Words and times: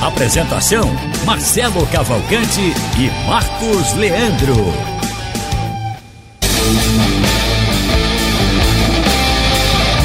Apresentação: 0.00 0.84
Marcelo 1.24 1.86
Cavalcante 1.86 2.60
e 2.98 3.28
Marcos 3.28 3.94
Leandro. 3.94 4.54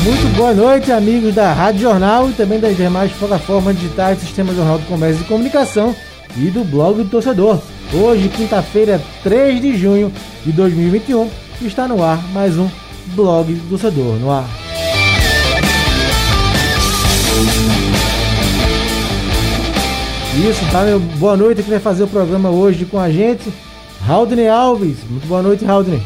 Muito 0.03 0.35
boa 0.35 0.53
noite, 0.53 0.91
amigos 0.91 1.35
da 1.35 1.53
Rádio 1.53 1.81
Jornal 1.81 2.29
e 2.29 2.33
também 2.33 2.59
das 2.59 2.77
demais 2.77 3.11
plataformas 3.11 3.77
digitais 3.77 4.19
Sistema 4.19 4.53
Jornal 4.53 4.79
do 4.79 4.85
Comércio 4.85 5.21
e 5.21 5.27
Comunicação 5.27 5.95
e 6.37 6.49
do 6.49 6.63
Blog 6.63 7.03
do 7.03 7.09
Torcedor. 7.09 7.59
Hoje, 7.93 8.29
quinta-feira, 8.29 9.01
3 9.23 9.61
de 9.61 9.77
junho 9.77 10.11
de 10.45 10.51
2021, 10.51 11.29
está 11.61 11.87
no 11.87 12.03
ar 12.03 12.23
mais 12.31 12.57
um 12.57 12.69
Blog 13.07 13.53
do 13.53 13.69
Torcedor 13.69 14.15
no 14.15 14.31
ar. 14.31 14.47
Isso, 20.39 20.71
tá, 20.71 20.83
meu? 20.83 21.01
Boa 21.01 21.35
noite, 21.35 21.61
que 21.61 21.69
vai 21.69 21.81
fazer 21.81 22.03
o 22.03 22.07
programa 22.07 22.49
hoje 22.49 22.85
com 22.85 22.97
a 22.97 23.09
gente, 23.09 23.51
Haldney 24.07 24.47
Alves. 24.47 25.03
Muito 25.09 25.27
boa 25.27 25.41
noite, 25.41 25.65
Haldney. 25.65 26.01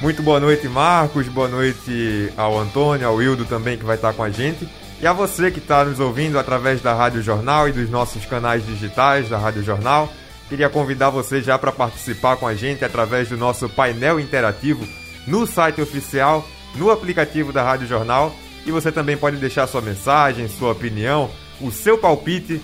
Muito 0.00 0.22
boa 0.22 0.38
noite, 0.38 0.68
Marcos. 0.68 1.26
Boa 1.26 1.48
noite 1.48 2.32
ao 2.36 2.56
Antônio, 2.56 3.08
ao 3.08 3.16
Wildo 3.16 3.44
também, 3.44 3.76
que 3.76 3.84
vai 3.84 3.96
estar 3.96 4.12
com 4.12 4.22
a 4.22 4.30
gente. 4.30 4.68
E 5.00 5.06
a 5.06 5.12
você 5.12 5.50
que 5.50 5.58
está 5.58 5.84
nos 5.84 5.98
ouvindo 5.98 6.38
através 6.38 6.80
da 6.80 6.94
Rádio 6.94 7.22
Jornal 7.22 7.68
e 7.68 7.72
dos 7.72 7.90
nossos 7.90 8.24
canais 8.24 8.64
digitais 8.64 9.28
da 9.28 9.36
Rádio 9.36 9.64
Jornal. 9.64 10.08
Queria 10.48 10.68
convidar 10.68 11.10
você 11.10 11.42
já 11.42 11.58
para 11.58 11.72
participar 11.72 12.36
com 12.36 12.46
a 12.46 12.54
gente 12.54 12.84
através 12.84 13.28
do 13.30 13.36
nosso 13.36 13.68
painel 13.68 14.20
interativo 14.20 14.86
no 15.26 15.44
site 15.44 15.80
oficial, 15.80 16.46
no 16.76 16.88
aplicativo 16.88 17.52
da 17.52 17.64
Rádio 17.64 17.88
Jornal. 17.88 18.32
E 18.64 18.70
você 18.70 18.92
também 18.92 19.16
pode 19.16 19.38
deixar 19.38 19.66
sua 19.66 19.80
mensagem, 19.80 20.46
sua 20.46 20.70
opinião, 20.70 21.28
o 21.60 21.72
seu 21.72 21.98
palpite 21.98 22.60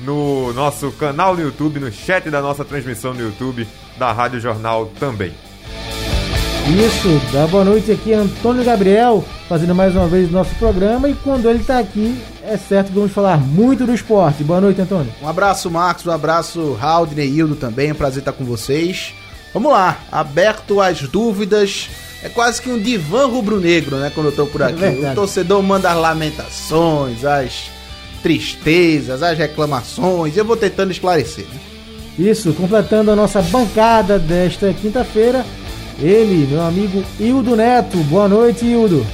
no 0.00 0.52
nosso 0.52 0.90
canal 0.92 1.34
no 1.34 1.42
YouTube, 1.42 1.80
no 1.80 1.90
chat 1.90 2.30
da 2.30 2.40
nossa 2.40 2.64
transmissão 2.64 3.12
no 3.12 3.20
YouTube 3.20 3.66
da 3.96 4.12
Rádio 4.12 4.40
Jornal 4.40 4.90
também. 4.98 5.32
Isso, 6.68 7.20
dá 7.32 7.46
boa 7.46 7.64
noite 7.64 7.90
aqui, 7.90 8.12
Antônio 8.12 8.62
Gabriel, 8.62 9.24
fazendo 9.48 9.74
mais 9.74 9.96
uma 9.96 10.06
vez 10.06 10.28
o 10.28 10.32
nosso 10.32 10.54
programa. 10.56 11.08
E 11.08 11.14
quando 11.14 11.48
ele 11.48 11.60
está 11.60 11.78
aqui, 11.78 12.20
é 12.42 12.58
certo 12.58 12.88
que 12.88 12.94
vamos 12.94 13.12
falar 13.12 13.38
muito 13.38 13.86
do 13.86 13.94
esporte. 13.94 14.44
Boa 14.44 14.60
noite, 14.60 14.80
Antônio. 14.80 15.10
Um 15.22 15.28
abraço, 15.28 15.70
Marcos, 15.70 16.06
um 16.06 16.10
abraço, 16.10 16.78
Haldner 16.78 17.24
e 17.24 17.38
Hildo 17.38 17.56
também. 17.56 17.88
É 17.88 17.92
um 17.92 17.96
prazer 17.96 18.18
estar 18.18 18.32
com 18.32 18.44
vocês. 18.44 19.14
Vamos 19.54 19.72
lá, 19.72 19.98
aberto 20.12 20.80
às 20.80 21.00
dúvidas. 21.02 21.88
É 22.22 22.28
quase 22.28 22.60
que 22.60 22.68
um 22.68 22.78
divã 22.78 23.26
rubro-negro, 23.26 23.96
né? 23.96 24.12
Quando 24.14 24.26
eu 24.26 24.32
tô 24.32 24.46
por 24.46 24.62
aqui. 24.62 24.84
É 24.84 25.12
o 25.12 25.14
torcedor 25.14 25.62
manda 25.62 25.90
as 25.90 25.96
lamentações, 25.96 27.24
as 27.24 27.70
tristezas, 28.22 29.22
as 29.22 29.36
reclamações. 29.38 30.36
Eu 30.36 30.44
vou 30.44 30.56
tentando 30.56 30.90
esclarecer. 30.90 31.46
Né? 31.46 31.60
Isso, 32.18 32.52
completando 32.52 33.10
a 33.10 33.16
nossa 33.16 33.40
bancada 33.40 34.18
desta 34.18 34.72
quinta-feira, 34.72 35.44
ele, 36.00 36.46
meu 36.46 36.62
amigo 36.62 37.04
Hildo 37.18 37.56
Neto. 37.56 37.96
Boa 38.04 38.28
noite, 38.28 38.64
Hildo. 38.64 39.06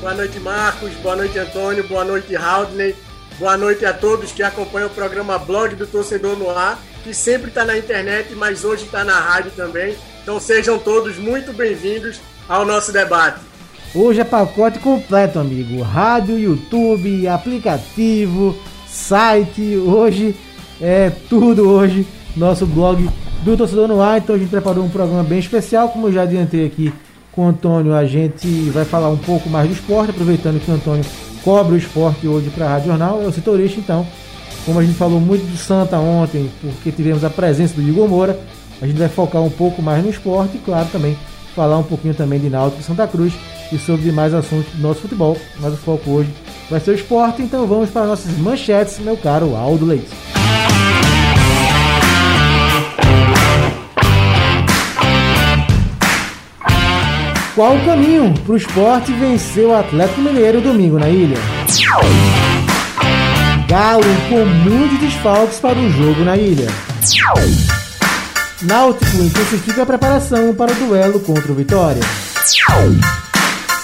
Boa 0.00 0.14
noite, 0.14 0.38
Marcos. 0.40 0.92
Boa 1.02 1.16
noite, 1.16 1.38
Antônio. 1.38 1.86
Boa 1.88 2.04
noite, 2.04 2.36
Haldney. 2.36 2.94
Boa 3.38 3.56
noite 3.56 3.84
a 3.84 3.92
todos 3.92 4.32
que 4.32 4.42
acompanham 4.42 4.88
o 4.88 4.90
programa 4.90 5.38
Blog 5.38 5.76
do 5.76 5.86
Torcedor 5.86 6.36
no 6.36 6.50
Ar, 6.50 6.76
que 7.04 7.14
sempre 7.14 7.48
está 7.48 7.64
na 7.64 7.78
internet, 7.78 8.34
mas 8.34 8.64
hoje 8.64 8.84
está 8.84 9.04
na 9.04 9.18
rádio 9.18 9.52
também. 9.52 9.96
Então 10.22 10.40
sejam 10.40 10.78
todos 10.78 11.16
muito 11.16 11.52
bem-vindos 11.52 12.20
ao 12.48 12.64
nosso 12.64 12.92
debate. 12.92 13.47
Hoje 13.94 14.20
é 14.20 14.24
pacote 14.24 14.78
completo, 14.78 15.38
amigo. 15.38 15.82
Rádio, 15.82 16.38
YouTube, 16.38 17.26
aplicativo, 17.26 18.54
site. 18.86 19.76
Hoje 19.76 20.36
é 20.80 21.10
tudo 21.28 21.68
hoje. 21.70 22.06
Nosso 22.36 22.66
blog 22.66 23.08
do 23.42 23.56
Torcedor 23.56 23.88
no 23.88 24.02
Ar. 24.02 24.18
Então 24.18 24.36
a 24.36 24.38
gente 24.38 24.50
preparou 24.50 24.84
um 24.84 24.90
programa 24.90 25.22
bem 25.22 25.38
especial, 25.38 25.88
como 25.88 26.08
eu 26.08 26.12
já 26.12 26.22
adiantei 26.22 26.66
aqui 26.66 26.92
com 27.32 27.46
o 27.46 27.48
Antônio, 27.48 27.94
a 27.94 28.04
gente 28.04 28.48
vai 28.70 28.84
falar 28.84 29.10
um 29.10 29.16
pouco 29.16 29.48
mais 29.48 29.68
do 29.68 29.72
esporte, 29.72 30.10
aproveitando 30.10 30.60
que 30.60 30.68
o 30.68 30.74
Antônio 30.74 31.04
cobre 31.44 31.74
o 31.74 31.78
esporte 31.78 32.26
hoje 32.26 32.50
para 32.50 32.66
a 32.66 32.68
Rádio 32.70 32.88
Jornal, 32.88 33.22
é 33.22 33.26
o 33.26 33.32
setorista 33.32 33.78
então. 33.78 34.04
Como 34.66 34.78
a 34.78 34.84
gente 34.84 34.98
falou 34.98 35.20
muito 35.20 35.46
do 35.48 35.56
Santa 35.56 35.98
ontem, 35.98 36.50
porque 36.60 36.90
tivemos 36.90 37.22
a 37.22 37.30
presença 37.30 37.74
do 37.74 37.82
Igor 37.82 38.08
Moura, 38.08 38.38
a 38.82 38.86
gente 38.86 38.98
vai 38.98 39.08
focar 39.08 39.40
um 39.40 39.50
pouco 39.50 39.80
mais 39.80 40.02
no 40.02 40.10
esporte 40.10 40.56
e, 40.56 40.60
claro, 40.60 40.88
também 40.90 41.16
falar 41.54 41.78
um 41.78 41.82
pouquinho 41.82 42.14
também 42.14 42.38
de 42.38 42.48
Náutico 42.48 42.80
e 42.80 42.84
Santa 42.84 43.06
Cruz 43.06 43.32
e 43.72 43.78
sobre 43.78 44.10
mais 44.12 44.32
assuntos 44.34 44.72
do 44.74 44.82
nosso 44.82 45.00
futebol. 45.00 45.36
Mas 45.60 45.74
o 45.74 45.76
foco 45.76 46.10
hoje 46.10 46.30
vai 46.70 46.80
ser 46.80 46.92
o 46.92 46.94
esporte, 46.94 47.42
então 47.42 47.66
vamos 47.66 47.90
para 47.90 48.06
nossas 48.06 48.36
manchetes, 48.38 48.98
meu 48.98 49.16
caro 49.16 49.56
Aldo 49.56 49.86
Leite. 49.86 50.08
Qual 57.54 57.74
o 57.74 57.84
caminho 57.84 58.32
para 58.44 58.52
o 58.52 58.56
esporte 58.56 59.12
vencer 59.12 59.66
o 59.66 59.74
Atlético 59.74 60.20
Mineiro 60.20 60.60
domingo 60.60 60.96
na 60.96 61.08
ilha? 61.08 61.36
Galo 63.66 64.04
com 64.28 64.44
muitos 64.44 65.00
desfalques 65.00 65.58
para 65.58 65.76
o 65.76 65.90
jogo 65.90 66.24
na 66.24 66.36
ilha. 66.36 66.68
Náutico 68.62 69.22
intensifica 69.22 69.82
a 69.82 69.86
preparação 69.86 70.52
para 70.52 70.72
o 70.72 70.74
duelo 70.74 71.20
contra 71.20 71.52
o 71.52 71.54
Vitória. 71.54 72.02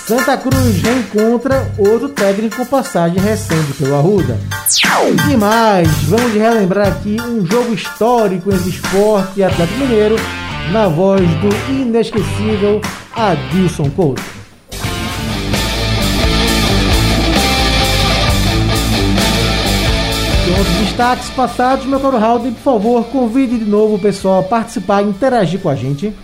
Santa 0.04 0.36
Cruz 0.36 0.82
reencontra 0.82 1.72
outro 1.78 2.08
técnico 2.08 2.56
com 2.56 2.66
passagem 2.66 3.20
recente 3.20 3.72
pelo 3.74 3.94
Arruda. 3.94 4.36
E 5.30 5.36
mais, 5.36 5.88
vamos 6.04 6.34
relembrar 6.34 6.88
aqui 6.88 7.16
um 7.20 7.46
jogo 7.46 7.72
histórico 7.72 8.52
entre 8.52 8.70
esporte 8.70 9.38
e 9.38 9.44
Atlético 9.44 9.78
Mineiro 9.78 10.16
na 10.72 10.88
voz 10.88 11.22
do 11.22 11.72
inesquecível 11.72 12.80
Adilson 13.14 13.88
Couto. 13.90 14.43
Outros 20.56 20.76
destaques 20.76 21.30
passados, 21.30 21.84
meu 21.84 21.98
caro 21.98 22.16
Raul, 22.16 22.40
por 22.40 22.52
favor, 22.52 23.04
convide 23.06 23.58
de 23.58 23.64
novo 23.64 23.96
o 23.96 23.98
pessoal 23.98 24.38
a 24.38 24.42
participar 24.44 25.02
e 25.02 25.08
interagir 25.08 25.58
com 25.58 25.68
a 25.68 25.74
gente. 25.74 26.14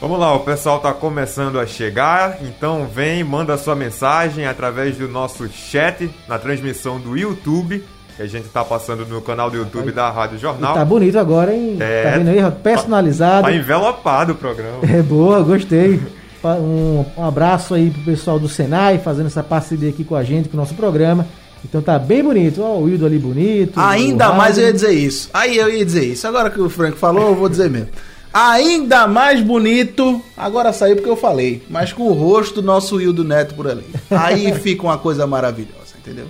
Vamos 0.00 0.18
lá, 0.18 0.32
o 0.32 0.40
pessoal 0.40 0.76
está 0.76 0.92
começando 0.92 1.58
a 1.58 1.66
chegar, 1.66 2.38
então 2.42 2.86
vem, 2.86 3.24
manda 3.24 3.56
sua 3.56 3.74
mensagem 3.74 4.46
através 4.46 4.96
do 4.96 5.08
nosso 5.08 5.48
chat 5.48 6.08
na 6.28 6.38
transmissão 6.38 7.00
do 7.00 7.16
YouTube, 7.16 7.82
que 8.16 8.22
a 8.22 8.26
gente 8.26 8.46
está 8.46 8.64
passando 8.64 9.04
no 9.06 9.20
canal 9.20 9.50
do 9.50 9.56
YouTube 9.56 9.90
da 9.90 10.08
Rádio 10.08 10.38
Jornal. 10.38 10.72
E 10.72 10.78
tá 10.78 10.84
bonito 10.84 11.18
agora, 11.18 11.52
hein? 11.52 11.76
É, 11.80 12.02
tá 12.04 12.10
vendo 12.18 12.28
aí? 12.28 12.50
Personalizado. 12.62 13.48
Tá 13.48 13.52
envelopado 13.52 14.32
o 14.32 14.36
programa. 14.36 14.78
É 14.82 15.02
boa, 15.02 15.42
gostei. 15.42 16.00
Um, 16.44 17.06
um 17.16 17.24
abraço 17.24 17.72
aí 17.72 17.88
pro 17.88 18.02
pessoal 18.02 18.38
do 18.38 18.50
Senai 18.50 18.98
fazendo 18.98 19.28
essa 19.28 19.42
parceria 19.42 19.88
aqui 19.88 20.04
com 20.04 20.14
a 20.14 20.22
gente, 20.22 20.46
com 20.50 20.58
o 20.58 20.60
nosso 20.60 20.74
programa. 20.74 21.26
Então 21.64 21.80
tá 21.80 21.98
bem 21.98 22.22
bonito. 22.22 22.62
Ó, 22.62 22.76
o 22.76 22.84
Wildo 22.84 23.06
ali 23.06 23.18
bonito. 23.18 23.80
Ainda 23.80 24.32
mais 24.32 24.58
eu 24.58 24.64
ia 24.64 24.72
dizer 24.72 24.92
isso. 24.92 25.30
Aí 25.32 25.56
eu 25.56 25.70
ia 25.70 25.84
dizer 25.84 26.04
isso. 26.04 26.26
Agora 26.28 26.50
que 26.50 26.60
o 26.60 26.68
Frank 26.68 26.98
falou, 26.98 27.28
eu 27.28 27.34
vou 27.34 27.48
dizer 27.48 27.70
mesmo. 27.70 27.88
Ainda 28.32 29.06
mais 29.06 29.40
bonito. 29.40 30.20
Agora 30.36 30.72
saiu 30.72 30.96
porque 30.96 31.08
eu 31.08 31.16
falei. 31.16 31.62
Mas 31.70 31.92
com 31.92 32.02
o 32.04 32.12
rosto 32.12 32.60
do 32.60 32.66
nosso 32.66 32.96
Wildo 32.96 33.24
Neto 33.24 33.54
por 33.54 33.68
ali. 33.68 33.86
Aí 34.10 34.52
fica 34.58 34.82
uma 34.82 34.98
coisa 34.98 35.26
maravilhosa, 35.26 35.94
entendeu? 35.98 36.26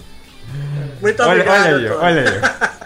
Muito 1.01 1.23
obrigado. 1.23 1.75
Olha, 1.75 1.97
olha 1.99 2.21
aí, 2.21 2.21
olha 2.21 2.31
aí. 2.31 2.75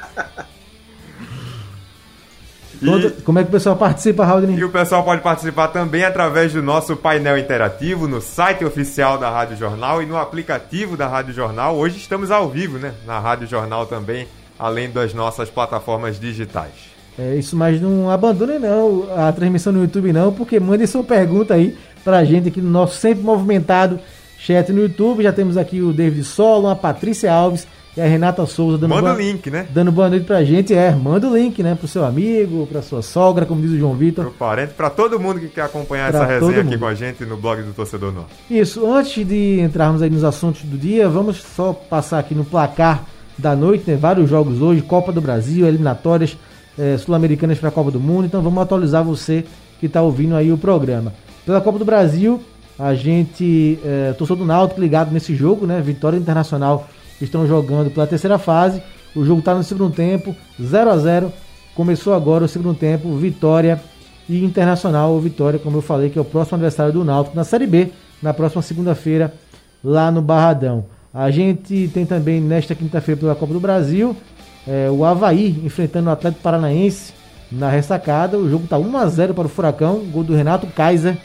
E, 2.81 3.23
Como 3.23 3.39
é 3.39 3.43
que 3.43 3.49
o 3.49 3.53
pessoal 3.53 3.77
participa, 3.77 4.25
Raul? 4.25 4.51
E 4.51 4.65
o 4.65 4.71
pessoal 4.71 5.03
pode 5.03 5.23
participar 5.23 5.69
também 5.69 6.05
através 6.05 6.53
do 6.53 6.63
nosso 6.63 6.97
painel 6.97 7.37
interativo 7.37 8.07
no 8.07 8.21
site 8.21 8.65
oficial 8.65 9.19
da 9.19 9.31
Rádio 9.31 9.57
Jornal 9.57 10.03
e 10.03 10.07
no 10.07 10.17
aplicativo 10.17 10.97
da 10.97 11.09
Rádio 11.09 11.35
Jornal. 11.35 11.77
Hoje 11.77 11.99
estamos 11.99 12.31
ao 12.31 12.49
vivo, 12.49 12.79
né? 12.79 12.95
Na 13.07 13.19
Rádio 13.19 13.49
Jornal 13.49 13.87
também, 13.87 14.29
além 14.59 14.91
das 14.91 15.13
nossas 15.13 15.51
plataformas 15.51 16.21
digitais. 16.21 16.73
É 17.19 17.35
isso, 17.35 17.57
mas 17.57 17.81
não 17.81 18.09
abandone 18.09 18.61
não 18.61 19.09
a 19.17 19.33
transmissão 19.33 19.73
no 19.73 19.83
YouTube 19.83 20.13
não, 20.13 20.33
porque 20.33 20.61
mande 20.61 20.87
sua 20.87 21.03
pergunta 21.03 21.55
aí 21.55 21.77
pra 22.05 22.25
gente 22.25 22.49
aqui 22.49 22.61
no 22.61 22.71
nosso 22.71 22.95
sempre 22.95 23.25
movimentado 23.25 23.99
chat 24.39 24.73
no 24.73 24.83
YouTube. 24.83 25.25
Já 25.25 25.33
temos 25.33 25.57
aqui 25.57 25.83
o 25.83 25.93
David 25.93 26.23
Solo, 26.23 26.69
a 26.69 26.77
Patrícia 26.77 27.33
Alves 27.33 27.67
E 27.99 28.01
a 28.01 28.07
Renata 28.07 28.47
Souza 28.47 28.79
dando 28.79 28.95
Manda 28.95 29.13
o 29.13 29.19
link, 29.19 29.51
né? 29.51 29.67
Dando 29.71 29.91
boa 29.91 30.09
noite 30.09 30.25
pra 30.25 30.45
gente. 30.45 30.73
É, 30.73 30.93
manda 30.93 31.27
o 31.27 31.37
link, 31.37 31.61
né? 31.65 31.75
Pro 31.75 31.89
seu 31.89 32.05
amigo, 32.05 32.65
pra 32.69 32.81
sua 32.81 33.03
sogra, 33.03 33.45
como 33.45 33.61
diz 33.61 33.73
o 33.73 33.77
João 33.77 33.95
Vitor. 33.95 34.27
Pro 34.27 34.35
parente, 34.35 34.73
pra 34.75 34.89
todo 34.89 35.19
mundo 35.19 35.41
que 35.41 35.49
quer 35.49 35.63
acompanhar 35.63 36.13
pra 36.13 36.23
essa 36.23 36.33
resenha 36.33 36.61
aqui 36.61 36.79
com 36.79 36.87
a 36.87 36.95
gente 36.95 37.25
no 37.25 37.37
blog 37.37 37.61
do 37.61 37.73
Torcedor 37.73 38.13
Norte. 38.13 38.31
Isso, 38.49 38.89
antes 38.89 39.27
de 39.27 39.59
entrarmos 39.59 40.01
aí 40.01 40.09
nos 40.09 40.23
assuntos 40.23 40.63
do 40.63 40.79
dia, 40.79 41.09
vamos 41.09 41.39
só 41.39 41.73
passar 41.73 42.21
aqui 42.21 42.37
no 42.37 42.45
placar 42.45 43.05
da 43.37 43.57
noite, 43.57 43.91
né? 43.91 43.97
Vários 43.97 44.31
jogos 44.31 44.63
hoje, 44.63 44.81
Copa 44.81 45.11
do 45.11 45.21
Brasil, 45.21 45.67
eliminatórias 45.67 46.39
é, 46.79 46.97
sul-americanas 46.99 47.59
para 47.59 47.69
a 47.69 47.73
Copa 47.73 47.91
do 47.91 47.99
Mundo. 47.99 48.27
Então 48.27 48.41
vamos 48.41 48.63
atualizar 48.63 49.03
você 49.03 49.45
que 49.81 49.87
está 49.87 50.01
ouvindo 50.03 50.37
aí 50.37 50.53
o 50.53 50.57
programa. 50.57 51.13
Pela 51.45 51.61
Copa 51.61 51.81
do 51.81 51.85
Brasil, 51.85 52.41
a 52.79 52.95
gente, 52.95 53.77
é, 53.85 54.13
torcedor 54.13 54.45
do 54.45 54.47
Náutico 54.47 54.81
ligado 54.81 55.11
nesse 55.11 55.35
jogo, 55.35 55.67
né? 55.67 55.81
Vitória 55.81 56.17
Internacional 56.17 56.87
estão 57.21 57.47
jogando 57.47 57.91
pela 57.91 58.07
terceira 58.07 58.39
fase. 58.39 58.83
O 59.15 59.25
jogo 59.25 59.41
está 59.41 59.55
no 59.55 59.63
segundo 59.63 59.95
tempo, 59.95 60.35
0 60.61 60.91
a 60.91 60.99
0 60.99 61.33
Começou 61.75 62.13
agora 62.13 62.45
o 62.45 62.49
segundo 62.49 62.75
tempo, 62.75 63.17
Vitória 63.17 63.81
e 64.29 64.45
Internacional, 64.45 65.13
ou 65.13 65.21
Vitória, 65.21 65.61
como 65.61 65.79
eu 65.79 65.83
falei, 65.83 66.11
que 66.11 66.19
é 66.19 66.23
o 66.23 66.25
próximo 66.25 66.57
adversário 66.57 66.93
do 66.93 67.05
Náutico 67.05 67.37
na 67.37 67.45
Série 67.45 67.69
B, 67.69 67.93
na 68.21 68.35
próxima 68.35 68.63
segunda-feira, 68.63 69.33
lá 69.83 70.11
no 70.11 70.21
Barradão. 70.21 70.87
A 71.15 71.31
gente 71.31 71.89
tem 71.95 72.05
também 72.05 72.41
nesta 72.41 72.75
quinta-feira 72.75 73.21
pela 73.21 73.35
Copa 73.37 73.53
do 73.53 73.61
Brasil 73.61 74.17
é, 74.69 74.91
o 74.91 75.03
Havaí 75.03 75.59
enfrentando 75.65 76.11
o 76.11 76.13
Atlético 76.13 76.43
Paranaense 76.43 77.15
na 77.51 77.71
ressacada. 77.71 78.37
O 78.37 78.51
jogo 78.51 78.65
está 78.65 78.77
1x0 78.77 79.33
para 79.33 79.47
o 79.47 79.49
Furacão, 79.49 80.01
gol 80.13 80.23
do 80.23 80.35
Renato 80.35 80.67
Kaiser. 80.67 81.17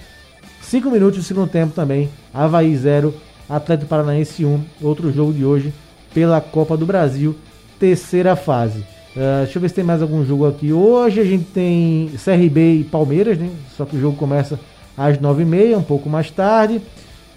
5 0.62 0.90
minutos 0.90 1.20
do 1.20 1.24
segundo 1.24 1.50
tempo 1.50 1.74
também. 1.74 2.10
Havaí 2.34 2.74
0, 2.74 3.14
Atlético 3.56 3.90
Paranaense 3.90 4.46
1. 4.46 4.60
Outro 4.82 5.12
jogo 5.12 5.34
de 5.34 5.46
hoje 5.46 5.74
pela 6.14 6.40
Copa 6.40 6.78
do 6.78 6.86
Brasil, 6.86 7.36
terceira 7.80 8.36
fase. 8.36 8.80
Uh, 9.16 9.44
deixa 9.44 9.58
eu 9.58 9.62
ver 9.62 9.70
se 9.70 9.76
tem 9.76 9.84
mais 9.84 10.02
algum 10.02 10.26
jogo 10.26 10.48
aqui. 10.48 10.72
Hoje 10.72 11.20
a 11.20 11.24
gente 11.24 11.46
tem 11.46 12.12
CRB 12.24 12.80
e 12.80 12.84
Palmeiras, 12.84 13.38
né? 13.38 13.50
Só 13.76 13.86
que 13.86 13.96
o 13.96 14.00
jogo 14.00 14.18
começa 14.18 14.60
às 14.98 15.18
9h30, 15.18 15.78
um 15.78 15.84
pouco 15.84 16.10
mais 16.10 16.32
tarde. 16.32 16.82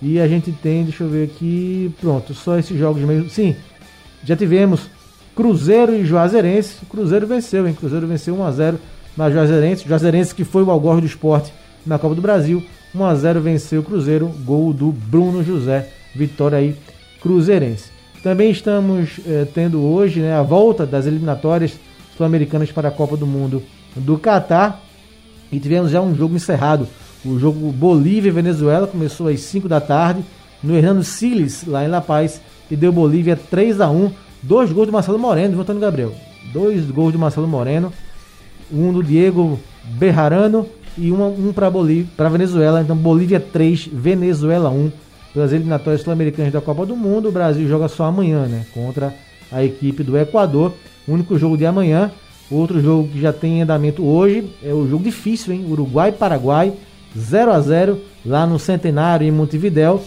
E 0.01 0.21
a 0.21 0.29
gente 0.29 0.53
tem, 0.53 0.85
deixa 0.85 1.05
eu 1.05 1.09
ver 1.09 1.25
aqui. 1.25 1.93
Pronto, 2.01 2.35
só 2.35 2.59
esses 2.59 2.79
jogos 2.79 3.03
mesmo. 3.03 3.29
Sim, 3.31 3.57
já 4.25 4.37
tivemos 4.37 4.89
Cruzeiro 5.35 5.95
e 5.95 6.05
Juazeirense. 6.05 6.79
O 6.83 6.87
Cruzeiro 6.87 7.27
venceu, 7.27 7.67
hein? 7.67 7.75
Cruzeiro 7.75 8.07
venceu 8.07 8.35
1x0 8.37 8.77
na 9.17 9.31
Juazeirense. 9.31 9.87
Juazeirense 9.87 10.35
que 10.35 10.45
foi 10.45 10.63
o 10.63 10.71
algorro 10.71 11.01
do 11.01 11.07
esporte 11.07 11.53
na 11.85 11.99
Copa 11.99 12.15
do 12.15 12.23
Brasil. 12.23 12.63
1x0 12.95 13.41
venceu 13.41 13.81
o 13.81 13.85
Cruzeiro. 13.85 14.29
Gol 14.45 14.73
do 14.73 14.91
Bruno 14.91 15.45
José. 15.45 15.91
Vitória 16.17 16.59
aí, 16.59 16.75
Cruzeirense. 17.21 17.91
Também 18.23 18.51
estamos 18.51 19.21
eh, 19.27 19.47
tendo 19.55 19.83
hoje 19.83 20.21
né, 20.21 20.35
a 20.35 20.43
volta 20.43 20.85
das 20.85 21.07
eliminatórias 21.07 21.79
sul-americanas 22.17 22.73
para 22.73 22.89
a 22.89 22.91
Copa 22.91 23.17
do 23.17 23.27
Mundo 23.27 23.63
do 23.95 24.19
Catar. 24.19 24.83
E 25.53 25.61
tivemos 25.61 25.91
já 25.91 26.01
um 26.01 26.15
jogo 26.15 26.35
encerrado. 26.35 26.89
O 27.25 27.39
jogo 27.39 27.71
Bolívia 27.73 28.29
e 28.29 28.33
Venezuela 28.33 28.87
começou 28.87 29.29
às 29.29 29.41
5 29.41 29.69
da 29.69 29.81
tarde 29.81 30.25
no 30.63 30.75
Hernando 30.77 31.05
Siles, 31.05 31.65
lá 31.67 31.85
em 31.85 31.89
La 31.89 32.01
Paz, 32.01 32.41
e 32.71 32.75
deu 32.75 32.91
Bolívia 32.91 33.37
3 33.37 33.81
a 33.81 33.91
1 33.91 34.11
Dois 34.43 34.71
gols 34.71 34.87
do 34.87 34.93
Marcelo 34.93 35.19
Moreno 35.19 35.55
do 35.55 35.61
Antônio 35.61 35.81
Gabriel. 35.81 36.15
Dois 36.53 36.85
gols 36.91 37.13
do 37.13 37.19
Marcelo 37.19 37.49
Moreno. 37.49 37.93
Um 38.73 38.93
do 38.93 39.03
Diego 39.03 39.59
Berrarano 39.85 40.67
e 40.97 41.11
uma, 41.11 41.27
um 41.27 41.53
para 41.53 41.71
Bolívia, 41.71 42.07
para 42.17 42.29
Venezuela. 42.29 42.81
Então 42.81 42.97
Bolívia 42.97 43.41
3, 43.41 43.89
Venezuela 43.93 44.71
1. 44.71 44.93
Pelas 45.37 45.53
eliminatórias 45.53 46.01
sul-americanas 46.01 46.51
da 46.51 46.63
Copa 46.63 46.87
do 46.87 46.97
Mundo, 46.97 47.29
o 47.29 47.31
Brasil 47.31 47.69
joga 47.69 47.89
só 47.89 48.05
amanhã, 48.05 48.47
né? 48.47 48.65
Contra 48.73 49.15
a 49.53 49.63
equipe 49.63 50.03
do 50.03 50.17
Equador. 50.17 50.73
Único 51.07 51.39
jogo 51.39 51.59
de 51.59 51.67
amanhã. 51.67 52.11
Outro 52.51 52.81
jogo 52.81 53.09
que 53.09 53.21
já 53.21 53.35
tem 53.35 53.59
em 53.59 53.63
andamento 53.63 54.03
hoje 54.03 54.51
é 54.65 54.73
o 54.73 54.89
jogo 54.89 55.05
difícil, 55.05 55.53
hein? 55.53 55.67
Uruguai-Paraguai, 55.69 56.73
0 57.15 57.53
a 57.53 57.61
0 57.61 58.01
lá 58.25 58.47
no 58.47 58.59
Centenário 58.59 59.29
em 59.29 59.31
Montevidéu. 59.31 60.03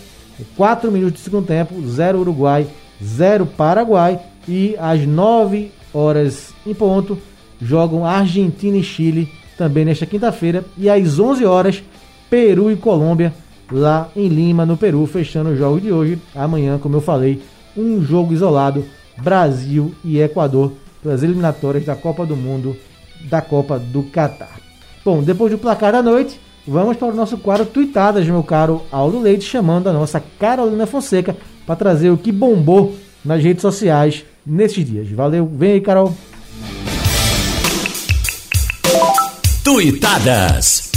4 0.57 0.91
minutos 0.91 1.19
de 1.19 1.25
segundo 1.25 1.45
tempo, 1.45 1.79
0 1.79 2.21
Uruguai, 2.21 2.65
0 2.99 3.45
Paraguai. 3.45 4.19
E 4.47 4.75
às 4.79 5.05
9 5.05 5.69
horas 5.93 6.55
em 6.65 6.73
ponto 6.73 7.19
jogam 7.61 8.03
Argentina 8.03 8.77
e 8.77 8.83
Chile 8.83 9.29
também 9.55 9.85
nesta 9.85 10.07
quinta-feira. 10.07 10.65
E 10.75 10.89
às 10.89 11.19
11 11.19 11.45
horas, 11.45 11.83
Peru 12.31 12.71
e 12.71 12.75
Colômbia 12.75 13.31
lá 13.71 14.09
em 14.15 14.27
Lima, 14.27 14.65
no 14.65 14.77
Peru, 14.77 15.05
fechando 15.05 15.51
o 15.51 15.57
jogo 15.57 15.79
de 15.79 15.91
hoje. 15.91 16.19
Amanhã, 16.35 16.77
como 16.77 16.95
eu 16.95 17.01
falei, 17.01 17.41
um 17.75 18.01
jogo 18.01 18.33
isolado: 18.33 18.85
Brasil 19.17 19.93
e 20.03 20.19
Equador 20.19 20.73
pelas 21.01 21.23
eliminatórias 21.23 21.85
da 21.85 21.95
Copa 21.95 22.25
do 22.25 22.35
Mundo 22.35 22.75
da 23.29 23.41
Copa 23.41 23.77
do 23.79 24.03
Catar. 24.03 24.59
Bom, 25.03 25.21
depois 25.21 25.51
do 25.51 25.57
placar 25.57 25.91
da 25.91 26.01
noite, 26.01 26.39
vamos 26.67 26.97
para 26.97 27.07
o 27.07 27.15
nosso 27.15 27.37
quadro 27.37 27.65
Tuitadas, 27.65 28.25
meu 28.25 28.43
caro 28.43 28.81
Aldo 28.91 29.19
Leite, 29.19 29.45
chamando 29.45 29.87
a 29.87 29.93
nossa 29.93 30.21
Carolina 30.39 30.85
Fonseca 30.85 31.35
para 31.65 31.75
trazer 31.75 32.09
o 32.09 32.17
que 32.17 32.31
bombou 32.31 32.95
nas 33.23 33.43
redes 33.43 33.61
sociais 33.61 34.23
nesses 34.45 34.85
dias. 34.85 35.09
Valeu, 35.09 35.45
vem 35.45 35.73
aí, 35.73 35.81
Carol. 35.81 36.13
Tuitadas. 39.63 40.88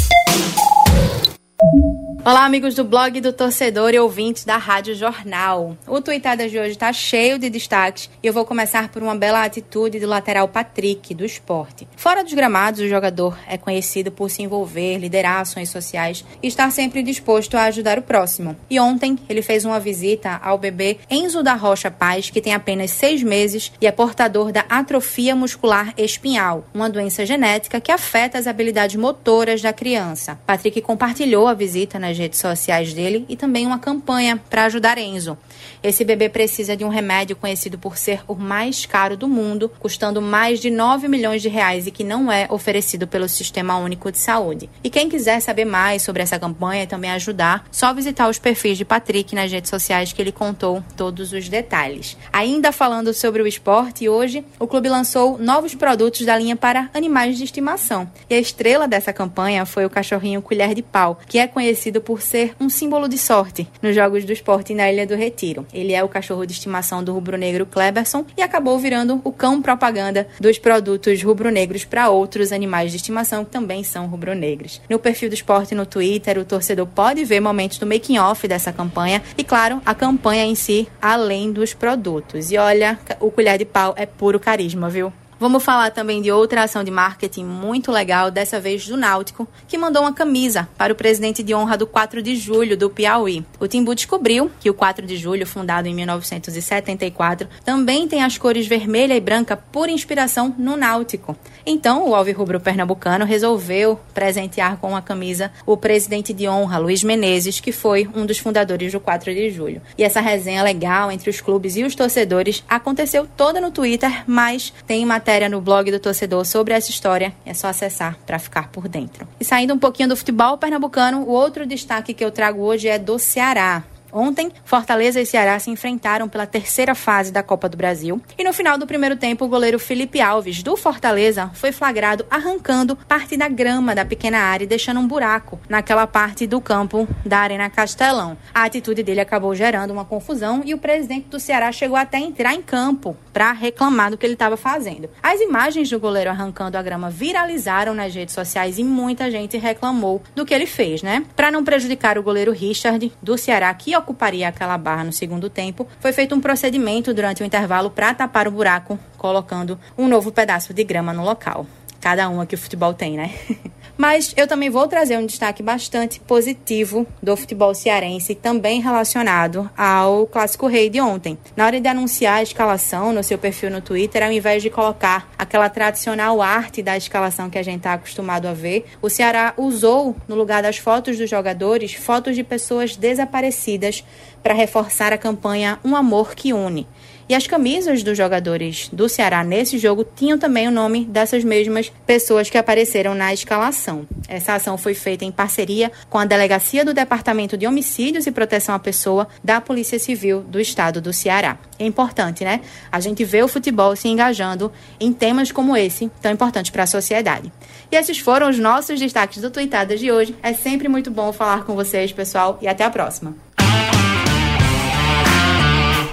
Olá, 2.24 2.44
amigos 2.44 2.76
do 2.76 2.84
blog 2.84 3.20
do 3.20 3.32
torcedor 3.32 3.92
e 3.92 3.98
ouvintes 3.98 4.44
da 4.44 4.56
Rádio 4.56 4.94
Jornal. 4.94 5.76
O 5.88 6.00
Tuitada 6.00 6.48
de 6.48 6.56
hoje 6.56 6.70
está 6.70 6.92
cheio 6.92 7.36
de 7.36 7.50
destaques 7.50 8.08
e 8.22 8.26
eu 8.28 8.32
vou 8.32 8.44
começar 8.44 8.90
por 8.90 9.02
uma 9.02 9.16
bela 9.16 9.42
atitude 9.42 9.98
do 9.98 10.06
lateral 10.06 10.46
Patrick, 10.46 11.14
do 11.14 11.24
esporte. 11.24 11.88
Fora 11.96 12.22
dos 12.22 12.32
gramados, 12.32 12.78
o 12.78 12.86
jogador 12.86 13.36
é 13.48 13.58
conhecido 13.58 14.12
por 14.12 14.30
se 14.30 14.40
envolver, 14.40 14.98
liderar 14.98 15.40
ações 15.40 15.68
sociais 15.68 16.24
e 16.40 16.46
estar 16.46 16.70
sempre 16.70 17.02
disposto 17.02 17.56
a 17.56 17.64
ajudar 17.64 17.98
o 17.98 18.02
próximo. 18.02 18.54
E 18.70 18.78
ontem 18.78 19.18
ele 19.28 19.42
fez 19.42 19.64
uma 19.64 19.80
visita 19.80 20.40
ao 20.44 20.56
bebê 20.56 20.98
Enzo 21.10 21.42
da 21.42 21.54
Rocha 21.54 21.90
Paz, 21.90 22.30
que 22.30 22.40
tem 22.40 22.54
apenas 22.54 22.92
seis 22.92 23.20
meses 23.20 23.72
e 23.80 23.86
é 23.88 23.90
portador 23.90 24.52
da 24.52 24.64
atrofia 24.68 25.34
muscular 25.34 25.92
espinhal, 25.98 26.64
uma 26.72 26.88
doença 26.88 27.26
genética 27.26 27.80
que 27.80 27.90
afeta 27.90 28.38
as 28.38 28.46
habilidades 28.46 28.94
motoras 28.94 29.60
da 29.60 29.72
criança. 29.72 30.38
Patrick 30.46 30.80
compartilhou 30.82 31.48
a 31.48 31.54
visita 31.54 31.98
nas 31.98 32.11
nas 32.12 32.18
redes 32.18 32.38
sociais 32.38 32.92
dele 32.92 33.24
e 33.28 33.36
também 33.36 33.66
uma 33.66 33.78
campanha 33.78 34.40
para 34.50 34.64
ajudar 34.66 34.98
Enzo. 34.98 35.36
Esse 35.82 36.04
bebê 36.04 36.28
precisa 36.28 36.76
de 36.76 36.84
um 36.84 36.88
remédio 36.88 37.34
conhecido 37.34 37.76
por 37.76 37.96
ser 37.98 38.22
o 38.28 38.36
mais 38.36 38.86
caro 38.86 39.16
do 39.16 39.28
mundo, 39.28 39.68
custando 39.80 40.22
mais 40.22 40.60
de 40.60 40.70
9 40.70 41.08
milhões 41.08 41.42
de 41.42 41.48
reais 41.48 41.88
e 41.88 41.90
que 41.90 42.04
não 42.04 42.30
é 42.30 42.46
oferecido 42.48 43.08
pelo 43.08 43.28
Sistema 43.28 43.76
Único 43.76 44.12
de 44.12 44.18
Saúde. 44.18 44.70
E 44.84 44.88
quem 44.88 45.08
quiser 45.08 45.40
saber 45.40 45.64
mais 45.64 46.02
sobre 46.02 46.22
essa 46.22 46.38
campanha 46.38 46.84
e 46.84 46.86
também 46.86 47.10
ajudar, 47.10 47.66
só 47.72 47.92
visitar 47.92 48.28
os 48.28 48.38
perfis 48.38 48.78
de 48.78 48.84
Patrick 48.84 49.34
nas 49.34 49.50
redes 49.50 49.70
sociais 49.70 50.12
que 50.12 50.22
ele 50.22 50.30
contou 50.30 50.84
todos 50.96 51.32
os 51.32 51.48
detalhes. 51.48 52.16
Ainda 52.32 52.70
falando 52.70 53.12
sobre 53.12 53.42
o 53.42 53.46
esporte, 53.46 54.08
hoje 54.08 54.44
o 54.60 54.68
clube 54.68 54.88
lançou 54.88 55.36
novos 55.36 55.74
produtos 55.74 56.24
da 56.24 56.38
linha 56.38 56.54
para 56.54 56.90
animais 56.94 57.36
de 57.36 57.42
estimação. 57.42 58.08
E 58.30 58.34
a 58.34 58.38
estrela 58.38 58.86
dessa 58.86 59.12
campanha 59.12 59.66
foi 59.66 59.84
o 59.84 59.90
cachorrinho 59.90 60.40
colher 60.40 60.74
de 60.74 60.82
pau, 60.82 61.18
que 61.26 61.40
é 61.40 61.48
conhecido 61.48 62.00
por 62.00 62.22
ser 62.22 62.54
um 62.60 62.68
símbolo 62.68 63.08
de 63.08 63.18
sorte 63.18 63.66
nos 63.82 63.96
Jogos 63.96 64.24
do 64.24 64.32
Esporte 64.32 64.74
na 64.74 64.90
Ilha 64.90 65.06
do 65.06 65.16
Retiro. 65.16 65.66
Ele 65.72 65.92
é 65.92 66.02
o 66.02 66.08
cachorro 66.08 66.46
de 66.46 66.52
estimação 66.52 67.02
do 67.02 67.12
rubro-negro 67.12 67.66
Kleberson 67.66 68.24
e 68.36 68.42
acabou 68.42 68.78
virando 68.78 69.20
o 69.24 69.32
cão 69.32 69.62
propaganda 69.62 70.26
dos 70.40 70.58
produtos 70.58 71.22
rubro-negros 71.22 71.84
para 71.84 72.10
outros 72.10 72.52
animais 72.52 72.90
de 72.90 72.96
estimação 72.96 73.44
que 73.44 73.50
também 73.50 73.82
são 73.82 74.06
rubro-negros. 74.06 74.80
No 74.88 74.98
perfil 74.98 75.28
do 75.28 75.34
esporte 75.34 75.74
no 75.74 75.86
Twitter, 75.86 76.38
o 76.38 76.44
torcedor 76.44 76.86
pode 76.86 77.24
ver 77.24 77.40
momentos 77.40 77.78
do 77.78 77.86
making-off 77.86 78.46
dessa 78.46 78.72
campanha 78.72 79.22
e, 79.36 79.44
claro, 79.44 79.80
a 79.84 79.94
campanha 79.94 80.44
em 80.44 80.54
si, 80.54 80.88
além 81.00 81.52
dos 81.52 81.74
produtos. 81.74 82.50
E 82.50 82.58
olha, 82.58 82.98
o 83.20 83.30
colher 83.30 83.58
de 83.58 83.64
pau 83.64 83.94
é 83.96 84.06
puro 84.06 84.38
carisma, 84.38 84.88
viu? 84.88 85.12
Vamos 85.42 85.64
falar 85.64 85.90
também 85.90 86.22
de 86.22 86.30
outra 86.30 86.62
ação 86.62 86.84
de 86.84 86.90
marketing 86.92 87.44
muito 87.44 87.90
legal, 87.90 88.30
dessa 88.30 88.60
vez 88.60 88.86
do 88.86 88.96
Náutico, 88.96 89.48
que 89.66 89.76
mandou 89.76 90.02
uma 90.02 90.12
camisa 90.12 90.68
para 90.78 90.92
o 90.92 90.96
presidente 90.96 91.42
de 91.42 91.52
honra 91.52 91.76
do 91.76 91.84
4 91.84 92.22
de 92.22 92.36
julho 92.36 92.76
do 92.76 92.88
Piauí. 92.88 93.44
O 93.58 93.66
Timbu 93.66 93.92
descobriu 93.92 94.52
que 94.60 94.70
o 94.70 94.74
4 94.74 95.04
de 95.04 95.16
julho, 95.16 95.44
fundado 95.44 95.88
em 95.88 95.94
1974, 95.96 97.48
também 97.64 98.06
tem 98.06 98.22
as 98.22 98.38
cores 98.38 98.68
vermelha 98.68 99.16
e 99.16 99.20
branca 99.20 99.56
por 99.56 99.88
inspiração 99.88 100.54
no 100.56 100.76
Náutico. 100.76 101.36
Então, 101.66 102.08
o 102.08 102.14
Alvirrubro 102.14 102.60
Pernambucano 102.60 103.24
resolveu 103.24 103.98
presentear 104.14 104.76
com 104.76 104.90
uma 104.90 105.02
camisa 105.02 105.50
o 105.66 105.76
presidente 105.76 106.32
de 106.32 106.48
honra, 106.48 106.78
Luiz 106.78 107.02
Menezes, 107.02 107.58
que 107.58 107.72
foi 107.72 108.08
um 108.14 108.24
dos 108.24 108.38
fundadores 108.38 108.92
do 108.92 109.00
4 109.00 109.34
de 109.34 109.50
julho. 109.50 109.82
E 109.98 110.04
essa 110.04 110.20
resenha 110.20 110.62
legal 110.62 111.10
entre 111.10 111.28
os 111.28 111.40
clubes 111.40 111.76
e 111.76 111.82
os 111.82 111.96
torcedores 111.96 112.62
aconteceu 112.68 113.26
toda 113.36 113.60
no 113.60 113.72
Twitter, 113.72 114.22
mas 114.24 114.72
tem 114.86 115.04
matéria 115.04 115.31
matéria 115.32 115.48
no 115.48 115.62
blog 115.62 115.90
do 115.90 115.98
torcedor 115.98 116.44
sobre 116.44 116.74
essa 116.74 116.90
história, 116.90 117.32
é 117.46 117.54
só 117.54 117.68
acessar 117.68 118.18
para 118.26 118.38
ficar 118.38 118.68
por 118.68 118.86
dentro. 118.86 119.26
E 119.40 119.44
saindo 119.44 119.72
um 119.72 119.78
pouquinho 119.78 120.10
do 120.10 120.16
futebol 120.16 120.58
pernambucano, 120.58 121.22
o 121.22 121.30
outro 121.30 121.64
destaque 121.64 122.12
que 122.12 122.22
eu 122.22 122.30
trago 122.30 122.60
hoje 122.60 122.86
é 122.86 122.98
do 122.98 123.18
Ceará. 123.18 123.82
Ontem, 124.12 124.52
Fortaleza 124.64 125.20
e 125.20 125.26
Ceará 125.26 125.58
se 125.58 125.70
enfrentaram 125.70 126.28
pela 126.28 126.46
terceira 126.46 126.94
fase 126.94 127.32
da 127.32 127.42
Copa 127.42 127.68
do 127.68 127.76
Brasil 127.76 128.20
e 128.36 128.44
no 128.44 128.52
final 128.52 128.76
do 128.76 128.86
primeiro 128.86 129.16
tempo, 129.16 129.44
o 129.44 129.48
goleiro 129.48 129.78
Felipe 129.78 130.20
Alves, 130.20 130.62
do 130.62 130.76
Fortaleza, 130.76 131.50
foi 131.54 131.72
flagrado 131.72 132.26
arrancando 132.30 132.96
parte 132.96 133.36
da 133.36 133.48
grama 133.48 133.94
da 133.94 134.04
pequena 134.04 134.38
área 134.38 134.64
e 134.64 134.66
deixando 134.66 135.00
um 135.00 135.06
buraco 135.06 135.60
naquela 135.68 136.06
parte 136.06 136.46
do 136.46 136.60
campo 136.60 137.08
da 137.24 137.38
Arena 137.38 137.70
Castelão. 137.70 138.36
A 138.54 138.64
atitude 138.64 139.02
dele 139.02 139.20
acabou 139.20 139.54
gerando 139.54 139.92
uma 139.92 140.04
confusão 140.04 140.62
e 140.64 140.74
o 140.74 140.78
presidente 140.78 141.28
do 141.28 141.40
Ceará 141.40 141.72
chegou 141.72 141.96
até 141.96 142.18
a 142.18 142.20
entrar 142.20 142.54
em 142.54 142.62
campo 142.62 143.16
para 143.32 143.52
reclamar 143.52 144.10
do 144.10 144.18
que 144.18 144.26
ele 144.26 144.34
estava 144.34 144.56
fazendo. 144.56 145.08
As 145.22 145.40
imagens 145.40 145.88
do 145.88 145.98
goleiro 145.98 146.30
arrancando 146.30 146.76
a 146.76 146.82
grama 146.82 147.08
viralizaram 147.08 147.94
nas 147.94 148.14
redes 148.14 148.34
sociais 148.34 148.78
e 148.78 148.84
muita 148.84 149.30
gente 149.30 149.56
reclamou 149.56 150.22
do 150.34 150.44
que 150.44 150.52
ele 150.52 150.66
fez, 150.66 151.02
né? 151.02 151.24
Para 151.34 151.50
não 151.50 151.64
prejudicar 151.64 152.18
o 152.18 152.22
goleiro 152.22 152.52
Richard 152.52 153.12
do 153.22 153.38
Ceará, 153.38 153.72
que 153.72 153.94
ocuparia 154.02 154.48
aquela 154.48 154.76
barra 154.76 155.04
no 155.04 155.12
segundo 155.12 155.48
tempo, 155.48 155.88
foi 155.98 156.12
feito 156.12 156.34
um 156.34 156.40
procedimento 156.40 157.14
durante 157.14 157.42
o 157.42 157.46
intervalo 157.46 157.90
para 157.90 158.12
tapar 158.12 158.46
o 158.46 158.50
buraco, 158.50 158.98
colocando 159.16 159.78
um 159.96 160.06
novo 160.06 160.30
pedaço 160.30 160.74
de 160.74 160.84
grama 160.84 161.12
no 161.12 161.24
local. 161.24 161.66
Cada 162.02 162.28
uma 162.28 162.44
que 162.44 162.56
o 162.56 162.58
futebol 162.58 162.92
tem, 162.92 163.16
né? 163.16 163.30
Mas 163.96 164.34
eu 164.36 164.48
também 164.48 164.68
vou 164.68 164.88
trazer 164.88 165.16
um 165.16 165.24
destaque 165.24 165.62
bastante 165.62 166.18
positivo 166.18 167.06
do 167.22 167.36
futebol 167.36 167.72
cearense, 167.72 168.34
também 168.34 168.80
relacionado 168.80 169.70
ao 169.76 170.26
Clássico 170.26 170.66
Rei 170.66 170.90
de 170.90 171.00
ontem. 171.00 171.38
Na 171.54 171.64
hora 171.64 171.80
de 171.80 171.86
anunciar 171.86 172.38
a 172.38 172.42
escalação 172.42 173.12
no 173.12 173.22
seu 173.22 173.38
perfil 173.38 173.70
no 173.70 173.80
Twitter, 173.80 174.24
ao 174.24 174.32
invés 174.32 174.60
de 174.62 174.68
colocar 174.70 175.30
aquela 175.38 175.68
tradicional 175.68 176.42
arte 176.42 176.82
da 176.82 176.96
escalação 176.96 177.48
que 177.48 177.58
a 177.58 177.62
gente 177.62 177.76
está 177.76 177.92
acostumado 177.92 178.48
a 178.48 178.52
ver, 178.52 178.86
o 179.00 179.08
Ceará 179.08 179.54
usou, 179.56 180.16
no 180.26 180.34
lugar 180.34 180.60
das 180.60 180.78
fotos 180.78 181.16
dos 181.16 181.30
jogadores, 181.30 181.94
fotos 181.94 182.34
de 182.34 182.42
pessoas 182.42 182.96
desaparecidas 182.96 184.04
para 184.42 184.54
reforçar 184.54 185.12
a 185.12 185.18
campanha 185.18 185.78
Um 185.84 185.94
Amor 185.94 186.34
que 186.34 186.52
Une. 186.52 186.88
E 187.28 187.34
as 187.34 187.46
camisas 187.46 188.02
dos 188.02 188.16
jogadores 188.16 188.88
do 188.92 189.08
Ceará 189.08 189.44
nesse 189.44 189.78
jogo 189.78 190.04
tinham 190.04 190.38
também 190.38 190.68
o 190.68 190.70
nome 190.70 191.04
dessas 191.04 191.44
mesmas 191.44 191.92
pessoas 192.06 192.50
que 192.50 192.58
apareceram 192.58 193.14
na 193.14 193.32
escalação. 193.32 194.06
Essa 194.28 194.54
ação 194.54 194.76
foi 194.76 194.94
feita 194.94 195.24
em 195.24 195.32
parceria 195.32 195.90
com 196.10 196.18
a 196.18 196.24
Delegacia 196.24 196.84
do 196.84 196.94
Departamento 196.94 197.56
de 197.56 197.66
Homicídios 197.66 198.26
e 198.26 198.32
Proteção 198.32 198.74
à 198.74 198.78
Pessoa 198.78 199.28
da 199.42 199.60
Polícia 199.60 199.98
Civil 199.98 200.40
do 200.42 200.60
Estado 200.60 201.00
do 201.00 201.12
Ceará. 201.12 201.58
É 201.78 201.86
importante, 201.86 202.44
né? 202.44 202.60
A 202.90 203.00
gente 203.00 203.24
vê 203.24 203.42
o 203.42 203.48
futebol 203.48 203.94
se 203.96 204.08
engajando 204.08 204.72
em 205.00 205.12
temas 205.12 205.50
como 205.52 205.76
esse, 205.76 206.10
tão 206.20 206.32
importantes 206.32 206.70
para 206.70 206.84
a 206.84 206.86
sociedade. 206.86 207.52
E 207.90 207.96
esses 207.96 208.18
foram 208.18 208.48
os 208.48 208.58
nossos 208.58 208.98
destaques 208.98 209.40
do 209.40 209.50
Tweetadas 209.50 210.00
de 210.00 210.10
hoje. 210.10 210.34
É 210.42 210.52
sempre 210.52 210.88
muito 210.88 211.10
bom 211.10 211.32
falar 211.32 211.64
com 211.64 211.74
vocês, 211.74 212.12
pessoal, 212.12 212.58
e 212.60 212.68
até 212.68 212.84
a 212.84 212.90
próxima. 212.90 213.34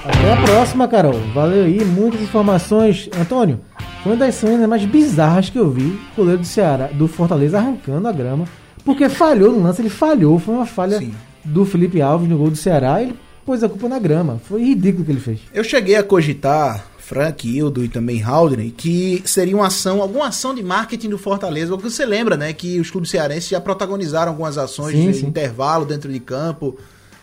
Até 0.06 0.32
a 0.32 0.42
próxima, 0.42 0.88
Carol. 0.88 1.20
Valeu 1.34 1.66
aí, 1.66 1.84
muitas 1.84 2.22
informações. 2.22 3.10
Antônio, 3.20 3.60
foi 4.02 4.14
uma 4.14 4.18
das 4.18 4.36
cenas 4.36 4.68
mais 4.68 4.86
bizarras 4.86 5.50
que 5.50 5.60
eu 5.60 5.70
vi 5.70 5.88
o 5.88 6.16
goleiro 6.16 6.40
do 6.40 6.48
Ceará, 6.48 6.88
do 6.88 7.08
Fortaleza 7.08 7.58
arrancando 7.58 8.08
a 8.08 8.12
grama. 8.12 8.46
Porque 8.86 9.10
falhou 9.10 9.52
no 9.52 9.62
lance, 9.62 9.82
ele 9.82 9.90
falhou. 9.90 10.40
Foi 10.40 10.56
uma 10.56 10.66
falha 10.66 11.00
Sim. 11.00 11.14
do 11.44 11.66
Felipe 11.66 12.02
Alves 12.02 12.30
no 12.30 12.38
gol 12.38 12.50
do 12.50 12.56
Ceará. 12.56 13.02
Ele 13.02 13.14
pôs 13.46 13.62
a 13.62 13.68
culpa 13.68 13.90
na 13.90 14.00
grama. 14.00 14.40
Foi 14.46 14.64
ridículo 14.64 15.04
o 15.04 15.06
que 15.06 15.12
ele 15.12 15.20
fez. 15.20 15.42
Eu 15.54 15.66
cheguei 15.66 15.98
a 15.98 16.04
cogitar, 16.04 16.86
Frank, 16.98 17.46
Hildo 17.46 17.84
e 17.84 17.90
também 17.90 18.24
Haldner, 18.24 18.72
que 18.72 19.22
seria 19.26 19.56
uma 19.56 19.68
ação, 19.68 20.02
alguma 20.02 20.28
ação 20.28 20.56
de 20.56 20.64
marketing 20.64 21.10
do 21.10 21.18
Fortaleza. 21.18 21.74
Porque 21.76 21.90
você 21.90 22.06
lembra, 22.06 22.38
né, 22.38 22.54
que 22.54 22.80
os 22.80 22.90
clubes 22.90 23.10
cearenses 23.10 23.50
já 23.50 23.60
protagonizaram 23.60 24.32
algumas 24.32 24.58
ações 24.58 24.96
sim, 24.96 25.12
de 25.12 25.18
sim. 25.18 25.26
intervalo 25.26 25.86
dentro 25.86 26.10
de 26.12 26.22
campo 26.22 26.78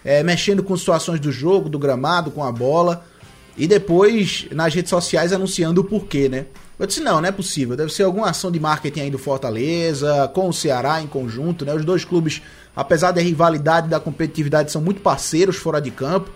é, 0.06 0.22
mexendo 0.22 0.62
com 0.62 0.76
situações 0.76 1.18
do 1.18 1.32
jogo, 1.32 1.68
do 1.68 1.80
gramado, 1.80 2.30
com 2.30 2.44
a 2.44 2.52
bola. 2.52 3.04
E 3.58 3.66
depois 3.66 4.46
nas 4.52 4.72
redes 4.72 4.88
sociais 4.88 5.32
anunciando 5.32 5.80
o 5.80 5.84
porquê, 5.84 6.28
né? 6.28 6.46
Eu 6.78 6.86
disse, 6.86 7.00
não, 7.00 7.20
não 7.20 7.28
é 7.28 7.32
possível. 7.32 7.76
Deve 7.76 7.92
ser 7.92 8.04
alguma 8.04 8.30
ação 8.30 8.52
de 8.52 8.60
marketing 8.60 9.00
aí 9.00 9.10
do 9.10 9.18
Fortaleza, 9.18 10.30
com 10.32 10.48
o 10.48 10.52
Ceará 10.52 11.02
em 11.02 11.08
conjunto, 11.08 11.64
né? 11.64 11.74
Os 11.74 11.84
dois 11.84 12.04
clubes, 12.04 12.40
apesar 12.76 13.10
da 13.10 13.20
rivalidade 13.20 13.88
e 13.88 13.90
da 13.90 13.98
competitividade, 13.98 14.70
são 14.70 14.80
muito 14.80 15.00
parceiros 15.00 15.56
fora 15.56 15.80
de 15.80 15.90
campo. 15.90 16.30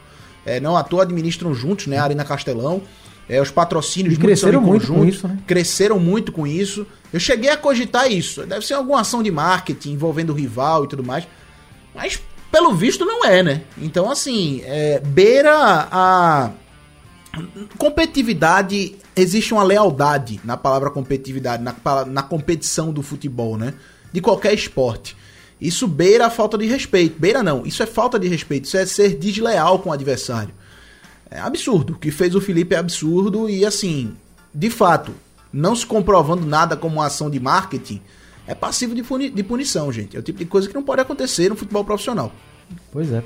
É, 0.45 0.59
não 0.59 0.77
à 0.77 0.83
toa 0.83 1.05
administram 1.05 1.55
juntos, 1.55 1.87
né? 1.87 1.99
A 1.99 2.05
Arena 2.05 2.25
Castelão. 2.25 2.83
É, 3.29 3.41
os 3.41 3.53
patrocínios 3.53 4.15
e 4.15 4.17
cresceram 4.17 4.61
muito 4.61 4.89
conjunto, 4.89 4.99
com 4.99 5.07
isso, 5.07 5.29
né? 5.29 5.39
Cresceram 5.47 6.01
muito 6.01 6.33
com 6.33 6.45
isso. 6.45 6.85
Eu 7.13 7.21
cheguei 7.21 7.51
a 7.51 7.57
cogitar 7.57 8.11
isso. 8.11 8.45
Deve 8.45 8.67
ser 8.67 8.75
alguma 8.75 9.03
ação 9.03 9.23
de 9.23 9.31
marketing 9.31 9.93
envolvendo 9.93 10.31
o 10.31 10.35
rival 10.35 10.85
e 10.85 10.89
tudo 10.89 11.05
mais. 11.05 11.29
Mas 11.95 12.21
pelo 12.51 12.75
visto, 12.75 13.05
não 13.05 13.25
é, 13.25 13.43
né? 13.43 13.63
Então, 13.79 14.11
assim, 14.11 14.63
é, 14.65 15.01
beira 15.01 15.53
a 15.91 16.51
competitividade. 17.79 18.97
Existe 19.15 19.53
uma 19.53 19.63
lealdade 19.63 20.41
na 20.45 20.57
palavra 20.57 20.91
competitividade, 20.91 21.63
na, 21.63 21.75
na 22.07 22.23
competição 22.23 22.93
do 22.93 23.03
futebol, 23.03 23.57
né? 23.57 23.75
De 24.13 24.21
qualquer 24.21 24.55
esporte. 24.55 25.17
Isso 25.61 25.87
beira 25.87 26.27
a 26.27 26.31
falta 26.31 26.57
de 26.57 26.67
respeito. 26.67 27.21
Beira 27.21 27.43
não, 27.43 27.67
isso 27.67 27.83
é 27.83 27.87
falta 27.87 28.19
de 28.19 28.27
respeito, 28.29 28.65
isso 28.65 28.77
é 28.77 28.87
ser 28.87 29.17
desleal 29.17 29.79
com 29.81 29.91
o 29.91 29.93
adversário. 29.93 30.55
É 31.31 31.39
absurdo. 31.39 31.93
O 31.93 31.99
que 31.99 32.11
fez 32.11 32.35
o 32.35 32.41
Felipe 32.41 32.75
é 32.75 32.79
absurdo 32.79 33.49
e, 33.49 33.65
assim, 33.65 34.17
de 34.55 34.71
fato, 34.71 35.15
não 35.53 35.77
se 35.77 35.85
comprovando 35.85 36.47
nada 36.47 36.77
como 36.77 36.97
uma 36.97 37.07
ação 37.07 37.31
de 37.31 37.39
marketing 37.39 38.01
é 38.47 38.55
passivo 38.55 38.95
de, 38.95 39.03
puni 39.03 39.31
de 39.31 39.43
punição, 39.43 39.93
gente. 39.93 40.17
É 40.17 40.21
o 40.21 40.23
tipo 40.23 40.39
de 40.39 40.45
coisa 40.45 40.69
que 40.69 40.75
não 40.75 40.83
pode 40.83 41.01
acontecer 41.01 41.49
no 41.49 41.57
futebol 41.57 41.85
profissional. 41.85 42.33
Pois 42.93 43.13
é. 43.13 43.23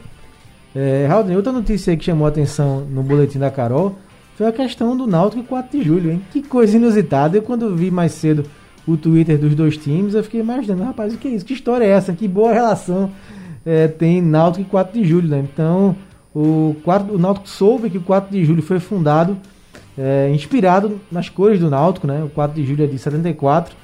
é 0.75 1.07
Raul, 1.07 1.31
outra 1.37 1.53
notícia 1.53 1.97
que 1.97 2.05
chamou 2.05 2.27
a 2.27 2.29
atenção 2.29 2.81
no 2.81 3.03
boletim 3.03 3.39
da 3.39 3.51
Carol 3.51 3.97
foi 4.37 4.47
a 4.47 4.53
questão 4.53 4.97
do 4.97 5.07
Náutico 5.07 5.45
4 5.45 5.79
de 5.79 5.85
julho, 5.85 6.11
hein? 6.11 6.23
Que 6.33 6.43
coisa 6.43 6.77
inusitada. 6.77 7.37
Eu 7.37 7.43
quando 7.43 7.75
vi 7.77 7.91
mais 7.91 8.13
cedo 8.13 8.45
o 8.87 8.97
Twitter 8.97 9.39
dos 9.39 9.55
dois 9.55 9.77
times, 9.77 10.15
eu 10.15 10.23
fiquei 10.23 10.41
imaginando, 10.41 10.83
rapaz, 10.83 11.15
o 11.15 11.19
que 11.19 11.29
é 11.29 11.31
isso? 11.31 11.45
Que 11.45 11.55
história 11.55 11.85
é 11.85 11.89
essa? 11.89 12.13
Que 12.13 12.29
boa 12.29 12.53
relação 12.53 13.11
é, 13.65 13.89
tem 13.89 14.21
Náutico 14.21 14.63
e 14.63 14.71
4 14.71 15.01
de 15.01 15.07
julho, 15.07 15.29
né? 15.29 15.39
Então, 15.39 15.97
o, 16.35 16.77
4, 16.85 17.15
o 17.15 17.19
Náutico 17.19 17.49
soube 17.49 17.89
que 17.89 17.99
o 17.99 18.03
4 18.03 18.31
de 18.31 18.45
julho 18.45 18.63
foi 18.63 18.81
fundado 18.81 19.39
é, 19.97 20.31
inspirado 20.35 21.01
nas 21.11 21.29
cores 21.29 21.61
do 21.61 21.71
Náutico, 21.71 22.07
né? 22.07 22.23
O 22.25 22.29
4 22.29 22.61
de 22.61 22.67
julho 22.67 22.85
é 22.85 22.87
de 22.87 22.99
74 22.99 23.75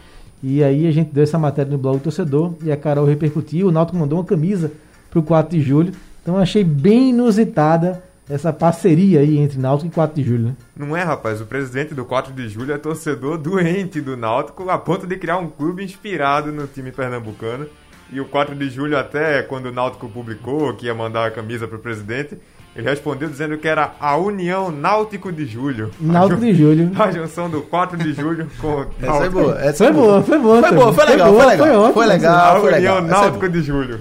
e 0.42 0.64
aí 0.64 0.86
a 0.86 0.90
gente 0.90 1.12
deu 1.12 1.22
essa 1.22 1.38
matéria 1.38 1.70
no 1.70 1.78
blog 1.78 1.98
do 1.98 2.04
torcedor 2.04 2.54
e 2.62 2.72
a 2.72 2.76
Carol 2.76 3.04
repercutiu. 3.04 3.68
O 3.68 3.72
Náutico 3.72 3.98
mandou 3.98 4.18
uma 4.18 4.24
camisa 4.24 4.72
para 5.10 5.18
o 5.18 5.22
4 5.22 5.56
de 5.56 5.62
julho. 5.62 5.92
Então 6.22 6.38
achei 6.38 6.64
bem 6.64 7.10
inusitada 7.10 8.02
essa 8.28 8.52
parceria 8.52 9.20
aí 9.20 9.38
entre 9.38 9.58
Náutico 9.58 9.88
e 9.88 9.94
4 9.94 10.14
de 10.14 10.28
julho, 10.28 10.44
né? 10.44 10.56
Não 10.76 10.96
é, 10.96 11.02
rapaz? 11.02 11.40
O 11.40 11.46
presidente 11.46 11.94
do 11.94 12.04
4 12.04 12.32
de 12.32 12.48
julho 12.48 12.72
é 12.72 12.78
torcedor 12.78 13.36
doente 13.36 14.00
do 14.00 14.16
Náutico, 14.16 14.70
a 14.70 14.78
ponto 14.78 15.06
de 15.06 15.16
criar 15.16 15.38
um 15.38 15.48
clube 15.48 15.84
inspirado 15.84 16.52
no 16.52 16.66
time 16.66 16.92
pernambucano. 16.92 17.66
E 18.12 18.20
o 18.20 18.24
4 18.24 18.54
de 18.54 18.70
julho, 18.70 18.96
até 18.96 19.42
quando 19.42 19.66
o 19.66 19.72
Náutico 19.72 20.08
publicou 20.08 20.74
que 20.74 20.86
ia 20.86 20.94
mandar 20.94 21.26
a 21.26 21.30
camisa 21.30 21.66
para 21.66 21.76
o 21.76 21.80
presidente, 21.80 22.36
ele 22.74 22.88
respondeu 22.88 23.28
dizendo 23.28 23.58
que 23.58 23.66
era 23.66 23.92
a 23.98 24.16
União 24.16 24.70
Náutico 24.70 25.32
de 25.32 25.44
Julho. 25.44 25.90
Náutico 26.00 26.40
de 26.40 26.54
Julho. 26.54 26.92
A 26.98 27.10
junção 27.10 27.50
do 27.50 27.62
4 27.62 27.98
de 27.98 28.12
julho 28.12 28.46
com 28.60 28.86
Essa 29.02 29.24
é 29.24 29.28
boa. 29.28 29.60
Essa 29.60 29.84
foi, 29.84 29.92
boa, 29.92 30.22
foi 30.22 30.38
boa. 30.38 30.60
Foi 30.60 30.72
boa, 30.72 30.92
foi 30.92 31.06
legal, 31.06 31.34
foi, 31.34 31.46
legal. 31.46 31.66
Foi, 31.66 31.76
ótimo, 31.76 31.94
foi 31.94 32.06
legal. 32.06 32.34
A 32.34 32.60
foi 32.60 32.72
União 32.74 32.94
legal. 32.94 32.98
É 32.98 33.02
Náutico 33.02 33.48
de 33.48 33.62
Julho. 33.62 34.00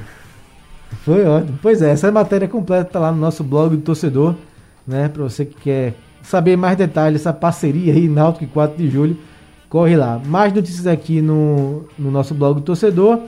Foi 1.03 1.25
ótimo. 1.25 1.57
Pois 1.61 1.81
é, 1.81 1.89
essa 1.91 2.11
matéria 2.11 2.47
completa 2.47 2.85
tá 2.85 2.99
lá 2.99 3.11
no 3.11 3.17
nosso 3.17 3.43
blog 3.43 3.75
do 3.75 3.81
torcedor, 3.81 4.35
né? 4.85 5.09
Para 5.09 5.23
você 5.23 5.45
que 5.45 5.55
quer 5.55 5.95
saber 6.21 6.55
mais 6.55 6.77
detalhes, 6.77 7.21
essa 7.21 7.33
parceria 7.33 7.93
aí, 7.93 8.07
Náutico 8.07 8.43
e 8.43 8.47
4 8.47 8.77
de 8.77 8.88
julho, 8.88 9.17
corre 9.67 9.95
lá. 9.95 10.21
Mais 10.23 10.53
notícias 10.53 10.85
aqui 10.85 11.21
no, 11.21 11.85
no 11.97 12.11
nosso 12.11 12.35
blog 12.35 12.59
do 12.59 12.61
torcedor. 12.61 13.19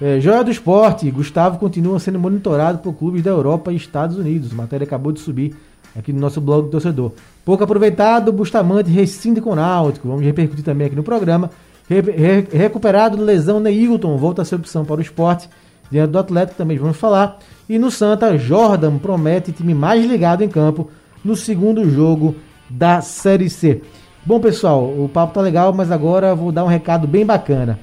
É, 0.00 0.20
Joia 0.20 0.44
do 0.44 0.50
Esporte, 0.50 1.10
Gustavo 1.10 1.58
continua 1.58 1.98
sendo 1.98 2.18
monitorado 2.18 2.78
por 2.78 2.92
clubes 2.92 3.22
da 3.22 3.30
Europa 3.30 3.72
e 3.72 3.76
Estados 3.76 4.18
Unidos. 4.18 4.52
A 4.52 4.54
matéria 4.54 4.84
acabou 4.84 5.10
de 5.10 5.20
subir 5.20 5.56
aqui 5.98 6.12
no 6.12 6.20
nosso 6.20 6.40
blog 6.40 6.64
do 6.64 6.70
torcedor. 6.70 7.12
Pouco 7.44 7.64
aproveitado, 7.64 8.30
Bustamante 8.30 8.90
rescinde 8.90 9.40
com 9.40 9.50
o 9.50 9.54
Náutico. 9.54 10.08
Vamos 10.08 10.22
repercutir 10.22 10.62
também 10.64 10.88
aqui 10.88 10.96
no 10.96 11.02
programa. 11.02 11.50
Re 11.88 12.00
re 12.00 12.48
recuperado 12.52 13.22
lesão 13.22 13.58
Neilton, 13.58 14.18
volta 14.18 14.42
a 14.42 14.44
ser 14.44 14.56
opção 14.56 14.84
para 14.84 14.98
o 14.98 15.02
esporte. 15.02 15.48
Diante 15.90 16.10
do 16.10 16.18
Atlético 16.18 16.58
também 16.58 16.76
vamos 16.76 16.98
falar. 16.98 17.38
E 17.68 17.78
no 17.78 17.90
Santa, 17.90 18.36
Jordan 18.36 18.98
promete 18.98 19.52
time 19.52 19.72
mais 19.72 20.04
ligado 20.04 20.42
em 20.42 20.48
campo 20.48 20.90
no 21.24 21.34
segundo 21.34 21.88
jogo 21.88 22.34
da 22.68 23.00
Série 23.00 23.48
C. 23.48 23.80
Bom, 24.26 24.40
pessoal, 24.40 24.82
o 24.84 25.08
papo 25.08 25.34
tá 25.34 25.40
legal, 25.40 25.72
mas 25.72 25.90
agora 25.90 26.34
vou 26.34 26.50
dar 26.52 26.64
um 26.64 26.68
recado 26.68 27.06
bem 27.06 27.24
bacana. 27.24 27.78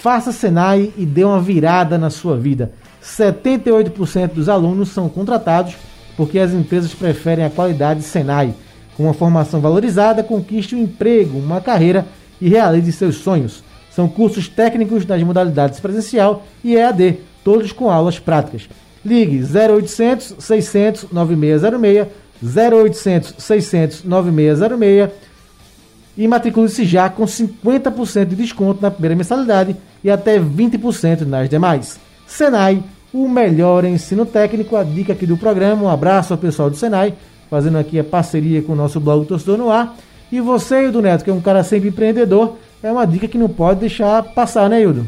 Faça 0.00 0.32
Senai 0.32 0.92
e 0.96 1.06
dê 1.06 1.24
uma 1.24 1.40
virada 1.40 1.96
na 1.96 2.10
sua 2.10 2.36
vida. 2.36 2.72
78% 3.02 4.34
dos 4.34 4.48
alunos 4.48 4.90
são 4.90 5.08
contratados 5.08 5.74
porque 6.16 6.38
as 6.38 6.52
empresas 6.52 6.94
preferem 6.94 7.44
a 7.44 7.50
qualidade 7.50 8.02
Senai. 8.02 8.54
Com 8.96 9.04
uma 9.04 9.14
formação 9.14 9.60
valorizada, 9.60 10.22
conquiste 10.22 10.76
um 10.76 10.82
emprego, 10.82 11.38
uma 11.38 11.60
carreira 11.60 12.06
e 12.40 12.48
realize 12.48 12.92
seus 12.92 13.16
sonhos. 13.16 13.64
São 13.90 14.08
cursos 14.08 14.48
técnicos 14.48 15.04
das 15.04 15.22
modalidades 15.22 15.80
presencial 15.80 16.44
e 16.62 16.76
EAD, 16.76 17.18
todos 17.42 17.72
com 17.72 17.90
aulas 17.90 18.18
práticas. 18.18 18.68
Ligue 19.04 19.42
0800 19.42 20.36
600 20.38 21.06
9606, 21.12 22.06
0800 22.42 23.34
600 23.38 24.04
9606 24.04 25.10
e 26.16 26.28
matricule-se 26.28 26.84
já 26.84 27.08
com 27.08 27.24
50% 27.24 28.24
de 28.26 28.36
desconto 28.36 28.80
na 28.80 28.90
primeira 28.90 29.16
mensalidade 29.16 29.76
e 30.02 30.10
até 30.10 30.38
20% 30.38 31.22
nas 31.22 31.48
demais. 31.48 31.98
Senai, 32.26 32.82
o 33.12 33.28
melhor 33.28 33.84
ensino 33.84 34.24
técnico, 34.24 34.76
a 34.76 34.84
dica 34.84 35.12
aqui 35.12 35.26
do 35.26 35.36
programa. 35.36 35.82
Um 35.84 35.88
abraço 35.88 36.32
ao 36.32 36.38
pessoal 36.38 36.70
do 36.70 36.76
Senai, 36.76 37.14
fazendo 37.50 37.78
aqui 37.78 37.98
a 37.98 38.04
parceria 38.04 38.62
com 38.62 38.72
o 38.72 38.76
nosso 38.76 39.00
blog 39.00 39.26
Torcedor 39.26 39.58
no 39.58 39.70
Ar. 39.70 39.96
E 40.30 40.40
você, 40.40 40.84
Ildo 40.84 41.02
Neto, 41.02 41.24
que 41.24 41.30
é 41.30 41.32
um 41.32 41.40
cara 41.40 41.62
sempre 41.62 41.88
empreendedor, 41.88 42.56
é 42.82 42.90
uma 42.90 43.06
dica 43.06 43.28
que 43.28 43.38
não 43.38 43.48
pode 43.48 43.80
deixar 43.80 44.22
passar, 44.22 44.68
né, 44.68 44.82
Ildo? 44.82 45.06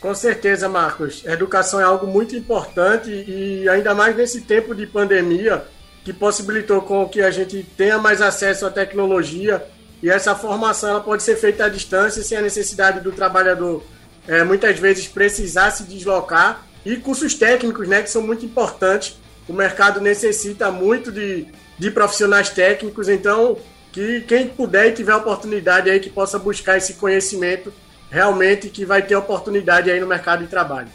Com 0.00 0.14
certeza, 0.14 0.68
Marcos. 0.68 1.24
Educação 1.24 1.80
é 1.80 1.84
algo 1.84 2.06
muito 2.06 2.36
importante 2.36 3.10
e 3.10 3.68
ainda 3.68 3.94
mais 3.94 4.16
nesse 4.16 4.42
tempo 4.42 4.74
de 4.74 4.86
pandemia 4.86 5.64
que 6.08 6.12
possibilitou 6.14 6.80
com 6.80 7.06
que 7.06 7.20
a 7.20 7.30
gente 7.30 7.62
tenha 7.76 7.98
mais 7.98 8.22
acesso 8.22 8.64
à 8.64 8.70
tecnologia 8.70 9.62
e 10.02 10.08
essa 10.08 10.34
formação 10.34 10.88
ela 10.88 11.00
pode 11.00 11.22
ser 11.22 11.36
feita 11.36 11.66
à 11.66 11.68
distância 11.68 12.22
sem 12.22 12.38
a 12.38 12.40
necessidade 12.40 13.00
do 13.00 13.12
trabalhador 13.12 13.84
é, 14.26 14.42
muitas 14.42 14.78
vezes 14.78 15.06
precisar 15.06 15.70
se 15.70 15.82
deslocar 15.82 16.66
e 16.82 16.96
cursos 16.96 17.34
técnicos, 17.34 17.86
né, 17.86 18.00
que 18.00 18.08
são 18.08 18.22
muito 18.22 18.42
importantes. 18.42 19.18
O 19.46 19.52
mercado 19.52 20.00
necessita 20.00 20.70
muito 20.70 21.12
de, 21.12 21.46
de 21.78 21.90
profissionais 21.90 22.48
técnicos, 22.48 23.06
então 23.06 23.58
que 23.92 24.22
quem 24.22 24.48
puder 24.48 24.88
e 24.88 24.92
tiver 24.92 25.14
oportunidade 25.14 25.90
aí 25.90 26.00
que 26.00 26.08
possa 26.08 26.38
buscar 26.38 26.78
esse 26.78 26.94
conhecimento 26.94 27.70
realmente 28.10 28.70
que 28.70 28.86
vai 28.86 29.02
ter 29.02 29.14
oportunidade 29.14 29.90
aí 29.90 30.00
no 30.00 30.06
mercado 30.06 30.42
de 30.42 30.48
trabalho. 30.48 30.88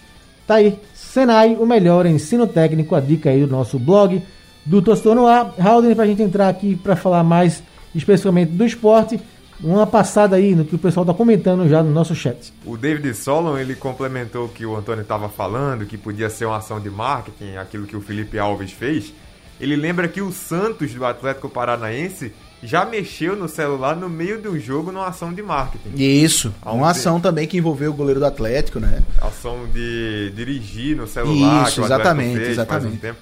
Tá 0.48 0.56
aí, 0.56 0.80
Senai, 0.96 1.56
o 1.56 1.68
melhor 1.68 2.08
ensino 2.08 2.48
técnico, 2.48 2.96
a 2.96 3.00
dica 3.00 3.30
aí 3.30 3.42
do 3.42 3.48
nosso 3.48 3.78
blog 3.78 4.20
do 4.66 4.82
Tostor 4.82 5.16
no 5.16 5.28
Ar. 5.28 5.54
Raul, 5.58 5.96
para 5.96 6.04
a 6.04 6.08
gente 6.08 6.22
entrar 6.22 6.50
aqui 6.50 6.76
para 6.76 6.96
falar 6.96 7.24
mais 7.24 7.64
especificamente 7.94 8.52
do 8.52 8.66
esporte, 8.66 9.20
uma 9.62 9.88
passada 9.88 10.36
aí 10.36 10.56
no 10.56 10.66
que 10.66 10.76
o 10.76 10.80
pessoal 10.80 11.04
está 11.04 11.14
comentando 11.14 11.68
já 11.70 11.82
no 11.82 11.92
nosso 11.92 12.16
chat. 12.16 12.54
O 12.66 12.76
David 12.76 13.14
Solon, 13.14 13.58
ele 13.58 13.76
complementou 13.76 14.46
o 14.46 14.50
que 14.50 14.66
o 14.66 14.76
Antônio 14.76 15.04
estava 15.04 15.30
falando, 15.30 15.86
que 15.86 15.98
podia 15.98 16.30
ser 16.30 16.46
uma 16.46 16.58
ação 16.58 16.80
de 16.80 16.90
marketing, 16.90 17.56
aquilo 17.56 17.86
que 17.86 17.96
o 17.96 18.02
Felipe 18.02 18.38
Alves 18.38 18.72
fez. 18.72 19.14
Ele 19.60 19.76
lembra 19.76 20.08
que 20.08 20.22
o 20.22 20.32
Santos 20.32 20.94
do 20.94 21.06
Atlético 21.06 21.48
Paranaense 21.48 22.34
já 22.62 22.86
mexeu 22.86 23.36
no 23.36 23.48
celular 23.48 23.96
no 23.96 24.10
meio 24.10 24.42
do 24.42 24.58
jogo 24.58 24.92
numa 24.92 25.08
ação 25.08 25.34
de 25.34 25.44
marketing. 25.44 25.92
Isso, 25.96 26.54
uma 26.66 26.92
ação 26.92 27.20
também 27.20 27.48
que 27.48 27.58
envolveu 27.58 27.92
o 27.92 27.94
goleiro 27.94 28.20
do 28.20 28.26
Atlético, 28.26 28.80
né? 28.80 29.02
Ação 29.22 29.68
de 29.72 30.32
dirigir 30.36 30.96
no 30.96 31.06
celular. 31.06 31.68
Isso, 31.68 31.84
exatamente, 31.84 32.38
fez, 32.38 32.50
exatamente. 32.50 33.14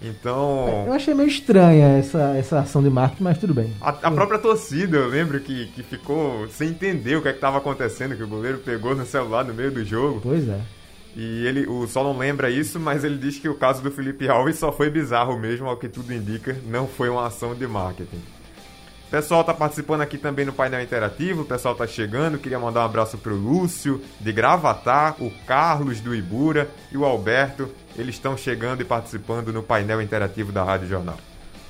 Então. 0.00 0.84
Eu 0.86 0.92
achei 0.92 1.14
meio 1.14 1.28
estranha 1.28 1.98
essa, 1.98 2.36
essa 2.36 2.60
ação 2.60 2.82
de 2.82 2.90
marketing, 2.90 3.22
mas 3.22 3.38
tudo 3.38 3.54
bem. 3.54 3.72
A, 3.80 3.88
a 3.88 4.10
própria 4.10 4.38
torcida, 4.38 4.98
eu 4.98 5.08
lembro 5.08 5.40
que, 5.40 5.66
que 5.68 5.82
ficou 5.82 6.46
sem 6.48 6.70
entender 6.70 7.16
o 7.16 7.22
que 7.22 7.28
é 7.28 7.32
estava 7.32 7.58
acontecendo, 7.58 8.16
que 8.16 8.22
o 8.22 8.28
goleiro 8.28 8.58
pegou 8.58 8.94
no 8.94 9.06
celular 9.06 9.44
no 9.44 9.54
meio 9.54 9.70
do 9.70 9.84
jogo. 9.84 10.20
Pois 10.22 10.48
é. 10.48 10.60
E 11.16 11.46
ele, 11.46 11.66
o 11.66 11.86
Sol 11.86 12.04
não 12.04 12.18
lembra 12.18 12.50
isso, 12.50 12.78
mas 12.78 13.02
ele 13.02 13.16
diz 13.16 13.38
que 13.38 13.48
o 13.48 13.54
caso 13.54 13.82
do 13.82 13.90
Felipe 13.90 14.28
Alves 14.28 14.58
só 14.58 14.70
foi 14.70 14.90
bizarro 14.90 15.38
mesmo, 15.38 15.66
ao 15.66 15.78
que 15.78 15.88
tudo 15.88 16.12
indica, 16.12 16.54
não 16.66 16.86
foi 16.86 17.08
uma 17.08 17.26
ação 17.26 17.54
de 17.54 17.66
marketing. 17.66 18.20
Pessoal 19.16 19.42
tá 19.42 19.54
participando 19.54 20.02
aqui 20.02 20.18
também 20.18 20.44
no 20.44 20.52
painel 20.52 20.82
interativo, 20.82 21.40
o 21.40 21.44
pessoal 21.46 21.74
tá 21.74 21.86
chegando, 21.86 22.36
queria 22.36 22.58
mandar 22.58 22.80
um 22.80 22.84
abraço 22.84 23.16
pro 23.16 23.34
Lúcio, 23.34 23.98
de 24.20 24.30
Gravatar, 24.30 25.16
o 25.18 25.32
Carlos 25.46 26.02
do 26.02 26.14
Ibura 26.14 26.68
e 26.92 26.98
o 26.98 27.04
Alberto, 27.06 27.66
eles 27.96 28.16
estão 28.16 28.36
chegando 28.36 28.82
e 28.82 28.84
participando 28.84 29.54
no 29.54 29.62
painel 29.62 30.02
interativo 30.02 30.52
da 30.52 30.62
Rádio 30.62 30.88
Jornal. 30.88 31.16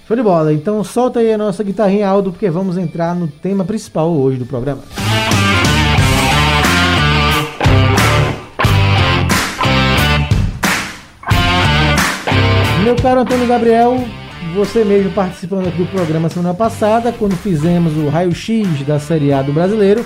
Show 0.08 0.16
de 0.16 0.24
bola, 0.24 0.52
então 0.52 0.82
solta 0.82 1.20
aí 1.20 1.32
a 1.32 1.38
nossa 1.38 1.62
guitarrinha 1.62 2.08
Aldo, 2.08 2.32
porque 2.32 2.50
vamos 2.50 2.76
entrar 2.76 3.14
no 3.14 3.28
tema 3.28 3.64
principal 3.64 4.10
hoje 4.10 4.38
do 4.38 4.46
programa. 4.46 4.82
Meu 12.82 12.96
caro 12.96 13.20
Antônio 13.20 13.46
Gabriel, 13.46 14.04
você 14.56 14.82
mesmo 14.86 15.12
participando 15.12 15.68
aqui 15.68 15.76
do 15.76 15.86
programa 15.86 16.30
semana 16.30 16.54
passada, 16.54 17.12
quando 17.12 17.36
fizemos 17.36 17.94
o 17.94 18.08
raio-x 18.08 18.82
da 18.86 18.98
Série 18.98 19.30
A 19.30 19.42
do 19.42 19.52
Brasileiro, 19.52 20.02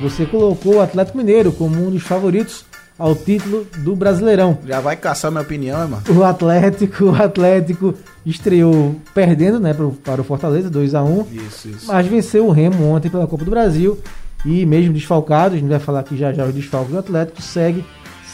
você 0.00 0.24
colocou 0.24 0.76
o 0.76 0.80
Atlético 0.80 1.18
Mineiro 1.18 1.50
como 1.50 1.84
um 1.84 1.90
dos 1.90 2.04
favoritos 2.04 2.64
ao 2.96 3.16
título 3.16 3.66
do 3.78 3.96
Brasileirão. 3.96 4.56
Já 4.64 4.78
vai 4.78 4.94
caçar 4.94 5.32
minha 5.32 5.42
opinião, 5.42 5.88
mano? 5.88 6.02
O 6.16 6.22
Atlético, 6.22 7.06
o 7.10 7.14
Atlético 7.20 7.92
estreou 8.24 8.94
perdendo, 9.12 9.58
né, 9.58 9.74
para 9.74 10.20
o 10.20 10.24
Fortaleza, 10.24 10.70
2 10.70 10.94
a 10.94 11.02
1 11.02 11.26
Isso, 11.32 11.68
isso. 11.68 11.86
Mas 11.88 12.06
venceu 12.06 12.46
o 12.46 12.52
Remo 12.52 12.84
ontem 12.84 13.10
pela 13.10 13.26
Copa 13.26 13.44
do 13.44 13.50
Brasil 13.50 13.98
e 14.46 14.64
mesmo 14.64 14.94
desfalcado, 14.94 15.56
a 15.56 15.58
gente 15.58 15.68
vai 15.68 15.80
falar 15.80 16.00
aqui 16.00 16.16
já 16.16 16.32
já 16.32 16.44
os 16.44 16.54
desfalques 16.54 16.92
do 16.92 17.00
Atlético, 17.00 17.42
segue 17.42 17.84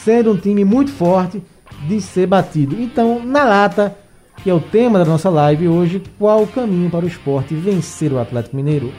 sendo 0.04 0.32
um 0.32 0.36
time 0.36 0.62
muito 0.62 0.92
forte 0.92 1.42
de 1.88 2.02
ser 2.02 2.26
batido. 2.26 2.76
Então, 2.78 3.24
na 3.24 3.44
lata, 3.44 4.03
que 4.44 4.50
é 4.50 4.54
o 4.54 4.60
tema 4.60 4.98
da 4.98 5.06
nossa 5.06 5.30
live 5.30 5.66
hoje, 5.68 6.02
qual 6.18 6.42
o 6.42 6.46
caminho 6.46 6.90
para 6.90 7.06
o 7.06 7.08
esporte 7.08 7.54
vencer 7.54 8.12
o 8.12 8.20
Atlético 8.20 8.54
Mineiro? 8.54 8.92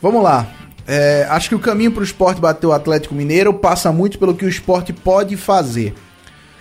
Vamos 0.00 0.22
lá. 0.22 0.48
É, 0.88 1.26
acho 1.28 1.50
que 1.50 1.54
o 1.54 1.58
caminho 1.58 1.92
para 1.92 2.00
o 2.00 2.04
esporte 2.04 2.40
bater 2.40 2.66
o 2.66 2.72
Atlético 2.72 3.14
Mineiro 3.14 3.52
passa 3.52 3.92
muito 3.92 4.18
pelo 4.18 4.34
que 4.34 4.46
o 4.46 4.48
esporte 4.48 4.94
pode 4.94 5.36
fazer. 5.36 5.92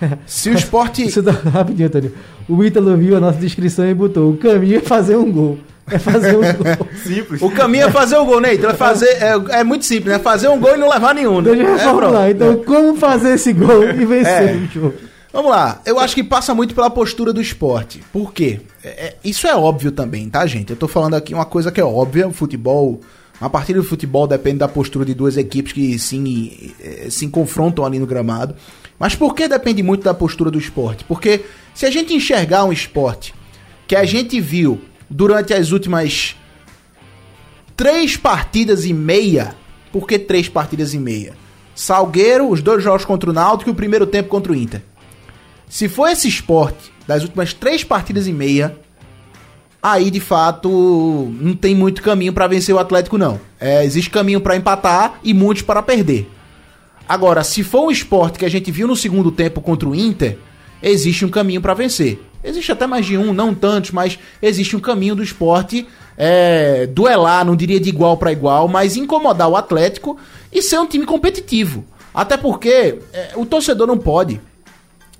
Se 0.27 0.49
o 0.49 0.53
esporte. 0.53 1.05
Isso 1.05 1.21
dá, 1.21 1.31
rapidinho, 1.31 1.87
Antônio. 1.87 2.13
O 2.47 2.61
Ítalo 2.61 2.97
viu 2.97 3.15
a 3.15 3.21
nossa 3.21 3.39
descrição 3.39 3.89
e 3.89 3.93
botou: 3.93 4.31
o 4.31 4.37
caminho 4.37 4.79
é 4.79 4.81
fazer 4.81 5.15
um 5.15 5.31
gol. 5.31 5.57
É 5.89 5.97
fazer 5.97 6.35
um 6.35 6.41
gol. 6.53 6.87
simples. 7.05 7.41
O 7.41 7.49
caminho 7.51 7.87
é 7.87 7.91
fazer 7.91 8.17
o 8.17 8.25
gol, 8.25 8.41
né? 8.41 8.53
Então 8.53 8.69
é, 8.69 8.73
fazer, 8.73 9.07
é, 9.07 9.59
é 9.59 9.63
muito 9.63 9.85
simples, 9.85 10.13
é 10.13 10.19
fazer 10.19 10.49
um 10.49 10.59
gol 10.59 10.75
e 10.75 10.77
não 10.77 10.89
levar 10.89 11.15
nenhum. 11.15 11.39
Né? 11.39 11.55
Deixa 11.55 11.63
eu 11.63 11.77
reformular. 11.77 12.27
É, 12.27 12.31
então, 12.31 12.57
como 12.65 12.97
fazer 12.97 13.35
esse 13.35 13.53
gol 13.53 13.83
e 13.85 14.05
vencer 14.05 14.49
é. 14.49 14.53
o 14.55 14.65
jogo? 14.67 15.12
Vamos 15.33 15.49
lá, 15.49 15.81
eu 15.83 15.97
acho 15.97 16.13
que 16.13 16.23
passa 16.23 16.53
muito 16.53 16.75
pela 16.75 16.91
postura 16.91 17.33
do 17.33 17.41
esporte. 17.41 18.03
Por 18.13 18.31
quê? 18.31 18.61
É, 18.83 18.87
é, 18.87 19.15
isso 19.25 19.47
é 19.47 19.55
óbvio 19.55 19.91
também, 19.91 20.29
tá, 20.29 20.45
gente? 20.45 20.69
Eu 20.69 20.75
tô 20.75 20.87
falando 20.87 21.15
aqui 21.15 21.33
uma 21.33 21.43
coisa 21.43 21.71
que 21.71 21.81
é 21.81 21.83
óbvia: 21.83 22.27
o 22.27 22.31
futebol. 22.31 23.01
Uma 23.41 23.49
partida 23.49 23.81
de 23.81 23.87
futebol 23.87 24.27
depende 24.27 24.59
da 24.59 24.67
postura 24.67 25.03
de 25.03 25.15
duas 25.15 25.35
equipes 25.35 25.73
que 25.73 25.97
se, 25.97 26.75
é, 26.79 27.09
se 27.09 27.27
confrontam 27.29 27.83
ali 27.83 27.97
no 27.97 28.05
gramado. 28.05 28.55
Mas 28.99 29.15
por 29.15 29.33
que 29.33 29.47
depende 29.47 29.81
muito 29.81 30.03
da 30.03 30.13
postura 30.13 30.51
do 30.51 30.59
esporte? 30.59 31.03
Porque 31.03 31.43
se 31.73 31.87
a 31.87 31.89
gente 31.89 32.13
enxergar 32.13 32.63
um 32.63 32.71
esporte 32.71 33.33
que 33.87 33.95
a 33.95 34.05
gente 34.05 34.39
viu 34.39 34.79
durante 35.09 35.51
as 35.51 35.71
últimas 35.71 36.35
três 37.75 38.15
partidas 38.15 38.85
e 38.85 38.93
meia, 38.93 39.55
por 39.91 40.07
que 40.07 40.19
três 40.19 40.47
partidas 40.47 40.93
e 40.93 40.99
meia? 40.99 41.33
Salgueiro, 41.75 42.47
os 42.47 42.61
dois 42.61 42.83
jogos 42.83 43.03
contra 43.03 43.31
o 43.31 43.33
Náutico 43.33 43.71
e 43.71 43.73
o 43.73 43.75
primeiro 43.75 44.05
tempo 44.05 44.29
contra 44.29 44.51
o 44.51 44.55
Inter. 44.55 44.83
Se 45.73 45.89
for 45.89 46.07
esse 46.07 46.27
esporte 46.27 46.93
das 47.07 47.23
últimas 47.23 47.51
três 47.51 47.83
partidas 47.83 48.27
e 48.27 48.31
meia, 48.31 48.77
aí 49.81 50.11
de 50.11 50.19
fato 50.19 50.69
não 50.69 51.55
tem 51.55 51.73
muito 51.73 52.03
caminho 52.03 52.31
para 52.31 52.45
vencer 52.45 52.75
o 52.75 52.77
Atlético, 52.77 53.17
não. 53.17 53.41
É, 53.59 53.83
existe 53.83 54.11
caminho 54.11 54.39
para 54.39 54.55
empatar 54.55 55.19
e 55.23 55.33
muitos 55.33 55.63
para 55.63 55.81
perder. 55.81 56.29
Agora, 57.09 57.43
se 57.43 57.63
for 57.63 57.85
um 57.87 57.89
esporte 57.89 58.37
que 58.37 58.45
a 58.45 58.49
gente 58.49 58.69
viu 58.69 58.87
no 58.87 58.95
segundo 58.95 59.31
tempo 59.31 59.61
contra 59.61 59.89
o 59.89 59.95
Inter, 59.95 60.37
existe 60.79 61.25
um 61.25 61.29
caminho 61.29 61.59
para 61.59 61.73
vencer. 61.73 62.21
Existe 62.43 62.71
até 62.71 62.85
mais 62.85 63.07
de 63.07 63.17
um, 63.17 63.33
não 63.33 63.51
tantos, 63.55 63.89
mas 63.89 64.19
existe 64.43 64.75
um 64.75 64.79
caminho 64.79 65.15
do 65.15 65.23
esporte 65.23 65.87
é, 66.15 66.85
duelar, 66.85 67.43
não 67.43 67.55
diria 67.55 67.79
de 67.79 67.89
igual 67.89 68.15
para 68.15 68.31
igual, 68.31 68.67
mas 68.67 68.95
incomodar 68.95 69.49
o 69.49 69.57
Atlético 69.57 70.19
e 70.51 70.61
ser 70.61 70.77
um 70.77 70.85
time 70.85 71.07
competitivo. 71.07 71.83
Até 72.13 72.37
porque 72.37 72.99
é, 73.11 73.31
o 73.35 73.43
torcedor 73.43 73.87
não 73.87 73.97
pode 73.97 74.39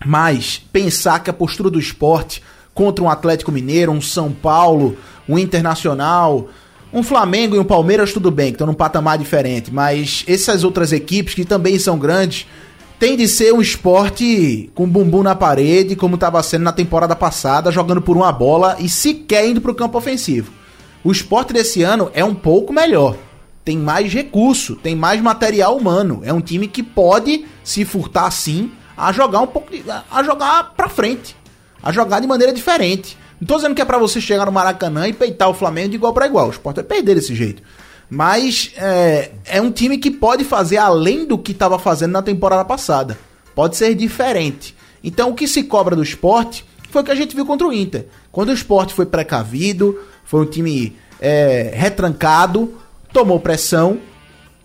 mas 0.06 0.62
pensar 0.72 1.20
que 1.20 1.30
a 1.30 1.34
postura 1.34 1.70
do 1.70 1.80
esporte 1.80 2.42
contra 2.74 3.04
um 3.04 3.10
Atlético 3.10 3.52
Mineiro, 3.52 3.92
um 3.92 4.02
São 4.02 4.32
Paulo, 4.32 4.98
um 5.28 5.38
Internacional, 5.38 6.48
um 6.92 7.04
Flamengo 7.04 7.56
e 7.56 7.60
um 7.60 7.64
Palmeiras, 7.64 8.14
tudo 8.14 8.30
bem, 8.30 8.48
que 8.48 8.56
estão 8.56 8.68
num 8.68 8.74
patamar 8.74 9.18
diferente, 9.18 9.74
mas 9.74 10.24
essas 10.28 10.64
outras 10.64 10.92
equipes 10.92 11.34
que 11.34 11.46
também 11.46 11.80
são 11.80 11.98
grandes, 11.98 12.46
tem 13.00 13.18
de 13.18 13.28
ser 13.28 13.54
um 13.54 13.62
esporte 13.62 14.70
com 14.74 14.88
bumbum 14.88 15.24
na 15.24 15.36
parede, 15.36 15.96
como 15.96 16.16
estava 16.16 16.42
sendo 16.44 16.64
na 16.64 16.72
temporada 16.72 17.16
passada, 17.16 17.72
jogando 17.72 18.02
por 18.02 18.16
uma 18.16 18.32
bola 18.32 18.78
e 18.80 18.88
sequer 18.88 19.48
indo 19.48 19.60
para 19.60 19.72
o 19.72 19.76
campo 19.76 19.98
ofensivo. 19.98 20.52
O 21.04 21.12
esporte 21.12 21.52
desse 21.52 21.82
ano 21.82 22.10
é 22.14 22.24
um 22.24 22.34
pouco 22.34 22.72
melhor. 22.72 23.18
Tem 23.66 23.78
mais 23.78 24.14
recurso, 24.14 24.76
tem 24.76 24.96
mais 24.96 25.22
material 25.22 25.76
humano. 25.76 26.22
É 26.24 26.32
um 26.32 26.40
time 26.40 26.68
que 26.68 26.84
pode 26.84 27.46
se 27.64 27.84
furtar 27.84 28.30
sim 28.32 28.72
a 29.04 29.12
jogar 29.12 29.42
um 29.42 29.48
pouco 29.48 29.70
de, 29.70 29.84
a 29.90 30.24
jogar 30.24 30.74
para 30.78 30.88
frente, 30.88 31.36
a 31.82 31.92
jogar 31.92 32.22
de 32.22 32.28
maneira 32.28 32.54
diferente. 32.54 33.18
Não 33.40 33.46
tô 33.46 33.58
dizendo 33.58 33.76
que 33.76 33.82
é 33.82 33.86
para 33.86 33.98
você 33.98 34.22
chegar 34.22 34.46
no 34.46 34.52
Maracanã 34.52 35.06
e 35.10 35.12
peitar 35.12 35.50
o 35.50 35.54
Flamengo 35.54 35.90
de 35.90 35.96
igual 35.96 36.14
para 36.14 36.26
igual. 36.26 36.48
O 36.48 36.52
Sport 36.52 36.78
vai 36.78 36.86
perder 36.86 37.16
desse 37.16 37.36
jeito. 37.36 37.62
Mas 38.10 38.72
é, 38.78 39.32
é 39.44 39.62
um 39.62 39.72
time 39.72 39.98
que 39.98 40.10
pode 40.10 40.46
fazer 40.46 40.78
além 40.78 41.26
do 41.26 41.38
que 41.38 41.52
estava 41.52 41.78
fazendo 41.78 42.14
na 42.14 42.22
temporada 42.22 42.64
passada. 42.64 43.18
pode 43.54 43.76
ser 43.76 43.94
diferente. 43.94 44.74
Então 45.04 45.32
o 45.32 45.36
que 45.36 45.50
se 45.50 45.64
cobra 45.64 45.98
do 45.98 46.04
esporte 46.04 46.66
foi 46.90 47.02
o 47.02 47.06
que 47.06 47.12
a 47.12 47.16
gente 47.16 47.36
viu 47.36 47.46
contra 47.46 47.68
o 47.68 47.74
Inter. 47.74 48.08
Quando 48.32 48.50
o 48.50 48.54
esporte 48.54 48.94
foi 48.94 49.06
precavido, 49.06 50.00
foi 50.24 50.44
um 50.44 50.46
time 50.46 50.96
é, 51.20 51.74
retrancado, 51.76 52.74
tomou 53.12 53.38
pressão, 53.38 54.00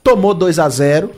tomou 0.00 0.32
2 0.32 0.60
a 0.60 0.68
0 0.68 1.10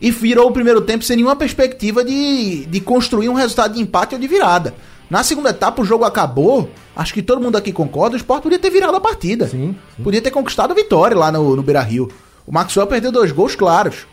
e 0.00 0.10
virou 0.10 0.48
o 0.48 0.52
primeiro 0.52 0.80
tempo 0.80 1.04
sem 1.04 1.16
nenhuma 1.16 1.36
perspectiva 1.36 2.04
de, 2.04 2.66
de 2.66 2.80
construir 2.80 3.28
um 3.28 3.34
resultado 3.34 3.74
de 3.74 3.80
empate 3.80 4.14
ou 4.14 4.20
de 4.20 4.26
virada. 4.26 4.74
Na 5.10 5.22
segunda 5.22 5.50
etapa, 5.50 5.80
o 5.80 5.84
jogo 5.84 6.04
acabou. 6.04 6.70
Acho 6.94 7.14
que 7.14 7.22
todo 7.22 7.40
mundo 7.40 7.56
aqui 7.56 7.72
concorda. 7.72 8.14
O 8.14 8.18
Sport 8.18 8.42
podia 8.42 8.58
ter 8.58 8.70
virado 8.70 8.96
a 8.96 9.00
partida. 9.00 9.48
Sim, 9.48 9.74
sim. 9.96 10.02
Podia 10.02 10.20
ter 10.20 10.30
conquistado 10.30 10.72
a 10.72 10.74
vitória 10.74 11.16
lá 11.16 11.32
no, 11.32 11.56
no 11.56 11.62
Beira 11.62 11.80
Rio. 11.80 12.10
O 12.46 12.52
Maxwell 12.52 12.86
perdeu 12.86 13.10
dois 13.10 13.32
gols 13.32 13.54
claros. 13.54 14.06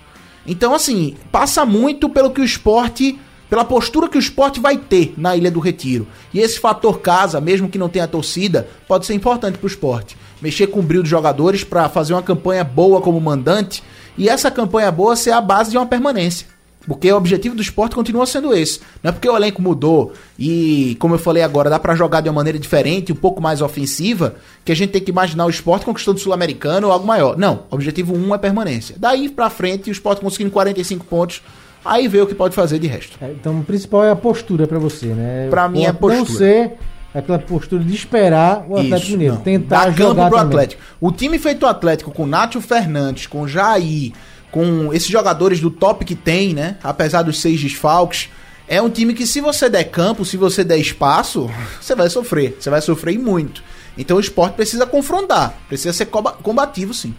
Então, 0.48 0.74
assim, 0.74 1.16
passa 1.32 1.66
muito 1.66 2.10
pelo 2.10 2.32
que 2.32 2.40
o 2.40 2.46
esporte. 2.46 3.20
Pela 3.50 3.64
postura 3.64 4.10
que 4.10 4.18
o 4.18 4.20
esporte 4.20 4.60
vai 4.60 4.76
ter 4.76 5.14
na 5.18 5.36
Ilha 5.36 5.52
do 5.52 5.60
Retiro. 5.60 6.08
E 6.34 6.40
esse 6.40 6.60
fator 6.60 7.00
casa, 7.00 7.40
mesmo 7.40 7.70
que 7.70 7.78
não 7.78 7.88
tenha 7.88 8.08
torcida, 8.08 8.68
pode 8.88 9.06
ser 9.06 9.14
importante 9.14 9.58
para 9.58 9.66
o 9.66 9.70
esporte. 9.70 10.18
Mexer 10.42 10.68
com 10.68 10.80
o 10.80 10.84
brilho 10.84 11.04
dos 11.04 11.10
jogadores 11.10 11.64
para 11.64 11.88
fazer 11.88 12.14
uma 12.14 12.24
campanha 12.24 12.64
boa 12.64 13.02
como 13.02 13.22
mandante. 13.22 13.84
E 14.18 14.30
essa 14.30 14.50
campanha 14.50 14.92
boa 14.92 15.16
ser 15.16 15.32
a 15.32 15.42
base 15.42 15.72
de 15.72 15.78
uma 15.78 15.86
permanência. 15.86 16.48
Porque 16.88 17.12
o 17.12 17.18
objetivo 17.18 17.56
do 17.56 17.62
esporte 17.62 17.96
continua 17.96 18.26
sendo 18.26 18.54
esse. 18.54 18.80
Não 19.02 19.10
é 19.10 19.12
porque 19.12 19.28
o 19.28 19.36
elenco 19.36 19.62
mudou 19.62 20.14
e, 20.38 20.96
como 21.00 21.16
eu 21.16 21.20
falei 21.20 21.42
agora, 21.42 21.70
dá 21.70 21.80
para 21.80 21.96
jogar 21.96 22.22
de 22.22 22.30
uma 22.30 22.36
maneira 22.36 22.60
diferente, 22.60 23.12
um 23.12 23.16
pouco 23.16 23.42
mais 23.42 23.62
ofensiva, 23.62 24.36
que 24.64 24.72
a 24.72 24.76
gente 24.76 24.92
tem 24.92 25.02
que 25.02 25.10
imaginar 25.10 25.46
o 25.46 25.50
esporte 25.50 25.86
conquistando 25.86 26.18
o 26.18 26.22
Sul-Americano 26.22 26.88
ou 26.88 26.94
algo 26.94 27.06
maior. 27.06 27.38
Não, 27.38 27.64
objetivo 27.72 28.16
1 28.16 28.36
é 28.36 28.38
permanência. 28.38 28.96
Daí 29.00 29.30
pra 29.30 29.50
frente, 29.50 29.90
o 29.90 29.92
esporte 29.92 30.22
conseguindo 30.22 30.52
45 30.52 31.06
pontos, 31.06 31.42
aí 31.84 32.08
vê 32.08 32.22
o 32.22 32.28
que 32.28 32.36
pode 32.36 32.54
fazer 32.54 32.78
de 32.78 32.88
resto. 32.88 33.18
É, 33.20 33.32
então, 33.32 33.60
o 33.60 33.64
principal 33.64 34.04
é 34.04 34.12
a 34.12 34.16
postura 34.16 34.68
para 34.68 34.78
você, 34.78 35.08
né? 35.08 35.48
Pra 35.50 35.68
mim 35.68 35.86
é 35.86 35.90
a 35.90 35.94
postura. 35.94 36.20
Não 36.20 36.26
ser 36.28 36.78
aquela 37.20 37.40
postura 37.40 37.84
de 37.84 37.96
esperar 37.96 38.66
o 38.68 38.78
Atlético 38.78 38.96
Isso, 38.98 39.12
Mineiro, 39.12 39.36
não. 39.36 39.42
tentar 39.42 39.86
Dá 39.86 39.92
jogar 39.92 40.16
campo 40.24 40.30
pro 40.30 40.38
também. 40.38 40.58
Atlético. 40.58 40.82
O 41.00 41.12
time 41.12 41.40
feito 41.40 41.66
Atlético 41.66 42.12
com 42.12 42.28
Nátio 42.28 42.62
Fernandes, 42.62 43.28
com 43.28 43.48
Jair 43.48 44.12
com 44.56 44.94
esses 44.94 45.10
jogadores 45.10 45.60
do 45.60 45.70
top 45.70 46.06
que 46.06 46.16
tem, 46.16 46.54
né? 46.54 46.78
Apesar 46.82 47.24
dos 47.24 47.42
seis 47.42 47.60
desfalques, 47.60 48.30
é 48.70 48.82
um 48.82 48.90
time 48.90 49.14
que 49.14 49.28
se 49.28 49.42
você 49.42 49.70
der 49.70 49.84
campo, 49.84 50.24
se 50.24 50.38
você 50.38 50.64
der 50.64 50.78
espaço, 50.78 51.52
você 51.82 51.94
vai 51.94 52.10
sofrer. 52.10 52.56
Você 52.58 52.70
vai 52.70 52.80
sofrer 52.80 53.20
muito. 53.20 53.62
Então 53.98 54.16
o 54.16 54.20
esporte 54.20 54.56
precisa 54.56 54.86
confrontar, 54.86 55.58
precisa 55.68 55.92
ser 55.92 56.06
combativo 56.06 56.94
sim. 56.94 57.14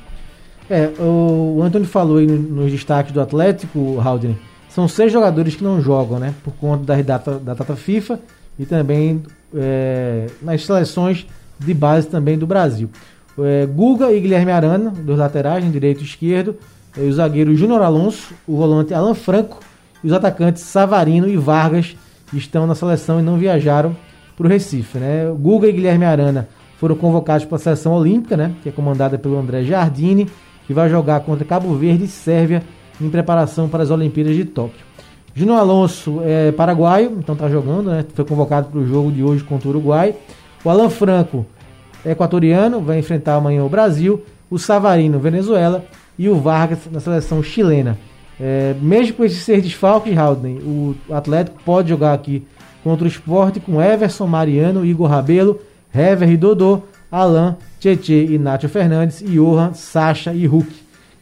É, 0.69 0.91
o 0.99 1.61
Antônio 1.63 1.87
falou 1.87 2.17
aí 2.17 2.27
nos 2.27 2.73
destaques 2.73 3.13
do 3.13 3.21
Atlético, 3.21 4.01
Haldane, 4.01 4.39
são 4.71 4.89
seis 4.89 5.13
jogadores 5.13 5.55
que 5.55 5.63
não 5.63 5.81
jogam, 5.81 6.19
né? 6.19 6.35
Por 6.43 6.55
conta 6.55 6.85
da 6.85 7.03
data, 7.03 7.39
da 7.39 7.53
data 7.53 7.77
FIFA 7.77 8.19
e 8.59 8.65
também 8.65 9.23
é, 9.55 10.27
nas 10.43 10.65
seleções 10.65 11.27
de 11.59 11.75
base 11.75 12.07
também 12.09 12.39
do 12.39 12.47
Brasil. 12.47 12.91
É, 13.39 13.67
Guga 13.67 14.13
e 14.13 14.21
Guilherme 14.21 14.53
Arana, 14.53 14.91
dos 14.91 15.19
laterais, 15.19 15.65
em 15.65 15.71
direito 15.71 16.01
e 16.01 16.05
esquerdo 16.05 16.57
o 16.99 17.13
zagueiro 17.13 17.55
Júnior 17.55 17.83
Alonso, 17.83 18.35
o 18.47 18.57
volante 18.57 18.95
Alan 18.95 19.15
Franco 19.15 19.61
e 20.03 20.07
os 20.07 20.13
atacantes 20.13 20.63
Savarino 20.63 21.29
e 21.29 21.37
Vargas 21.37 21.97
estão 22.33 22.67
na 22.67 22.75
seleção 22.75 23.21
e 23.21 23.23
não 23.23 23.37
viajaram 23.37 23.95
para 24.37 24.47
o 24.47 24.49
Recife. 24.49 24.99
Né? 24.99 25.27
Guga 25.39 25.69
e 25.69 25.73
Guilherme 25.73 26.05
Arana 26.05 26.49
foram 26.79 26.97
convocados 26.97 27.45
para 27.45 27.57
a 27.57 27.59
seleção 27.59 27.93
olímpica, 27.93 28.37
né? 28.37 28.55
que 28.63 28.69
é 28.69 28.73
comandada 28.73 29.19
pelo 29.19 29.39
André 29.39 29.63
Jardine, 29.63 30.31
que 30.67 30.73
vai 30.73 30.89
jogar 30.89 31.21
contra 31.21 31.45
Cabo 31.45 31.75
Verde 31.75 32.05
e 32.05 32.09
Sérvia 32.09 32.63
em 33.01 33.11
preparação 33.11 33.69
para 33.69 33.83
as 33.83 33.91
Olimpíadas 33.91 34.35
de 34.35 34.45
Tóquio. 34.45 34.86
Júnior 35.37 35.59
Alonso 35.59 36.23
é 36.25 36.51
paraguaio, 36.51 37.19
então 37.19 37.35
está 37.35 37.47
jogando, 37.47 37.91
né? 37.91 38.07
foi 38.15 38.25
convocado 38.25 38.69
para 38.71 38.81
o 38.81 38.87
jogo 38.87 39.13
de 39.13 39.23
hoje 39.23 39.45
contra 39.45 39.69
o 39.69 39.71
Uruguai. 39.71 40.15
O 40.65 40.71
Alan 40.71 40.89
Franco 40.89 41.45
é 42.03 42.13
equatoriano, 42.13 42.81
vai 42.81 42.99
enfrentar 42.99 43.35
amanhã 43.35 43.63
o 43.63 43.69
Brasil. 43.69 44.25
O 44.49 44.59
Savarino, 44.59 45.19
Venezuela 45.19 45.85
e 46.19 46.27
o 46.27 46.37
Vargas 46.37 46.79
na 46.91 47.01
seleção 47.01 47.43
chilena. 47.43 47.99
É, 48.41 48.75
mesmo 48.81 49.17
com 49.17 49.25
esses 49.27 49.43
seis 49.43 49.63
desfalques, 49.63 50.17
Haldane, 50.17 50.59
o 50.61 50.97
Atlético 51.11 51.63
pode 51.67 51.91
jogar 51.91 52.15
aqui 52.15 52.43
contra 52.83 53.05
o 53.05 53.09
esporte 53.09 53.61
com 53.61 53.83
Everson, 53.83 54.27
Mariano, 54.27 54.87
Igor 54.87 55.11
Rabelo, 55.11 55.61
Hever 55.95 56.31
e 56.31 56.37
Dodô, 56.39 56.81
Alain, 57.13 57.57
Tietê 57.79 58.25
e 58.25 58.39
Nátio 58.39 58.71
Fernandes, 58.71 59.23
Johan, 59.23 59.75
Sacha 59.75 60.33
e 60.33 60.47
Hulk. 60.47 60.73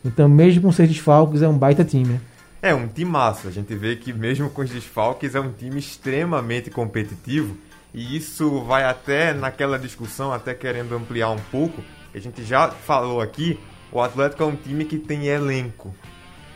Então, 0.05 0.29
mesmo 0.29 0.62
com 0.62 0.70
seis 0.70 0.88
desfalques, 0.88 1.42
é 1.42 1.48
um 1.48 1.59
baita 1.59 1.83
time. 1.83 2.12
Né? 2.12 2.20
É 2.64 2.74
um 2.74 2.88
time 2.88 3.11
massa. 3.11 3.48
A 3.48 3.50
gente 3.50 3.74
vê 3.74 3.94
que 3.94 4.11
mesmo 4.11 4.48
com 4.48 4.62
os 4.62 4.70
desfalques 4.70 5.35
é 5.35 5.40
um 5.40 5.53
time 5.53 5.79
extremamente 5.79 6.70
competitivo. 6.70 7.59
E 7.92 8.16
isso 8.16 8.62
vai 8.62 8.85
até 8.85 9.35
naquela 9.35 9.79
discussão, 9.79 10.33
até 10.33 10.55
querendo 10.55 10.96
ampliar 10.96 11.29
um 11.29 11.38
pouco, 11.50 11.85
a 12.14 12.18
gente 12.18 12.42
já 12.42 12.70
falou 12.70 13.20
aqui 13.20 13.61
o 13.92 14.00
Atlético 14.00 14.44
é 14.44 14.46
um 14.46 14.57
time 14.57 14.87
que 14.87 14.96
tem 14.96 15.27
elenco. 15.27 15.94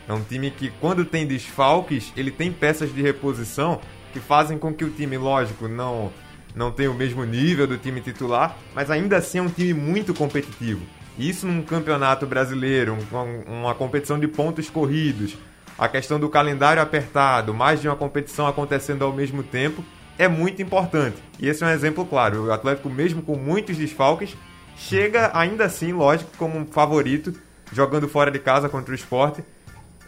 É 0.07 0.11
um 0.11 0.23
time 0.23 0.49
que, 0.49 0.71
quando 0.81 1.05
tem 1.05 1.27
desfalques, 1.27 2.11
ele 2.17 2.31
tem 2.31 2.51
peças 2.51 2.91
de 2.91 3.03
reposição 3.03 3.79
que 4.11 4.19
fazem 4.19 4.57
com 4.57 4.73
que 4.73 4.83
o 4.83 4.89
time, 4.89 5.15
lógico, 5.15 5.67
não, 5.67 6.11
não 6.55 6.71
tenha 6.71 6.89
o 6.89 6.95
mesmo 6.95 7.23
nível 7.23 7.67
do 7.67 7.77
time 7.77 8.01
titular, 8.01 8.57
mas 8.73 8.89
ainda 8.89 9.17
assim 9.17 9.37
é 9.37 9.41
um 9.43 9.49
time 9.49 9.75
muito 9.75 10.11
competitivo. 10.15 10.81
Isso 11.19 11.45
num 11.45 11.61
campeonato 11.61 12.25
brasileiro, 12.25 12.97
um, 13.13 13.59
uma 13.59 13.75
competição 13.75 14.19
de 14.19 14.27
pontos 14.27 14.71
corridos, 14.71 15.37
a 15.79 15.87
questão 15.87 16.19
do 16.19 16.27
calendário 16.27 16.81
apertado, 16.81 17.53
mais 17.53 17.79
de 17.79 17.87
uma 17.87 17.95
competição 17.95 18.45
acontecendo 18.45 19.05
ao 19.05 19.13
mesmo 19.13 19.41
tempo, 19.41 19.83
é 20.17 20.27
muito 20.27 20.61
importante. 20.61 21.15
E 21.39 21.47
esse 21.47 21.63
é 21.63 21.67
um 21.67 21.69
exemplo 21.69 22.05
claro. 22.05 22.47
O 22.47 22.51
Atlético, 22.51 22.89
mesmo 22.89 23.21
com 23.21 23.37
muitos 23.37 23.77
desfalques, 23.77 24.35
chega 24.75 25.31
ainda 25.33 25.63
assim, 25.63 25.93
lógico, 25.93 26.31
como 26.37 26.57
um 26.57 26.65
favorito, 26.65 27.33
jogando 27.71 28.09
fora 28.09 28.29
de 28.29 28.39
casa 28.39 28.67
contra 28.67 28.91
o 28.91 28.95
esporte. 28.95 29.41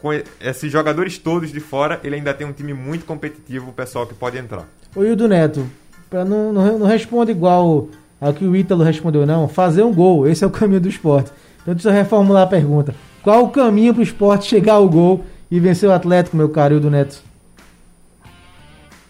Com 0.02 0.10
esses 0.42 0.70
jogadores 0.70 1.18
todos 1.18 1.52
de 1.52 1.60
fora, 1.62 2.02
ele 2.04 2.16
ainda 2.16 2.34
tem 2.34 2.46
um 2.46 2.52
time 2.52 2.74
muito 2.74 3.06
competitivo, 3.06 3.70
o 3.70 3.74
pessoal 3.74 4.06
que 4.06 4.14
pode 4.14 4.38
entrar. 4.38 4.68
O 4.94 5.06
Hildo 5.06 5.28
Neto, 5.28 5.66
pra 6.10 6.26
não, 6.26 6.52
não, 6.52 6.80
não 6.80 6.88
responde 6.88 7.32
igual 7.32 7.88
ao 8.20 8.34
que 8.34 8.44
o 8.44 8.56
Ítalo 8.56 8.84
respondeu, 8.84 9.26
não. 9.26 9.48
Fazer 9.48 9.84
um 9.84 9.94
gol, 9.94 10.28
esse 10.28 10.44
é 10.44 10.48
o 10.48 10.52
caminho 10.52 10.82
do 10.82 10.90
esporte. 10.90 11.32
Então 11.62 11.74
deixa 11.74 11.88
eu 11.88 11.94
reformular 11.94 12.44
a 12.44 12.48
pergunta. 12.48 12.94
Qual 13.24 13.46
o 13.46 13.50
caminho 13.50 13.94
para 13.94 14.02
o 14.02 14.04
esporte 14.04 14.50
chegar 14.50 14.74
ao 14.74 14.90
gol 14.90 15.24
e 15.52 15.60
vencer 15.60 15.90
o 15.90 15.92
Atlético, 15.92 16.38
meu 16.38 16.50
caro 16.50 16.76
Hildo 16.76 16.90
Neto? 16.90 17.22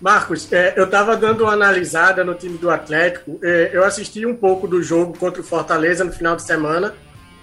Marcos, 0.02 0.52
é, 0.52 0.74
eu 0.76 0.86
estava 0.86 1.16
dando 1.16 1.44
uma 1.44 1.54
analisada 1.54 2.24
no 2.24 2.34
time 2.34 2.58
do 2.58 2.72
Atlético. 2.72 3.40
É, 3.44 3.70
eu 3.72 3.86
assisti 3.86 4.26
um 4.26 4.36
pouco 4.36 4.68
do 4.68 4.82
jogo 4.82 5.16
contra 5.16 5.40
o 5.40 5.44
Fortaleza 5.44 6.04
no 6.04 6.12
final 6.12 6.36
de 6.36 6.42
semana. 6.42 6.96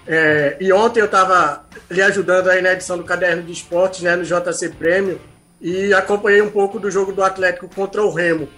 É, 0.04 0.56
e 0.60 0.72
ontem 0.72 0.98
eu 0.98 1.06
estava 1.06 1.64
lhe 1.88 2.02
ajudando 2.02 2.48
aí 2.48 2.60
na 2.60 2.72
edição 2.72 2.98
do 2.98 3.04
Caderno 3.04 3.44
de 3.44 3.52
Esportes, 3.52 4.02
né, 4.02 4.16
no 4.16 4.24
JC 4.24 4.70
Prêmio, 4.70 5.20
e 5.60 5.94
acompanhei 5.94 6.42
um 6.42 6.50
pouco 6.50 6.80
do 6.80 6.90
jogo 6.90 7.12
do 7.12 7.22
Atlético 7.22 7.68
contra 7.72 8.02
o 8.02 8.12
Remo. 8.12 8.48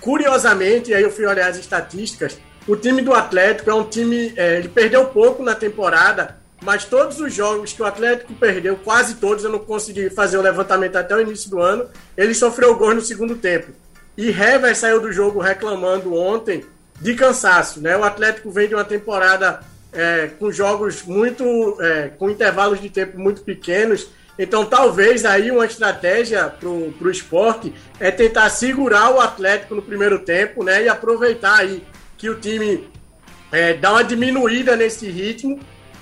Curiosamente, 0.00 0.92
aí 0.92 1.02
eu 1.02 1.10
fui 1.10 1.24
olhar 1.24 1.48
as 1.48 1.56
estatísticas, 1.56 2.38
o 2.68 2.76
time 2.76 3.00
do 3.00 3.14
Atlético 3.14 3.70
é 3.70 3.74
um 3.74 3.84
time. 3.84 4.34
É, 4.36 4.58
ele 4.58 4.68
perdeu 4.68 5.06
pouco 5.06 5.42
na 5.42 5.54
temporada, 5.54 6.36
mas 6.60 6.84
todos 6.84 7.20
os 7.20 7.32
jogos 7.32 7.72
que 7.72 7.82
o 7.82 7.84
Atlético 7.86 8.34
perdeu, 8.34 8.76
quase 8.76 9.14
todos, 9.14 9.44
eu 9.44 9.50
não 9.50 9.60
consegui 9.60 10.10
fazer 10.10 10.36
o 10.38 10.42
levantamento 10.42 10.96
até 10.96 11.14
o 11.14 11.20
início 11.20 11.50
do 11.50 11.60
ano, 11.60 11.88
ele 12.16 12.34
sofreu 12.34 12.76
gol 12.76 12.94
no 12.94 13.00
segundo 13.00 13.36
tempo. 13.36 13.72
E 14.16 14.30
Hever 14.30 14.76
saiu 14.76 15.00
do 15.00 15.12
jogo 15.12 15.38
reclamando 15.38 16.14
ontem 16.14 16.64
de 17.00 17.14
cansaço, 17.14 17.80
né? 17.80 17.96
O 17.96 18.02
Atlético 18.02 18.50
vem 18.50 18.66
de 18.66 18.74
uma 18.74 18.84
temporada 18.84 19.60
é, 19.92 20.30
com 20.38 20.50
jogos 20.50 21.04
muito, 21.04 21.76
é, 21.80 22.08
com 22.18 22.28
intervalos 22.28 22.80
de 22.80 22.90
tempo 22.90 23.18
muito 23.18 23.42
pequenos, 23.42 24.08
então 24.36 24.64
talvez 24.64 25.24
aí 25.24 25.50
uma 25.50 25.66
estratégia 25.66 26.48
para 26.48 26.68
o 26.68 27.10
esporte 27.10 27.72
é 27.98 28.10
tentar 28.10 28.48
segurar 28.50 29.10
o 29.10 29.20
Atlético 29.20 29.74
no 29.76 29.82
primeiro 29.82 30.18
tempo, 30.18 30.64
né? 30.64 30.84
E 30.84 30.88
aproveitar 30.88 31.60
aí 31.60 31.84
que 32.16 32.28
o 32.28 32.34
time 32.34 32.88
é, 33.52 33.74
dá 33.74 33.92
uma 33.92 34.04
diminuída 34.04 34.76
nesse 34.76 35.08
ritmo 35.08 35.60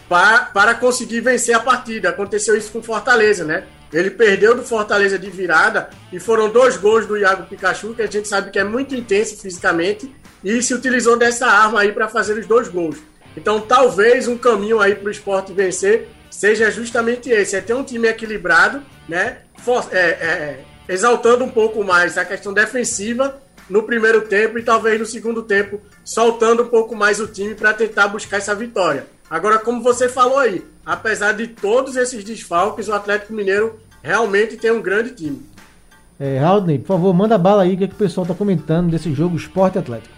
para, 0.09 0.41
para 0.47 0.75
conseguir 0.75 1.21
vencer 1.21 1.55
a 1.55 1.61
partida. 1.61 2.11
Aconteceu 2.11 2.57
isso 2.57 2.71
com 2.73 2.83
Fortaleza, 2.83 3.45
né? 3.45 3.65
Ele 3.93 4.11
perdeu 4.11 4.55
do 4.55 4.63
Fortaleza 4.63 5.19
de 5.19 5.31
virada 5.31 5.91
e 6.13 6.19
foram 6.19 6.51
dois 6.51 6.77
gols 6.77 7.07
do 7.07 7.17
Iago 7.17 7.47
Pikachu, 7.47 7.95
que 7.95 8.03
a 8.03 8.07
gente 8.07 8.29
sabe 8.29 8.51
que 8.51 8.59
é 8.59 8.65
muito 8.65 8.95
intenso 8.95 9.37
fisicamente, 9.37 10.13
e 10.43 10.63
se 10.63 10.75
utilizou 10.75 11.17
dessa 11.17 11.47
arma 11.47 11.81
aí 11.81 11.93
para 11.93 12.09
fazer 12.09 12.39
os 12.39 12.47
dois 12.47 12.69
gols. 12.69 12.97
Então, 13.37 13.61
talvez 13.61 14.29
um 14.29 14.37
caminho 14.37 14.81
aí 14.81 14.95
para 14.95 15.09
o 15.09 15.11
esporte 15.11 15.53
vencer 15.53 16.09
seja 16.31 16.71
justamente 16.71 17.31
esse: 17.31 17.57
é 17.57 17.61
ter 17.61 17.75
um 17.75 17.85
time 17.85 18.09
equilibrado, 18.09 18.83
né? 19.09 19.39
For, 19.59 19.89
é, 19.93 19.99
é, 19.99 20.65
exaltando 20.89 21.45
um 21.45 21.51
pouco 21.51 21.83
mais 21.83 22.17
a 22.19 22.25
questão 22.25 22.53
defensiva 22.53 23.41
no 23.69 23.83
primeiro 23.83 24.23
tempo 24.23 24.59
e 24.59 24.63
talvez 24.63 24.99
no 24.99 25.07
segundo 25.07 25.43
tempo 25.43 25.81
soltando 26.05 26.63
um 26.63 26.69
pouco 26.69 26.95
mais 26.95 27.19
o 27.21 27.27
time 27.27 27.55
para 27.55 27.75
tentar 27.75 28.09
buscar 28.09 28.37
essa 28.37 28.55
vitória. 28.55 29.07
Agora, 29.29 29.59
como 29.59 29.83
você 29.83 30.09
falou 30.09 30.39
aí, 30.39 30.65
apesar 30.85 31.33
de 31.33 31.49
todos 31.49 31.97
esses 31.97 32.23
desfalques, 32.23 32.89
o 32.89 32.93
Atlético 32.93 33.33
Mineiro 33.33 33.77
realmente 34.03 34.57
tem 34.57 34.71
um 34.71 34.81
grande 34.81 35.11
time. 35.11 35.43
É, 36.19 36.39
Haldney, 36.39 36.79
por 36.79 36.87
favor, 36.87 37.13
manda 37.13 37.37
bala 37.37 37.65
aí 37.65 37.75
o 37.75 37.79
que, 37.79 37.85
é 37.85 37.89
que 37.89 37.95
o 37.95 37.99
pessoal 37.99 38.27
tá 38.27 38.35
comentando 38.35 38.91
desse 38.91 39.13
jogo 39.13 39.37
Esporte 39.37 39.79
Atlético. 39.79 40.15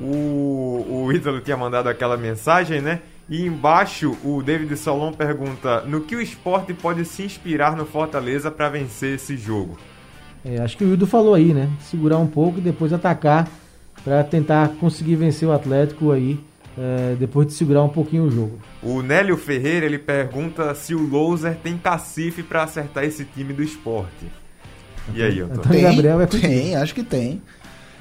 O, 0.00 0.86
o 0.88 1.12
Ítalo 1.12 1.40
tinha 1.40 1.56
mandado 1.56 1.88
aquela 1.88 2.16
mensagem, 2.16 2.80
né? 2.80 3.00
E 3.28 3.44
embaixo 3.44 4.16
o 4.24 4.42
David 4.42 4.74
Solon 4.76 5.12
pergunta: 5.12 5.82
no 5.82 6.00
que 6.00 6.16
o 6.16 6.20
esporte 6.20 6.72
pode 6.72 7.04
se 7.04 7.22
inspirar 7.22 7.76
no 7.76 7.84
Fortaleza 7.84 8.50
para 8.50 8.68
vencer 8.68 9.16
esse 9.16 9.36
jogo? 9.36 9.76
É, 10.44 10.58
acho 10.60 10.76
que 10.76 10.84
o 10.84 10.88
Hildo 10.88 11.06
falou 11.06 11.34
aí, 11.34 11.52
né? 11.52 11.68
Segurar 11.80 12.18
um 12.18 12.26
pouco 12.26 12.58
e 12.58 12.62
depois 12.62 12.92
atacar 12.92 13.48
para 14.02 14.24
tentar 14.24 14.68
conseguir 14.80 15.16
vencer 15.16 15.46
o 15.46 15.52
Atlético 15.52 16.12
aí, 16.12 16.40
é, 16.78 17.16
depois 17.16 17.48
de 17.48 17.54
segurar 17.54 17.82
um 17.82 17.88
pouquinho 17.88 18.24
o 18.24 18.30
jogo. 18.30 18.58
O 18.80 19.02
Nélio 19.02 19.36
Ferreira 19.36 19.84
ele 19.84 19.98
pergunta 19.98 20.72
se 20.76 20.94
o 20.94 21.02
Louser 21.04 21.56
tem 21.56 21.76
cacife 21.76 22.42
para 22.42 22.62
acertar 22.62 23.02
esse 23.02 23.24
time 23.24 23.52
do 23.52 23.62
esporte. 23.62 24.30
E 25.12 25.22
aí, 25.22 25.40
Antônio? 25.40 25.62
Tem, 25.62 25.82
Gabriel 25.82 26.20
é 26.20 26.26
tem, 26.26 26.76
acho 26.76 26.94
que 26.94 27.02
tem. 27.02 27.42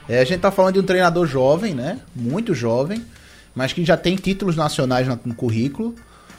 É, 0.08 0.20
a 0.20 0.24
gente 0.24 0.40
tá 0.40 0.52
falando 0.52 0.76
de 0.76 0.80
um 0.80 0.84
treinador 0.84 1.26
jovem, 1.26 1.74
né? 1.74 2.00
Muito 2.16 2.54
jovem, 2.54 3.04
mas 3.56 3.74
que 3.74 3.84
já 3.84 3.98
tem 3.98 4.16
títulos 4.16 4.56
nacionais 4.56 5.08
no 5.26 5.34
currículo. 5.34 5.96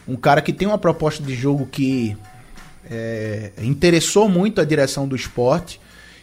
Um 0.07 0.17
cara 0.17 0.41
que 0.41 0.53
tem 0.53 0.69
uma 0.69 0.79
proposta 0.79 1.23
de 1.23 1.35
jogo 1.35 1.67
que 1.67 2.17
é, 2.89 3.51
interessou 3.59 4.29
muito 4.29 4.61
a 4.61 4.65
direção 4.65 5.09
do 5.09 5.17
esporte. 5.17 5.81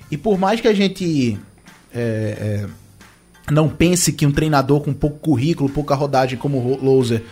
E 0.10 0.18
por 0.18 0.38
mais 0.38 0.62
que 0.62 0.68
a 0.68 0.74
gente 0.74 1.38
é, 1.94 2.64
é, 2.64 2.70
não 3.52 3.70
pense 3.70 4.12
que 4.12 4.26
um 4.26 4.32
treinador 4.32 4.82
com 4.82 4.94
pouco 4.94 5.20
currículo, 5.20 5.70
pouca 5.70 5.96
rodagem 5.96 6.38
como 6.38 6.58
o 6.58 6.84
Loser 6.84 7.24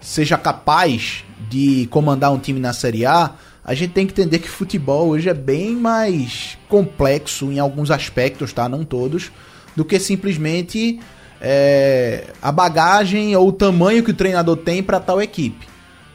seja 0.00 0.36
capaz 0.36 1.24
de 1.48 1.86
comandar 1.90 2.32
um 2.32 2.38
time 2.38 2.60
na 2.60 2.72
Série 2.72 3.06
A, 3.06 3.32
a 3.64 3.74
gente 3.74 3.92
tem 3.92 4.06
que 4.06 4.12
entender 4.12 4.38
que 4.38 4.48
futebol 4.48 5.08
hoje 5.08 5.28
é 5.28 5.34
bem 5.34 5.74
mais 5.74 6.56
complexo 6.68 7.50
em 7.50 7.58
alguns 7.58 7.90
aspectos, 7.90 8.52
tá? 8.52 8.68
Não 8.68 8.84
todos, 8.84 9.32
do 9.74 9.84
que 9.84 9.98
simplesmente 9.98 11.00
é, 11.40 12.24
a 12.40 12.52
bagagem 12.52 13.34
ou 13.36 13.48
o 13.48 13.52
tamanho 13.52 14.04
que 14.04 14.10
o 14.10 14.14
treinador 14.14 14.56
tem 14.56 14.82
para 14.82 15.00
tal 15.00 15.20
equipe. 15.20 15.66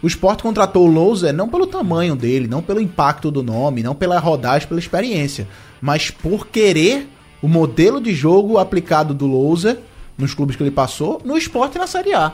O 0.01 0.07
Sport 0.07 0.41
contratou 0.41 0.87
o 0.87 0.91
Louser 0.91 1.33
não 1.33 1.47
pelo 1.47 1.67
tamanho 1.67 2.15
dele, 2.15 2.47
não 2.47 2.61
pelo 2.61 2.81
impacto 2.81 3.29
do 3.29 3.43
nome, 3.43 3.83
não 3.83 3.93
pela 3.93 4.17
rodagem, 4.17 4.67
pela 4.67 4.79
experiência, 4.79 5.47
mas 5.79 6.09
por 6.09 6.47
querer 6.47 7.07
o 7.41 7.47
modelo 7.47 7.99
de 7.99 8.13
jogo 8.13 8.57
aplicado 8.57 9.13
do 9.13 9.25
Louser 9.25 9.79
nos 10.17 10.33
clubes 10.33 10.55
que 10.55 10.63
ele 10.63 10.71
passou, 10.71 11.21
no 11.25 11.37
Sport 11.37 11.75
e 11.75 11.79
na 11.79 11.87
Série 11.87 12.13
A. 12.13 12.33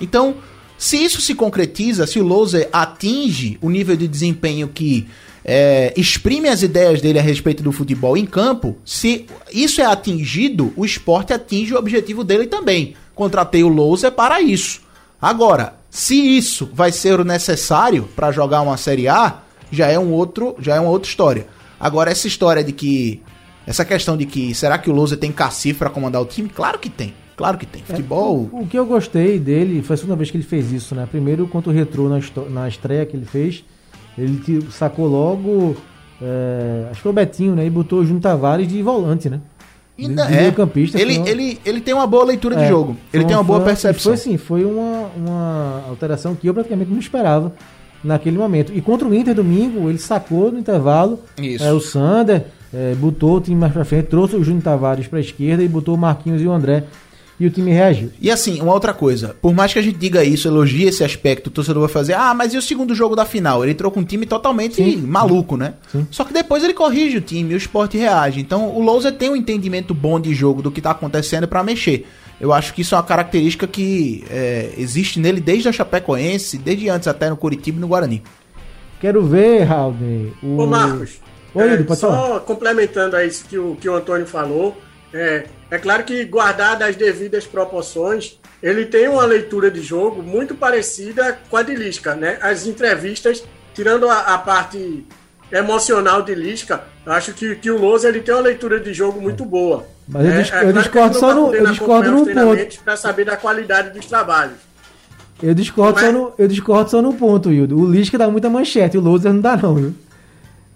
Então, 0.00 0.36
se 0.76 0.96
isso 0.96 1.20
se 1.20 1.34
concretiza, 1.34 2.06
se 2.06 2.18
o 2.18 2.24
Louser 2.24 2.68
atinge 2.72 3.58
o 3.60 3.70
nível 3.70 3.96
de 3.96 4.08
desempenho 4.08 4.68
que 4.68 5.06
é, 5.44 5.92
exprime 5.96 6.48
as 6.48 6.62
ideias 6.62 7.00
dele 7.00 7.18
a 7.18 7.22
respeito 7.22 7.62
do 7.62 7.72
futebol 7.72 8.16
em 8.16 8.26
campo, 8.26 8.76
se 8.84 9.26
isso 9.52 9.80
é 9.80 9.84
atingido, 9.84 10.72
o 10.76 10.84
esporte 10.84 11.32
atinge 11.32 11.74
o 11.74 11.78
objetivo 11.78 12.24
dele 12.24 12.46
também. 12.46 12.94
Contratei 13.14 13.62
o 13.62 13.68
Louser 13.68 14.12
para 14.12 14.40
isso. 14.40 14.80
Agora, 15.20 15.74
se 15.90 16.14
isso 16.14 16.70
vai 16.72 16.90
ser 16.92 17.20
o 17.20 17.24
necessário 17.24 18.08
para 18.16 18.32
jogar 18.32 18.62
uma 18.62 18.76
Série 18.76 19.06
A, 19.06 19.42
já 19.70 19.86
é 19.88 19.98
um 19.98 20.12
outro, 20.12 20.56
já 20.58 20.76
é 20.76 20.80
uma 20.80 20.90
outra 20.90 21.08
história. 21.08 21.46
Agora 21.78 22.10
essa 22.10 22.26
história 22.26 22.64
de 22.64 22.72
que 22.72 23.22
essa 23.66 23.84
questão 23.84 24.16
de 24.16 24.26
que 24.26 24.54
será 24.54 24.78
que 24.78 24.90
o 24.90 24.92
Louser 24.92 25.18
tem 25.18 25.30
cacife 25.30 25.78
para 25.78 25.90
comandar 25.90 26.20
o 26.20 26.24
time? 26.24 26.48
Claro 26.48 26.78
que 26.78 26.88
tem. 26.88 27.14
Claro 27.36 27.56
que 27.56 27.64
tem. 27.64 27.82
Futebol. 27.82 28.50
É, 28.52 28.56
o, 28.56 28.60
o, 28.60 28.66
que 28.66 28.78
eu 28.78 28.84
gostei 28.84 29.38
dele 29.38 29.82
foi 29.82 29.94
a 29.94 29.96
segunda 29.96 30.16
vez 30.16 30.30
que 30.30 30.36
ele 30.36 30.44
fez 30.44 30.70
isso, 30.72 30.94
né? 30.94 31.08
Primeiro 31.10 31.46
contra 31.48 31.70
o 31.70 31.74
Retro 31.74 32.08
na, 32.08 32.20
na 32.50 32.68
estreia 32.68 33.06
que 33.06 33.16
ele 33.16 33.24
fez, 33.24 33.64
ele 34.18 34.68
sacou 34.70 35.06
logo. 35.06 35.74
É, 36.20 36.88
acho 36.90 36.96
que 36.96 37.02
foi 37.02 37.12
o 37.12 37.14
Betinho, 37.14 37.54
né? 37.54 37.64
E 37.64 37.70
botou 37.70 38.00
o 38.00 38.04
Júnior 38.04 38.20
Tavares 38.20 38.68
de 38.68 38.82
volante, 38.82 39.30
né? 39.30 39.40
De, 39.96 40.08
de 40.14 40.20
é. 40.20 40.50
campista. 40.50 41.00
Ele, 41.00 41.16
ele, 41.26 41.58
ele 41.64 41.80
tem 41.80 41.94
uma 41.94 42.06
boa 42.06 42.24
leitura 42.24 42.56
é, 42.56 42.62
de 42.62 42.68
jogo. 42.68 42.96
Ele 43.12 43.24
tem 43.24 43.34
uma 43.34 43.42
boa 43.42 43.60
percepção. 43.60 44.12
Foi 44.12 44.14
assim, 44.14 44.36
foi 44.36 44.64
uma, 44.64 45.10
uma 45.16 45.84
alteração 45.88 46.34
que 46.34 46.46
eu 46.46 46.52
praticamente 46.54 46.90
não 46.90 46.98
esperava 46.98 47.52
naquele 48.02 48.36
momento. 48.36 48.72
E 48.74 48.80
contra 48.80 49.06
o 49.06 49.14
Inter 49.14 49.34
domingo, 49.34 49.88
ele 49.88 49.98
sacou 49.98 50.50
no 50.50 50.58
intervalo 50.58 51.20
é, 51.38 51.72
o 51.72 51.80
Sander, 51.80 52.46
é, 52.72 52.94
botou 52.94 53.36
o 53.36 53.40
time 53.40 53.56
mais 53.56 53.72
pra 53.72 53.84
frente, 53.84 54.06
trouxe 54.06 54.36
o 54.36 54.44
Júnior 54.44 54.62
Tavares 54.62 55.06
pra 55.06 55.20
esquerda 55.20 55.62
e 55.62 55.68
botou 55.68 55.94
o 55.94 55.98
Marquinhos 55.98 56.40
e 56.40 56.46
o 56.46 56.52
André 56.52 56.84
e 57.40 57.46
o 57.46 57.50
time 57.50 57.72
reagiu. 57.72 58.10
E 58.20 58.30
assim, 58.30 58.60
uma 58.60 58.74
outra 58.74 58.92
coisa, 58.92 59.34
por 59.40 59.54
mais 59.54 59.72
que 59.72 59.78
a 59.78 59.82
gente 59.82 59.96
diga 59.96 60.22
isso, 60.22 60.46
elogie 60.46 60.84
esse 60.84 61.02
aspecto, 61.02 61.46
o 61.46 61.50
torcedor 61.50 61.80
vai 61.80 61.88
fazer, 61.88 62.12
ah, 62.12 62.34
mas 62.34 62.52
e 62.52 62.58
o 62.58 62.62
segundo 62.62 62.94
jogo 62.94 63.16
da 63.16 63.24
final? 63.24 63.64
Ele 63.64 63.72
entrou 63.72 63.90
com 63.90 64.00
um 64.00 64.04
time 64.04 64.26
totalmente 64.26 64.74
Sim. 64.74 64.98
maluco, 64.98 65.56
né? 65.56 65.72
Sim. 65.90 66.06
Só 66.10 66.22
que 66.22 66.34
depois 66.34 66.62
ele 66.62 66.74
corrige 66.74 67.16
o 67.16 67.20
time, 67.22 67.54
o 67.54 67.56
esporte 67.56 67.96
reage. 67.96 68.40
Então 68.40 68.68
o 68.68 68.82
Lousa 68.82 69.10
tem 69.10 69.30
um 69.30 69.36
entendimento 69.36 69.94
bom 69.94 70.20
de 70.20 70.34
jogo 70.34 70.60
do 70.60 70.70
que 70.70 70.82
tá 70.82 70.90
acontecendo 70.90 71.48
para 71.48 71.64
mexer. 71.64 72.06
Eu 72.38 72.52
acho 72.52 72.74
que 72.74 72.82
isso 72.82 72.94
é 72.94 72.98
uma 72.98 73.04
característica 73.04 73.66
que 73.66 74.22
é, 74.28 74.74
existe 74.76 75.18
nele 75.18 75.40
desde 75.40 75.68
a 75.68 75.72
Chapecoense, 75.72 76.58
desde 76.58 76.90
antes 76.90 77.08
até 77.08 77.30
no 77.30 77.38
Curitiba 77.38 77.78
e 77.78 77.80
no 77.80 77.88
Guarani. 77.88 78.22
Quero 79.00 79.24
ver, 79.24 79.64
Raul. 79.64 79.94
O... 80.42 80.58
Ô 80.58 80.66
Marcos, 80.66 81.20
Oi, 81.54 81.68
é, 81.68 81.94
só 81.94 82.10
falar. 82.10 82.40
complementando 82.40 83.16
a 83.16 83.24
isso 83.24 83.44
que 83.44 83.58
o, 83.58 83.76
que 83.76 83.88
o 83.88 83.94
Antônio 83.94 84.26
falou, 84.26 84.76
é, 85.12 85.44
é 85.70 85.78
claro 85.78 86.04
que, 86.04 86.24
guardado 86.24 86.82
as 86.82 86.96
devidas 86.96 87.46
proporções, 87.46 88.38
ele 88.62 88.86
tem 88.86 89.08
uma 89.08 89.24
leitura 89.24 89.70
de 89.70 89.82
jogo 89.82 90.22
muito 90.22 90.54
parecida 90.54 91.38
com 91.48 91.56
a 91.56 91.62
de 91.62 91.74
Lisca, 91.74 92.14
né? 92.14 92.38
As 92.40 92.66
entrevistas, 92.66 93.42
tirando 93.74 94.08
a, 94.08 94.34
a 94.34 94.38
parte 94.38 95.04
emocional 95.50 96.22
de 96.22 96.34
Lisca, 96.34 96.84
acho 97.04 97.32
que, 97.32 97.56
que 97.56 97.70
o 97.70 97.78
Lousa 97.78 98.08
ele 98.08 98.20
tem 98.20 98.34
uma 98.34 98.42
leitura 98.42 98.78
de 98.78 98.92
jogo 98.94 99.20
muito 99.20 99.44
boa. 99.44 99.84
Mas 100.06 100.24
eu, 100.24 100.58
é, 100.58 100.64
eu 100.64 100.72
discordo 100.72 101.18
só 101.18 101.34
no, 101.34 101.54
eu 101.54 101.66
discordo 101.66 102.24
ponto. 102.24 102.82
Para 102.84 102.96
saber 102.96 103.24
da 103.24 103.36
qualidade 103.36 103.90
dos 103.90 104.06
trabalhos. 104.06 104.56
Eu 105.42 105.54
discordo, 105.54 105.98
só 105.98 106.12
no, 106.12 106.32
eu 106.38 106.46
discordo 106.46 106.90
só 106.90 107.00
no 107.00 107.14
ponto, 107.14 107.50
Hildo. 107.50 107.80
O 107.80 107.90
Lisca 107.90 108.18
dá 108.18 108.28
muita 108.28 108.50
manchete, 108.50 108.98
o 108.98 109.00
Lousa 109.00 109.32
não 109.32 109.40
dá 109.40 109.56
não, 109.56 109.74
viu? 109.74 109.94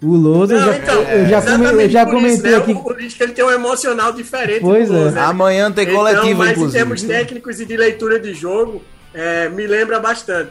O 0.05 0.17
Lousa, 0.17 0.59
já, 0.59 0.77
então, 0.77 1.03
eu 1.03 1.27
já, 1.27 1.41
come, 1.41 1.65
eu 1.65 1.89
já 1.89 2.05
comentei 2.05 2.35
isso, 2.35 2.43
né? 2.43 2.57
aqui. 2.57 2.73
O 2.73 2.83
político 2.83 3.23
ele 3.23 3.33
tem 3.33 3.45
um 3.45 3.51
emocional 3.51 4.13
diferente. 4.13 4.61
Pois 4.61 4.91
é. 4.91 5.11
Né? 5.11 5.21
Amanhã 5.21 5.73
tem 5.73 5.85
então, 5.85 5.97
coletivo, 5.97 6.39
mas 6.39 6.51
inclusive. 6.51 6.79
em 6.79 6.83
termos 6.83 7.03
técnicos 7.03 7.61
e 7.61 7.65
de 7.65 7.75
leitura 7.75 8.21
de 8.21 8.35
jogo, 8.35 8.83
é, 9.15 9.49
me 9.49 9.67
lembra 9.67 9.99
bastante. 9.99 10.51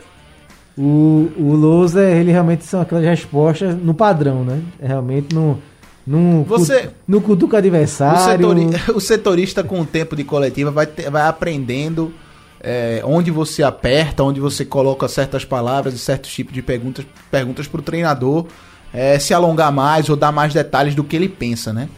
O, 0.75 1.31
o 1.37 1.53
Lousa, 1.53 2.03
ele 2.03 2.31
realmente 2.31 2.65
são 2.65 2.81
aquelas 2.81 3.05
respostas 3.05 3.75
no 3.75 3.93
padrão, 3.93 4.43
né? 4.43 4.59
É 4.81 4.87
realmente 4.87 5.35
no. 5.35 5.61
No, 6.05 6.43
Você, 6.43 6.89
no 7.07 7.21
cutuco 7.21 7.55
adversário. 7.55 8.19
O, 8.19 8.57
setori, 8.57 8.67
o 8.95 8.99
setorista 8.99 9.63
com 9.63 9.79
o 9.79 9.85
tempo 9.85 10.15
de 10.15 10.23
coletiva 10.23 10.69
vai, 10.71 10.85
ter, 10.85 11.09
vai 11.09 11.21
aprendendo 11.27 12.11
é, 12.59 13.01
onde 13.05 13.29
você 13.29 13.61
aperta, 13.61 14.23
onde 14.23 14.39
você 14.39 14.65
coloca 14.65 15.07
certas 15.07 15.45
palavras 15.45 15.93
e 15.93 15.97
certos 15.97 16.33
tipos 16.33 16.53
de 16.53 16.61
perguntas 16.61 17.05
perguntas 17.29 17.67
para 17.67 17.79
o 17.79 17.83
treinador 17.83 18.47
é, 18.93 19.17
se 19.17 19.34
alongar 19.34 19.71
mais 19.71 20.08
ou 20.08 20.15
dar 20.15 20.32
mais 20.32 20.53
detalhes 20.53 20.93
do 20.93 21.03
que 21.03 21.15
ele 21.15 21.27
pensa, 21.27 21.73
né? 21.73 21.89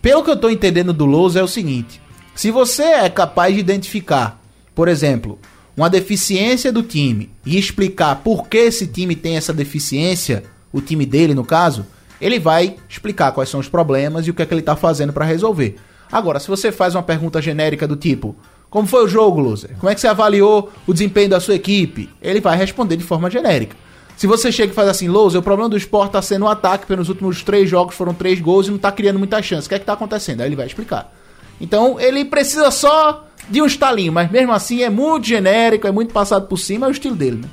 Pelo 0.00 0.22
que 0.22 0.30
eu 0.30 0.36
tô 0.36 0.48
entendendo 0.48 0.92
do 0.92 1.04
Lousa 1.04 1.40
é 1.40 1.42
o 1.42 1.48
seguinte: 1.48 2.00
se 2.34 2.50
você 2.50 2.82
é 2.82 3.10
capaz 3.10 3.54
de 3.54 3.60
identificar, 3.60 4.40
por 4.74 4.86
exemplo, 4.86 5.38
uma 5.76 5.90
deficiência 5.90 6.72
do 6.72 6.82
time 6.82 7.30
e 7.44 7.58
explicar 7.58 8.16
por 8.16 8.48
que 8.48 8.58
esse 8.58 8.86
time 8.86 9.16
tem 9.16 9.36
essa 9.36 9.52
deficiência, 9.52 10.44
o 10.72 10.80
time 10.80 11.04
dele 11.04 11.34
no 11.34 11.44
caso, 11.44 11.84
ele 12.20 12.38
vai 12.38 12.76
explicar 12.88 13.32
quais 13.32 13.48
são 13.48 13.60
os 13.60 13.68
problemas 13.68 14.26
e 14.26 14.30
o 14.30 14.34
que 14.34 14.42
é 14.42 14.46
que 14.46 14.54
ele 14.54 14.62
tá 14.62 14.76
fazendo 14.76 15.12
para 15.12 15.24
resolver. 15.24 15.76
Agora, 16.10 16.38
se 16.38 16.48
você 16.48 16.70
faz 16.70 16.94
uma 16.94 17.02
pergunta 17.02 17.42
genérica 17.42 17.88
do 17.88 17.96
tipo: 17.96 18.36
Como 18.70 18.86
foi 18.86 19.04
o 19.04 19.08
jogo, 19.08 19.40
Loser? 19.40 19.70
Como 19.78 19.90
é 19.90 19.94
que 19.94 20.00
você 20.00 20.08
avaliou 20.08 20.70
o 20.86 20.92
desempenho 20.92 21.30
da 21.30 21.40
sua 21.40 21.54
equipe? 21.54 22.08
Ele 22.22 22.40
vai 22.40 22.56
responder 22.56 22.96
de 22.96 23.04
forma 23.04 23.30
genérica. 23.30 23.76
Se 24.16 24.26
você 24.26 24.52
chega 24.52 24.72
e 24.72 24.74
faz 24.74 24.88
assim, 24.88 25.08
Lousa, 25.08 25.38
o 25.38 25.42
problema 25.42 25.68
do 25.68 25.76
esporte 25.76 26.12
tá 26.12 26.22
sendo 26.22 26.44
um 26.44 26.48
ataque, 26.48 26.86
pelos 26.86 27.08
últimos 27.08 27.42
três 27.42 27.68
jogos 27.68 27.94
foram 27.94 28.14
três 28.14 28.40
gols 28.40 28.68
e 28.68 28.70
não 28.70 28.78
tá 28.78 28.92
criando 28.92 29.18
muita 29.18 29.42
chance. 29.42 29.66
O 29.66 29.68
que 29.68 29.74
é 29.74 29.78
que 29.78 29.84
tá 29.84 29.94
acontecendo? 29.94 30.40
Aí 30.40 30.48
ele 30.48 30.56
vai 30.56 30.66
explicar. 30.66 31.12
Então, 31.60 31.98
ele 31.98 32.24
precisa 32.24 32.70
só 32.70 33.24
de 33.48 33.60
um 33.60 33.66
estalinho, 33.66 34.12
mas 34.12 34.30
mesmo 34.30 34.52
assim 34.52 34.82
é 34.82 34.90
muito 34.90 35.26
genérico, 35.26 35.86
é 35.86 35.92
muito 35.92 36.12
passado 36.12 36.46
por 36.46 36.56
cima, 36.56 36.86
é 36.86 36.88
o 36.88 36.92
estilo 36.92 37.14
dele, 37.14 37.42
né? 37.42 37.48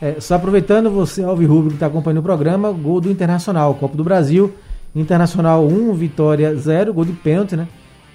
É, 0.00 0.20
só 0.20 0.36
aproveitando, 0.36 0.90
você, 0.90 1.22
Alvi 1.22 1.44
Rubio, 1.44 1.70
que 1.70 1.76
está 1.76 1.86
acompanhando 1.86 2.18
o 2.18 2.22
programa, 2.22 2.70
gol 2.70 3.00
do 3.00 3.10
Internacional, 3.10 3.74
Copa 3.74 3.96
do 3.96 4.04
Brasil. 4.04 4.52
Internacional 4.94 5.66
1, 5.66 5.92
Vitória 5.94 6.54
0, 6.54 6.94
gol 6.94 7.04
de 7.04 7.12
pênalti, 7.12 7.56
né? 7.56 7.68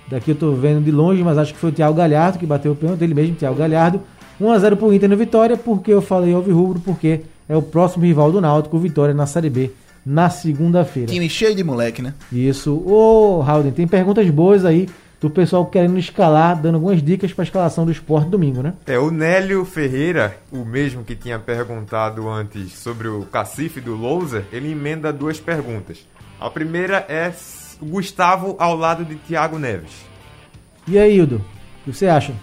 Daqui 0.10 0.32
eu 0.32 0.36
tô 0.36 0.52
vendo 0.52 0.84
de 0.84 0.92
longe, 0.92 1.24
mas 1.24 1.38
acho 1.38 1.54
que 1.54 1.60
foi 1.60 1.70
o 1.70 1.74
Thiago 1.74 1.94
Galhardo 1.94 2.40
que 2.40 2.46
bateu 2.46 2.72
o 2.72 2.76
pênalti, 2.76 3.02
ele 3.02 3.14
mesmo, 3.14 3.36
Thiago 3.36 3.56
Galhardo. 3.56 4.02
1x0 4.42 4.76
pro 4.76 4.94
Inter 4.94 5.10
no 5.10 5.16
Vitória, 5.16 5.56
porque 5.56 5.92
eu 5.92 6.02
falei 6.02 6.34
Alvi 6.34 6.52
Rubro, 6.52 6.80
porque 6.80 7.22
é 7.48 7.56
o 7.56 7.62
próximo 7.62 8.06
rival 8.06 8.32
do 8.32 8.42
Náutico, 8.42 8.78
Vitória 8.78 9.14
na 9.14 9.26
Série 9.26 9.50
B, 9.50 9.72
na 10.06 10.30
segunda-feira. 10.30 11.12
Time 11.12 11.30
cheio 11.30 11.56
de 11.56 11.64
moleque, 11.64 12.02
né? 12.02 12.14
Isso. 12.32 12.74
Ô, 12.86 13.42
Rauden, 13.42 13.72
tem 13.72 13.88
perguntas 13.88 14.30
boas 14.30 14.66
aí 14.66 14.88
do 15.24 15.30
pessoal 15.30 15.66
querendo 15.66 15.98
escalar, 15.98 16.62
dando 16.62 16.76
algumas 16.76 17.02
dicas 17.02 17.32
para 17.32 17.44
a 17.44 17.46
escalação 17.46 17.86
do 17.86 17.92
esporte 17.92 18.30
domingo, 18.30 18.62
né? 18.62 18.74
É, 18.86 19.00
o 19.00 19.10
Nélio 19.10 19.64
Ferreira, 19.64 20.38
o 20.52 20.66
mesmo 20.66 21.04
que 21.04 21.16
tinha 21.16 21.40
perguntado 21.40 22.28
antes 22.30 22.74
sobre 22.74 23.08
o 23.08 23.22
cacife 23.22 23.80
do 23.80 23.96
Louser, 23.96 24.44
ele 24.52 24.72
emenda 24.72 25.14
duas 25.14 25.40
perguntas. 25.40 26.06
A 26.40 26.50
primeira 26.50 27.06
é 27.08 27.32
Gustavo 27.82 28.58
ao 28.60 28.76
lado 28.76 29.06
de 29.06 29.16
Thiago 29.16 29.58
Neves. 29.58 29.92
E 30.86 31.00
aí, 31.00 31.16
Hildo, 31.16 31.38
o 31.38 31.86
que 31.86 31.98
você 31.98 32.08
acha? 32.08 32.34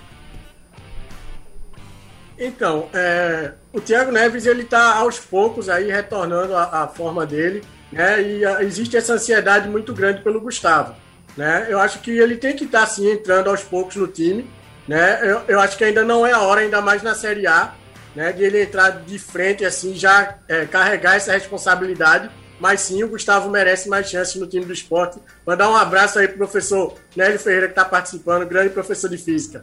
Então, 2.38 2.86
é, 2.94 3.52
o 3.72 3.80
Thiago 3.80 4.10
Neves 4.10 4.46
ele 4.46 4.62
está 4.62 4.96
aos 4.96 5.18
poucos 5.18 5.68
aí 5.68 5.90
retornando 5.90 6.56
a 6.56 6.88
forma 6.88 7.24
dele, 7.24 7.62
né? 7.92 8.22
E 8.22 8.44
a, 8.44 8.62
existe 8.62 8.96
essa 8.96 9.14
ansiedade 9.14 9.68
muito 9.68 9.92
grande 9.94 10.22
pelo 10.22 10.40
Gustavo, 10.40 10.94
né? 11.36 11.66
Eu 11.68 11.78
acho 11.78 12.00
que 12.00 12.10
ele 12.10 12.36
tem 12.36 12.56
que 12.56 12.64
estar 12.64 12.86
tá, 12.86 13.02
entrando 13.02 13.48
aos 13.48 13.62
poucos 13.62 13.96
no 13.96 14.06
time, 14.06 14.50
né? 14.88 15.20
Eu, 15.22 15.42
eu 15.46 15.60
acho 15.60 15.76
que 15.76 15.84
ainda 15.84 16.04
não 16.04 16.26
é 16.26 16.32
a 16.32 16.40
hora, 16.40 16.62
ainda 16.62 16.80
mais 16.80 17.02
na 17.02 17.14
Série 17.14 17.46
A, 17.46 17.72
né? 18.14 18.32
De 18.32 18.42
ele 18.42 18.62
entrar 18.62 18.90
de 18.90 19.18
frente 19.18 19.64
assim, 19.64 19.94
já 19.94 20.36
é, 20.48 20.66
carregar 20.66 21.16
essa 21.16 21.32
responsabilidade. 21.32 22.30
Mas 22.58 22.82
sim, 22.82 23.02
o 23.02 23.08
Gustavo 23.08 23.48
merece 23.48 23.88
mais 23.88 24.10
chances 24.10 24.34
no 24.34 24.46
time 24.46 24.66
do 24.66 24.72
esporte. 24.72 25.18
Mandar 25.46 25.70
um 25.70 25.76
abraço 25.76 26.18
aí 26.18 26.28
pro 26.28 26.36
professor 26.36 26.94
Nélio 27.16 27.38
Ferreira 27.38 27.66
que 27.68 27.72
está 27.72 27.86
participando, 27.86 28.46
grande 28.46 28.68
professor 28.68 29.08
de 29.08 29.16
física. 29.16 29.62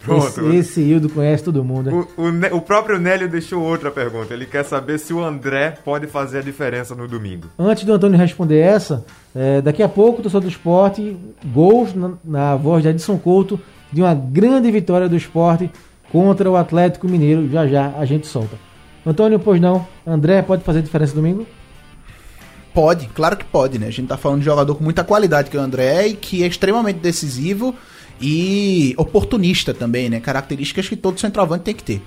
Pronto. 0.00 0.26
Esse, 0.26 0.56
esse 0.56 0.80
Hildo 0.80 1.10
conhece 1.10 1.44
todo 1.44 1.62
mundo. 1.62 2.08
O, 2.16 2.22
o, 2.22 2.56
o, 2.56 2.60
próprio 2.62 2.98
Nélio 2.98 3.28
deixou 3.28 3.62
outra 3.62 3.90
pergunta. 3.90 4.32
Ele 4.32 4.46
quer 4.46 4.64
saber 4.64 4.98
se 4.98 5.12
o 5.12 5.22
André 5.22 5.76
pode 5.84 6.06
fazer 6.06 6.38
a 6.38 6.42
diferença 6.42 6.94
no 6.94 7.06
domingo. 7.06 7.48
Antes 7.58 7.84
do 7.84 7.92
Antônio 7.92 8.18
responder 8.18 8.58
essa, 8.60 9.04
é, 9.34 9.60
daqui 9.60 9.82
a 9.82 9.88
pouco, 9.88 10.22
torcedor 10.22 10.42
do 10.42 10.48
esporte, 10.48 11.16
gols 11.44 11.94
na, 11.94 12.12
na 12.24 12.56
voz 12.56 12.82
de 12.82 12.88
Edson 12.88 13.18
Couto 13.18 13.60
de 13.92 14.00
uma 14.00 14.14
grande 14.14 14.70
vitória 14.70 15.06
do 15.06 15.16
esporte 15.16 15.70
contra 16.10 16.50
o 16.50 16.56
Atlético 16.56 17.06
Mineiro. 17.06 17.48
Já 17.50 17.66
já 17.66 17.92
a 17.98 18.04
gente 18.06 18.26
solta. 18.26 18.56
Antônio, 19.04 19.38
pois 19.38 19.60
não, 19.60 19.86
André 20.06 20.40
pode 20.40 20.64
fazer 20.64 20.80
diferença 20.80 21.14
domingo? 21.14 21.46
Pode, 22.72 23.06
claro 23.08 23.36
que 23.36 23.44
pode, 23.44 23.78
né? 23.78 23.88
A 23.88 23.90
gente 23.90 24.08
tá 24.08 24.16
falando 24.16 24.38
de 24.38 24.44
jogador 24.44 24.74
com 24.74 24.84
muita 24.84 25.02
qualidade 25.02 25.50
que 25.50 25.56
é 25.56 25.60
o 25.60 25.62
André 25.62 26.06
e 26.08 26.14
que 26.14 26.42
é 26.42 26.46
extremamente 26.46 27.00
decisivo 27.00 27.74
e 28.20 28.94
oportunista 28.96 29.72
também, 29.72 30.08
né? 30.10 30.20
Características 30.20 30.88
que 30.88 30.96
todo 30.96 31.18
centroavante 31.18 31.64
tem 31.64 31.74
que 31.74 31.82
ter. 31.82 32.02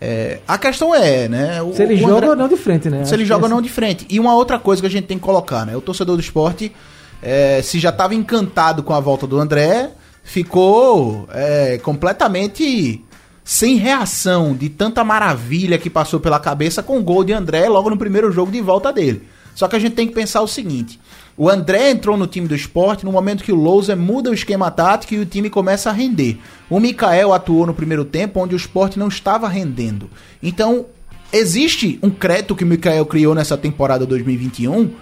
É, 0.00 0.38
a 0.46 0.56
questão 0.56 0.94
é, 0.94 1.28
né? 1.28 1.60
O, 1.60 1.72
se 1.74 1.82
ele 1.82 1.96
joga 1.96 2.14
André, 2.14 2.28
ou 2.28 2.36
não 2.36 2.48
de 2.48 2.56
frente, 2.56 2.88
né? 2.88 2.98
Se 2.98 3.02
Acho 3.04 3.14
ele 3.14 3.24
joga 3.24 3.42
ou 3.42 3.46
é 3.46 3.50
não 3.50 3.58
assim. 3.58 3.66
de 3.66 3.72
frente. 3.72 4.06
E 4.08 4.20
uma 4.20 4.34
outra 4.34 4.58
coisa 4.58 4.80
que 4.80 4.86
a 4.86 4.90
gente 4.90 5.06
tem 5.06 5.18
que 5.18 5.24
colocar, 5.24 5.66
né? 5.66 5.76
O 5.76 5.80
torcedor 5.80 6.16
do 6.16 6.22
esporte, 6.22 6.72
é, 7.20 7.60
se 7.62 7.78
já 7.80 7.88
estava 7.88 8.14
encantado 8.14 8.82
com 8.82 8.94
a 8.94 9.00
volta 9.00 9.26
do 9.26 9.38
André, 9.38 9.90
ficou 10.22 11.28
é, 11.32 11.78
completamente 11.78 13.04
sem 13.42 13.76
reação 13.76 14.54
de 14.54 14.68
tanta 14.68 15.02
maravilha 15.02 15.78
que 15.78 15.88
passou 15.88 16.20
pela 16.20 16.38
cabeça 16.38 16.82
com 16.82 16.98
o 16.98 17.02
gol 17.02 17.24
de 17.24 17.32
André 17.32 17.68
logo 17.68 17.90
no 17.90 17.96
primeiro 17.96 18.30
jogo 18.30 18.52
de 18.52 18.60
volta 18.60 18.92
dele. 18.92 19.26
Só 19.58 19.66
que 19.66 19.74
a 19.74 19.78
gente 19.80 19.96
tem 19.96 20.06
que 20.06 20.14
pensar 20.14 20.40
o 20.40 20.46
seguinte: 20.46 21.00
o 21.36 21.50
André 21.50 21.90
entrou 21.90 22.16
no 22.16 22.28
time 22.28 22.46
do 22.46 22.54
esporte 22.54 23.04
no 23.04 23.10
momento 23.10 23.42
que 23.42 23.50
o 23.50 23.56
Lousa 23.56 23.96
muda 23.96 24.30
o 24.30 24.34
esquema 24.34 24.70
tático 24.70 25.14
e 25.14 25.18
o 25.18 25.26
time 25.26 25.50
começa 25.50 25.90
a 25.90 25.92
render. 25.92 26.38
O 26.70 26.78
Mikael 26.78 27.32
atuou 27.32 27.66
no 27.66 27.74
primeiro 27.74 28.04
tempo 28.04 28.38
onde 28.38 28.54
o 28.54 28.56
esporte 28.56 29.00
não 29.00 29.08
estava 29.08 29.48
rendendo. 29.48 30.08
Então, 30.40 30.86
existe 31.32 31.98
um 32.04 32.08
crédito 32.08 32.54
que 32.54 32.62
o 32.62 32.66
Mikael 32.68 33.04
criou 33.04 33.34
nessa 33.34 33.58
temporada 33.58 34.06
2021 34.06 34.92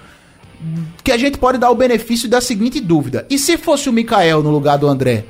que 1.04 1.12
a 1.12 1.18
gente 1.18 1.36
pode 1.36 1.58
dar 1.58 1.70
o 1.70 1.74
benefício 1.74 2.26
da 2.26 2.40
seguinte 2.40 2.80
dúvida: 2.80 3.26
e 3.28 3.38
se 3.38 3.58
fosse 3.58 3.90
o 3.90 3.92
Mikael 3.92 4.42
no 4.42 4.50
lugar 4.50 4.78
do 4.78 4.88
André? 4.88 5.26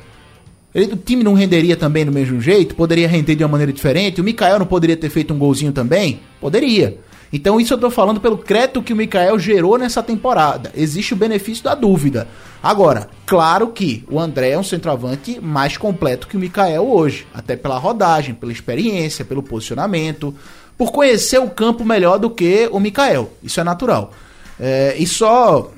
Ele, 0.72 0.92
o 0.92 0.96
time 0.96 1.24
não 1.24 1.34
renderia 1.34 1.76
também 1.76 2.04
do 2.04 2.12
mesmo 2.12 2.40
jeito? 2.40 2.76
Poderia 2.76 3.08
render 3.08 3.34
de 3.34 3.42
uma 3.42 3.50
maneira 3.50 3.72
diferente? 3.72 4.20
O 4.20 4.24
Mikael 4.24 4.60
não 4.60 4.66
poderia 4.66 4.96
ter 4.96 5.10
feito 5.10 5.34
um 5.34 5.38
golzinho 5.38 5.72
também? 5.72 6.20
Poderia. 6.40 7.04
Então 7.32 7.60
isso 7.60 7.74
eu 7.74 7.78
tô 7.78 7.90
falando 7.90 8.20
pelo 8.20 8.38
crédito 8.38 8.82
que 8.82 8.92
o 8.92 8.96
Mikael 8.96 9.38
gerou 9.38 9.78
nessa 9.78 10.02
temporada. 10.02 10.72
Existe 10.74 11.12
o 11.12 11.16
benefício 11.16 11.64
da 11.64 11.74
dúvida. 11.74 12.28
Agora, 12.62 13.08
claro 13.24 13.68
que 13.68 14.04
o 14.10 14.18
André 14.18 14.50
é 14.50 14.58
um 14.58 14.62
centroavante 14.62 15.40
mais 15.40 15.76
completo 15.76 16.26
que 16.26 16.36
o 16.36 16.40
Mikael 16.40 16.86
hoje, 16.86 17.26
até 17.34 17.56
pela 17.56 17.78
rodagem, 17.78 18.34
pela 18.34 18.52
experiência, 18.52 19.24
pelo 19.24 19.42
posicionamento, 19.42 20.34
por 20.76 20.92
conhecer 20.92 21.38
o 21.38 21.48
campo 21.48 21.84
melhor 21.84 22.18
do 22.18 22.30
que 22.30 22.68
o 22.72 22.80
Mikael. 22.80 23.30
Isso 23.42 23.60
é 23.60 23.64
natural. 23.64 24.12
É, 24.58 24.94
e 24.98 25.06
só 25.06 25.70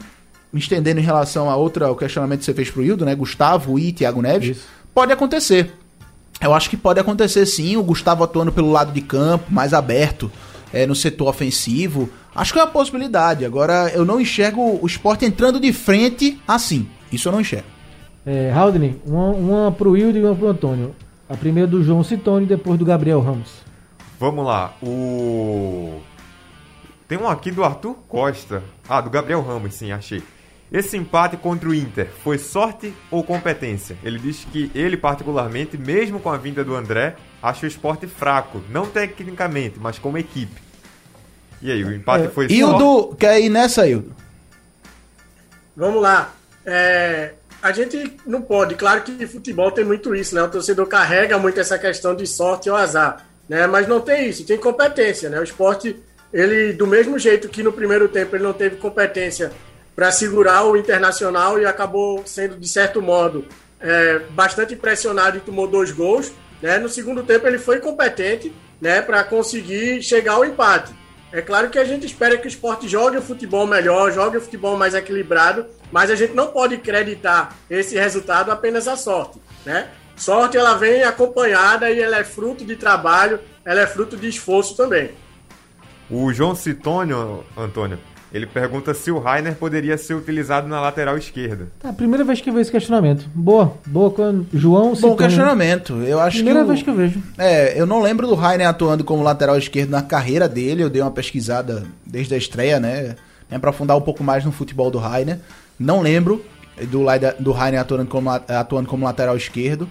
me 0.52 0.60
estendendo 0.60 1.00
em 1.00 1.04
relação 1.04 1.50
a 1.50 1.56
outra, 1.56 1.90
o 1.90 1.96
questionamento 1.96 2.40
que 2.40 2.44
você 2.46 2.54
fez 2.54 2.70
pro 2.70 2.82
Hildo, 2.82 3.04
né? 3.04 3.14
Gustavo 3.14 3.78
e 3.78 3.92
Thiago 3.92 4.22
Neves, 4.22 4.56
Isso. 4.56 4.66
pode 4.94 5.12
acontecer. 5.12 5.72
Eu 6.40 6.54
acho 6.54 6.70
que 6.70 6.76
pode 6.76 7.00
acontecer 7.00 7.44
sim, 7.46 7.76
o 7.76 7.82
Gustavo 7.82 8.22
atuando 8.22 8.52
pelo 8.52 8.70
lado 8.70 8.92
de 8.92 9.00
campo, 9.00 9.52
mais 9.52 9.74
aberto 9.74 10.30
é, 10.72 10.86
no 10.86 10.94
setor 10.94 11.28
ofensivo. 11.28 12.08
Acho 12.34 12.52
que 12.52 12.58
é 12.58 12.62
uma 12.62 12.70
possibilidade. 12.70 13.44
Agora, 13.44 13.90
eu 13.94 14.04
não 14.04 14.20
enxergo 14.20 14.78
o 14.82 14.86
esporte 14.86 15.24
entrando 15.24 15.58
de 15.58 15.72
frente 15.72 16.40
assim. 16.46 16.88
Isso 17.10 17.28
eu 17.28 17.32
não 17.32 17.40
enxergo. 17.40 17.66
É, 18.24 18.52
Haldane, 18.52 19.00
uma, 19.06 19.30
uma 19.30 19.72
pro 19.72 19.92
Wilde 19.92 20.18
e 20.18 20.24
uma 20.24 20.34
pro 20.34 20.48
Antônio. 20.48 20.94
A 21.28 21.36
primeira 21.36 21.68
do 21.68 21.82
João 21.82 22.02
Citone 22.02 22.44
e 22.44 22.48
depois 22.48 22.78
do 22.78 22.84
Gabriel 22.84 23.20
Ramos. 23.20 23.50
Vamos 24.18 24.44
lá. 24.44 24.74
O. 24.82 26.00
Tem 27.06 27.16
um 27.16 27.28
aqui 27.28 27.50
do 27.50 27.64
Arthur 27.64 27.94
Costa. 28.08 28.62
Ah, 28.88 29.00
do 29.00 29.08
Gabriel 29.08 29.42
Ramos, 29.42 29.74
sim, 29.74 29.92
achei. 29.92 30.22
Esse 30.70 30.98
empate 30.98 31.36
contra 31.38 31.68
o 31.68 31.74
Inter 31.74 32.10
foi 32.22 32.36
sorte 32.36 32.92
ou 33.10 33.24
competência? 33.24 33.96
Ele 34.04 34.18
diz 34.18 34.44
que 34.44 34.70
ele, 34.74 34.98
particularmente, 34.98 35.78
mesmo 35.78 36.20
com 36.20 36.30
a 36.30 36.36
vinda 36.36 36.62
do 36.62 36.74
André, 36.74 37.16
acha 37.42 37.66
o 37.66 37.68
esporte 37.68 38.06
fraco. 38.06 38.62
Não 38.70 38.86
tecnicamente, 38.86 39.78
mas 39.78 39.98
como 39.98 40.18
equipe. 40.18 40.60
E 41.60 41.72
aí, 41.72 41.82
o 41.82 41.92
empate 41.92 42.26
é, 42.26 42.28
foi 42.28 42.46
Hildo, 42.46 42.78
sorte? 42.78 43.16
quer 43.16 43.40
ir 43.40 43.48
nessa, 43.48 43.86
Hildo? 43.86 44.14
Vamos 45.76 46.00
lá. 46.00 46.32
É, 46.64 47.32
a 47.62 47.72
gente 47.72 48.16
não 48.24 48.40
pode, 48.40 48.74
claro 48.74 49.02
que 49.02 49.26
futebol 49.26 49.70
tem 49.72 49.84
muito 49.84 50.14
isso, 50.14 50.34
né? 50.34 50.42
O 50.42 50.48
torcedor 50.48 50.86
carrega 50.86 51.38
muito 51.38 51.58
essa 51.58 51.78
questão 51.78 52.14
de 52.14 52.26
sorte 52.26 52.70
ou 52.70 52.76
azar, 52.76 53.26
né? 53.48 53.66
Mas 53.66 53.88
não 53.88 54.00
tem 54.00 54.28
isso, 54.28 54.44
tem 54.44 54.58
competência, 54.58 55.28
né? 55.28 55.40
O 55.40 55.42
esporte, 55.42 55.96
ele, 56.32 56.72
do 56.72 56.86
mesmo 56.86 57.18
jeito 57.18 57.48
que 57.48 57.62
no 57.62 57.72
primeiro 57.72 58.08
tempo 58.08 58.36
ele 58.36 58.44
não 58.44 58.52
teve 58.52 58.76
competência 58.76 59.50
para 59.96 60.12
segurar 60.12 60.64
o 60.64 60.76
Internacional 60.76 61.58
e 61.58 61.66
acabou 61.66 62.22
sendo, 62.24 62.56
de 62.56 62.68
certo 62.68 63.02
modo, 63.02 63.44
é, 63.80 64.20
bastante 64.30 64.76
pressionado 64.76 65.38
e 65.38 65.40
tomou 65.40 65.66
dois 65.66 65.90
gols. 65.90 66.32
Né? 66.62 66.78
No 66.78 66.88
segundo 66.88 67.22
tempo 67.22 67.46
ele 67.46 67.58
foi 67.58 67.80
competente 67.80 68.52
né, 68.80 69.02
para 69.02 69.24
conseguir 69.24 70.02
chegar 70.02 70.34
ao 70.34 70.44
empate. 70.44 70.92
É 71.30 71.42
claro 71.42 71.68
que 71.68 71.78
a 71.78 71.84
gente 71.84 72.06
espera 72.06 72.38
que 72.38 72.46
o 72.46 72.48
esporte 72.48 72.88
jogue 72.88 73.18
o 73.18 73.22
futebol 73.22 73.66
melhor, 73.66 74.10
jogue 74.12 74.38
o 74.38 74.40
futebol 74.40 74.78
mais 74.78 74.94
equilibrado, 74.94 75.66
mas 75.92 76.10
a 76.10 76.14
gente 76.14 76.32
não 76.32 76.48
pode 76.48 76.76
acreditar 76.76 77.54
esse 77.68 77.98
resultado 77.98 78.50
apenas 78.50 78.88
à 78.88 78.96
sorte. 78.96 79.38
Né? 79.64 79.88
Sorte 80.16 80.56
ela 80.56 80.74
vem 80.74 81.02
acompanhada 81.02 81.90
e 81.90 82.00
ela 82.00 82.16
é 82.16 82.24
fruto 82.24 82.64
de 82.64 82.76
trabalho, 82.76 83.40
ela 83.64 83.80
é 83.80 83.86
fruto 83.86 84.16
de 84.16 84.28
esforço 84.28 84.74
também. 84.74 85.10
O 86.10 86.32
João 86.32 86.54
Citônio, 86.54 87.44
Antônio, 87.54 87.98
ele 88.32 88.46
pergunta 88.46 88.92
se 88.92 89.10
o 89.10 89.18
Rainer 89.18 89.54
poderia 89.54 89.96
ser 89.96 90.14
utilizado 90.14 90.68
na 90.68 90.80
lateral 90.80 91.16
esquerda. 91.16 91.68
Tá, 91.80 91.92
primeira 91.92 92.24
vez 92.24 92.40
que 92.40 92.50
eu 92.50 92.52
vejo 92.52 92.62
esse 92.62 92.72
questionamento. 92.72 93.26
Boa, 93.34 93.74
boa. 93.86 94.14
João 94.52 94.94
Bom 94.94 95.16
questionamento. 95.16 95.94
Eu 96.02 96.20
acho 96.20 96.36
primeira 96.36 96.60
que. 96.60 96.64
Primeira 96.64 96.64
vez 96.64 96.82
que 96.82 96.90
eu 96.90 96.94
vejo. 96.94 97.22
É, 97.38 97.80
eu 97.80 97.86
não 97.86 98.02
lembro 98.02 98.26
do 98.26 98.34
Rainer 98.34 98.68
atuando 98.68 99.02
como 99.02 99.22
lateral 99.22 99.56
esquerdo 99.56 99.90
na 99.90 100.02
carreira 100.02 100.46
dele. 100.46 100.82
Eu 100.82 100.90
dei 100.90 101.00
uma 101.00 101.10
pesquisada 101.10 101.86
desde 102.04 102.34
a 102.34 102.36
estreia, 102.36 102.78
né? 102.78 103.16
Me 103.50 103.56
aprofundar 103.56 103.96
um 103.96 104.02
pouco 104.02 104.22
mais 104.22 104.44
no 104.44 104.52
futebol 104.52 104.90
do 104.90 104.98
Rainer. 104.98 105.38
Não 105.78 106.02
lembro 106.02 106.44
do, 106.86 107.04
do 107.40 107.52
Rainer 107.52 107.80
atuando 107.80 108.06
como, 108.06 108.28
atuando 108.30 108.88
como 108.88 109.06
lateral 109.06 109.36
esquerdo. 109.38 109.88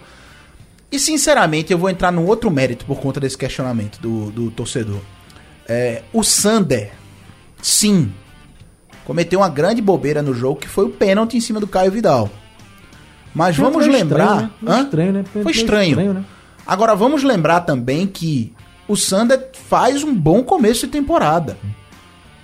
E 0.92 0.98
sinceramente, 0.98 1.72
eu 1.72 1.78
vou 1.78 1.90
entrar 1.90 2.12
num 2.12 2.24
outro 2.24 2.50
mérito 2.50 2.86
por 2.86 3.00
conta 3.00 3.18
desse 3.18 3.36
questionamento 3.36 4.00
do, 4.00 4.30
do 4.30 4.50
torcedor. 4.50 5.00
É, 5.68 6.02
o 6.14 6.22
Sander, 6.22 6.92
sim, 7.60 8.10
cometeu 9.08 9.40
uma 9.40 9.48
grande 9.48 9.80
bobeira 9.80 10.20
no 10.20 10.34
jogo, 10.34 10.60
que 10.60 10.68
foi 10.68 10.84
o 10.84 10.90
pênalti 10.90 11.38
em 11.38 11.40
cima 11.40 11.58
do 11.58 11.66
Caio 11.66 11.90
Vidal. 11.90 12.28
Mas 13.34 13.56
foi 13.56 13.64
vamos 13.64 13.86
lembrar. 13.86 14.34
Estranho, 14.34 14.50
né? 14.60 14.80
estranho, 14.82 15.12
né? 15.12 15.24
Foi 15.32 15.52
estranho. 15.52 15.88
estranho 15.88 16.12
né? 16.12 16.24
Agora 16.66 16.94
vamos 16.94 17.22
lembrar 17.22 17.60
também 17.60 18.06
que 18.06 18.52
o 18.86 18.94
Sander 18.94 19.48
faz 19.66 20.04
um 20.04 20.14
bom 20.14 20.42
começo 20.42 20.84
de 20.84 20.92
temporada. 20.92 21.56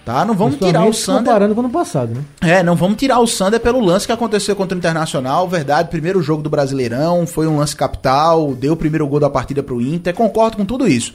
Tá? 0.07 0.25
Não 0.25 0.33
vamos 0.33 0.57
tirar 0.57 0.87
o 0.87 0.93
Sander. 0.95 1.25
Comparando 1.25 1.55
com 1.55 1.61
o 1.61 1.65
ano 1.65 1.73
passado, 1.73 2.15
né? 2.15 2.25
É, 2.41 2.63
não 2.63 2.75
vamos 2.75 2.97
tirar 2.97 3.21
o 3.21 3.27
Sander 3.27 3.61
pelo 3.61 3.81
lance 3.81 4.07
que 4.07 4.13
aconteceu 4.13 4.57
contra 4.57 4.75
o 4.75 4.79
Internacional. 4.79 5.47
Verdade, 5.47 5.91
primeiro 5.91 6.23
jogo 6.23 6.43
do 6.43 6.49
Brasileirão, 6.49 7.27
foi 7.27 7.47
um 7.47 7.59
lance 7.59 7.77
capital, 7.77 8.55
deu 8.55 8.73
o 8.73 8.77
primeiro 8.77 9.07
gol 9.07 9.21
da 9.21 9.29
partida 9.29 9.63
pro 9.63 9.83
Inter. 9.83 10.15
Concordo 10.15 10.57
com 10.57 10.65
tudo 10.65 10.89
isso. 10.89 11.13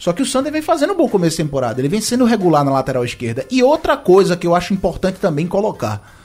Só 0.00 0.14
que 0.14 0.22
o 0.22 0.26
Sander 0.26 0.50
vem 0.50 0.62
fazendo 0.62 0.94
um 0.94 0.96
bom 0.96 1.06
começo 1.06 1.36
de 1.36 1.42
temporada. 1.42 1.78
Ele 1.78 1.88
vem 1.88 2.00
sendo 2.00 2.24
regular 2.24 2.64
na 2.64 2.70
lateral 2.70 3.04
esquerda. 3.04 3.44
E 3.50 3.62
outra 3.62 3.98
coisa 3.98 4.34
que 4.34 4.46
eu 4.46 4.54
acho 4.54 4.72
importante 4.72 5.20
também 5.20 5.46
colocar. 5.46 6.16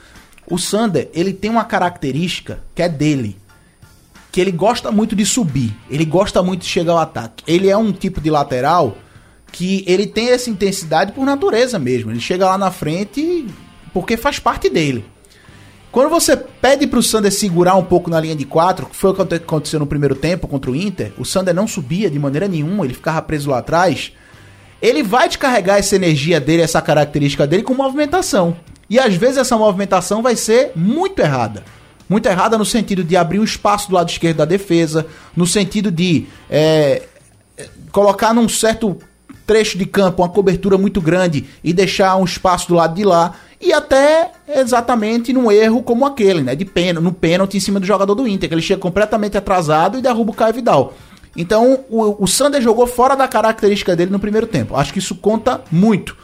O 0.50 0.58
Sander, 0.58 1.10
ele 1.14 1.34
tem 1.34 1.52
uma 1.52 1.66
característica 1.66 2.64
que 2.74 2.82
é 2.82 2.88
dele. 2.88 3.38
Que 4.32 4.40
ele 4.40 4.52
gosta 4.52 4.94
muito 4.94 5.14
de 5.14 5.26
subir. 5.26 5.76
Ele 5.90 6.06
gosta 6.06 6.42
muito 6.42 6.62
de 6.62 6.68
chegar 6.68 6.94
ao 6.94 7.00
ataque. 7.00 7.44
Ele 7.46 7.68
é 7.68 7.76
um 7.76 7.92
tipo 7.92 8.22
de 8.22 8.30
lateral 8.30 8.98
que 9.52 9.84
ele 9.86 10.08
tem 10.08 10.30
essa 10.30 10.50
intensidade 10.50 11.12
por 11.12 11.26
natureza 11.26 11.78
mesmo. 11.78 12.12
Ele 12.12 12.22
chega 12.22 12.46
lá 12.46 12.58
na 12.58 12.72
frente 12.72 13.46
porque 13.94 14.16
faz 14.16 14.40
parte 14.40 14.70
dele. 14.70 15.04
Quando 15.96 16.10
você 16.10 16.36
pede 16.36 16.86
pro 16.86 17.02
Sander 17.02 17.32
segurar 17.32 17.76
um 17.78 17.82
pouco 17.82 18.10
na 18.10 18.20
linha 18.20 18.36
de 18.36 18.44
quatro, 18.44 18.86
que 18.86 18.96
foi 18.98 19.12
o 19.12 19.14
que 19.14 19.36
aconteceu 19.36 19.80
no 19.80 19.88
primeiro 19.88 20.14
tempo 20.14 20.46
contra 20.46 20.70
o 20.70 20.76
Inter, 20.76 21.14
o 21.18 21.24
Sander 21.24 21.56
não 21.56 21.66
subia 21.70 22.12
de 22.12 22.20
maneira 22.20 22.50
nenhuma, 22.50 22.84
ele 22.84 22.94
ficava 22.94 23.22
preso 23.22 23.50
lá 23.50 23.60
atrás. 23.60 24.12
Ele 24.82 25.02
vai 25.02 25.30
descarregar 25.30 25.78
essa 25.78 25.96
energia 25.96 26.38
dele, 26.38 26.64
essa 26.64 26.82
característica 26.82 27.48
dele 27.48 27.64
com 27.64 27.74
movimentação. 27.74 28.58
E 28.90 29.00
às 29.00 29.16
vezes 29.16 29.38
essa 29.38 29.56
movimentação 29.56 30.22
vai 30.22 30.36
ser 30.36 30.74
muito 30.76 31.18
errada. 31.20 31.64
Muito 32.10 32.26
errada 32.26 32.58
no 32.58 32.66
sentido 32.66 33.02
de 33.02 33.16
abrir 33.16 33.40
um 33.40 33.46
espaço 33.46 33.88
do 33.88 33.96
lado 33.96 34.10
esquerdo 34.10 34.36
da 34.36 34.46
defesa, 34.46 35.08
no 35.34 35.48
sentido 35.48 35.90
de 35.90 36.28
é, 36.50 37.04
colocar 37.94 38.34
num 38.34 38.50
certo 38.50 38.98
trecho 39.46 39.78
de 39.78 39.86
campo 39.86 40.22
uma 40.22 40.30
cobertura 40.30 40.78
muito 40.78 41.00
grande 41.00 41.46
e 41.64 41.74
deixar 41.74 42.16
um 42.16 42.24
espaço 42.24 42.68
do 42.68 42.76
lado 42.76 42.96
de 42.96 43.04
lá 43.04 43.34
e 43.62 43.72
até 43.72 44.32
exatamente 44.48 45.32
num 45.34 45.52
erro 45.52 45.82
como 45.82 46.06
aquele, 46.06 46.42
né, 46.42 46.56
de 46.56 46.66
pênalti, 46.66 47.04
no 47.04 47.14
pênalti 47.14 47.58
em 47.58 47.60
cima 47.60 47.80
do 47.80 47.86
jogador 47.86 48.14
do 48.14 48.28
Inter, 48.28 48.50
que 48.50 48.56
ele 48.56 48.62
chega 48.62 48.80
completamente 48.80 49.38
atrasado 49.38 49.98
e 49.98 50.02
derruba 50.02 50.32
o 50.32 50.36
Caio 50.36 50.54
Vidal. 50.54 50.94
Então, 51.36 51.80
o, 51.90 52.24
o 52.24 52.28
Sander 52.28 52.62
jogou 52.62 52.88
fora 52.88 53.16
da 53.16 53.28
característica 53.28 53.96
dele 53.96 54.12
no 54.12 54.20
primeiro 54.20 54.48
tempo. 54.48 54.76
Acho 54.76 54.94
que 54.94 55.00
isso 55.00 55.16
conta 55.16 55.62
muito. 55.72 56.16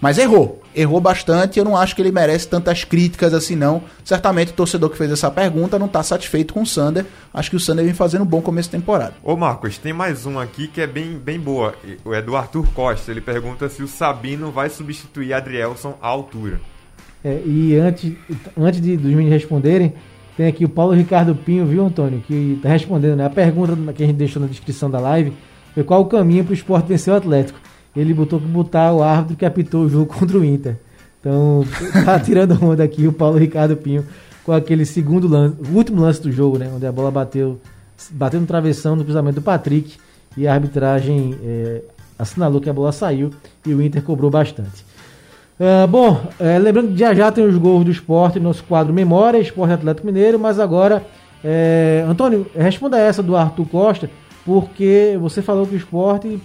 Mas 0.00 0.18
errou. 0.18 0.60
Errou 0.78 1.00
bastante. 1.00 1.58
Eu 1.58 1.64
não 1.64 1.76
acho 1.76 1.96
que 1.96 2.00
ele 2.00 2.12
merece 2.12 2.46
tantas 2.46 2.84
críticas 2.84 3.34
assim, 3.34 3.56
não. 3.56 3.82
Certamente 4.04 4.52
o 4.52 4.54
torcedor 4.54 4.90
que 4.90 4.96
fez 4.96 5.10
essa 5.10 5.28
pergunta 5.28 5.76
não 5.76 5.86
está 5.86 6.04
satisfeito 6.04 6.54
com 6.54 6.62
o 6.62 6.66
Sander. 6.66 7.04
Acho 7.34 7.50
que 7.50 7.56
o 7.56 7.60
Sander 7.60 7.84
vem 7.84 7.94
fazendo 7.94 8.22
um 8.22 8.26
bom 8.26 8.40
começo 8.40 8.70
de 8.70 8.76
temporada. 8.76 9.14
Ô 9.20 9.36
Marcos, 9.36 9.76
tem 9.76 9.92
mais 9.92 10.24
um 10.24 10.38
aqui 10.38 10.68
que 10.68 10.80
é 10.80 10.86
bem, 10.86 11.18
bem 11.18 11.40
boa. 11.40 11.74
É 12.12 12.22
do 12.22 12.36
Arthur 12.36 12.68
Costa. 12.68 13.10
Ele 13.10 13.20
pergunta 13.20 13.68
se 13.68 13.82
o 13.82 13.88
Sabino 13.88 14.52
vai 14.52 14.70
substituir 14.70 15.32
Adrielson 15.32 15.98
à 16.00 16.06
altura. 16.06 16.60
É, 17.24 17.42
e 17.44 17.76
antes, 17.76 18.12
antes 18.56 18.80
de, 18.80 18.96
dos 18.96 19.10
meninos 19.10 19.32
responderem, 19.32 19.94
tem 20.36 20.46
aqui 20.46 20.64
o 20.64 20.68
Paulo 20.68 20.92
Ricardo 20.92 21.34
Pinho, 21.34 21.66
viu, 21.66 21.84
Antônio? 21.84 22.22
Que 22.24 22.54
está 22.56 22.68
respondendo, 22.68 23.16
né? 23.16 23.26
A 23.26 23.30
pergunta 23.30 23.76
que 23.92 24.04
a 24.04 24.06
gente 24.06 24.16
deixou 24.16 24.40
na 24.40 24.46
descrição 24.46 24.88
da 24.88 25.00
live 25.00 25.32
foi 25.74 25.82
qual 25.82 26.02
o 26.02 26.06
caminho 26.06 26.44
para 26.44 26.52
o 26.52 26.54
esporte 26.54 26.86
vencer 26.86 27.12
o 27.12 27.16
Atlético 27.16 27.58
ele 28.00 28.14
botou 28.14 28.40
que 28.40 28.46
botar 28.46 28.92
o 28.92 29.02
árbitro 29.02 29.36
que 29.36 29.44
apitou 29.44 29.84
o 29.84 29.88
jogo 29.88 30.06
contra 30.14 30.38
o 30.38 30.44
Inter. 30.44 30.76
Então, 31.20 31.64
tá 32.04 32.18
tirando 32.20 32.56
onda 32.64 32.84
aqui 32.84 33.06
o 33.06 33.12
Paulo 33.12 33.38
Ricardo 33.38 33.76
Pinho 33.76 34.04
com 34.44 34.52
aquele 34.52 34.86
segundo 34.86 35.28
lance, 35.28 35.56
o 35.70 35.76
último 35.76 36.00
lance 36.00 36.22
do 36.22 36.30
jogo, 36.30 36.58
né? 36.58 36.70
Onde 36.74 36.86
a 36.86 36.92
bola 36.92 37.10
bateu, 37.10 37.60
bateu 38.10 38.40
no 38.40 38.46
travessão 38.46 38.96
no 38.96 39.04
cruzamento 39.04 39.40
do 39.40 39.42
Patrick 39.42 39.96
e 40.36 40.46
a 40.46 40.54
arbitragem 40.54 41.36
é, 41.44 41.82
assinalou 42.18 42.60
que 42.60 42.70
a 42.70 42.72
bola 42.72 42.92
saiu 42.92 43.30
e 43.66 43.74
o 43.74 43.82
Inter 43.82 44.02
cobrou 44.02 44.30
bastante. 44.30 44.86
Uh, 45.58 45.88
bom, 45.88 46.24
é, 46.38 46.56
lembrando 46.56 46.92
que 46.92 46.98
já 46.98 47.12
já 47.12 47.32
tem 47.32 47.44
os 47.44 47.56
gols 47.56 47.84
do 47.84 47.90
esporte 47.90 48.38
no 48.38 48.44
nosso 48.44 48.62
quadro 48.62 48.94
Memória, 48.94 49.38
Esporte 49.38 49.74
Atlético 49.74 50.06
Mineiro, 50.06 50.38
mas 50.38 50.60
agora, 50.60 51.04
é, 51.42 52.04
Antônio, 52.08 52.46
responda 52.56 52.96
essa 52.96 53.24
do 53.24 53.36
Arthur 53.36 53.66
Costa, 53.66 54.10
porque 54.44 55.18
você 55.20 55.42
falou 55.42 55.66
que 55.66 55.74
o 55.74 55.76
esporte 55.76 56.40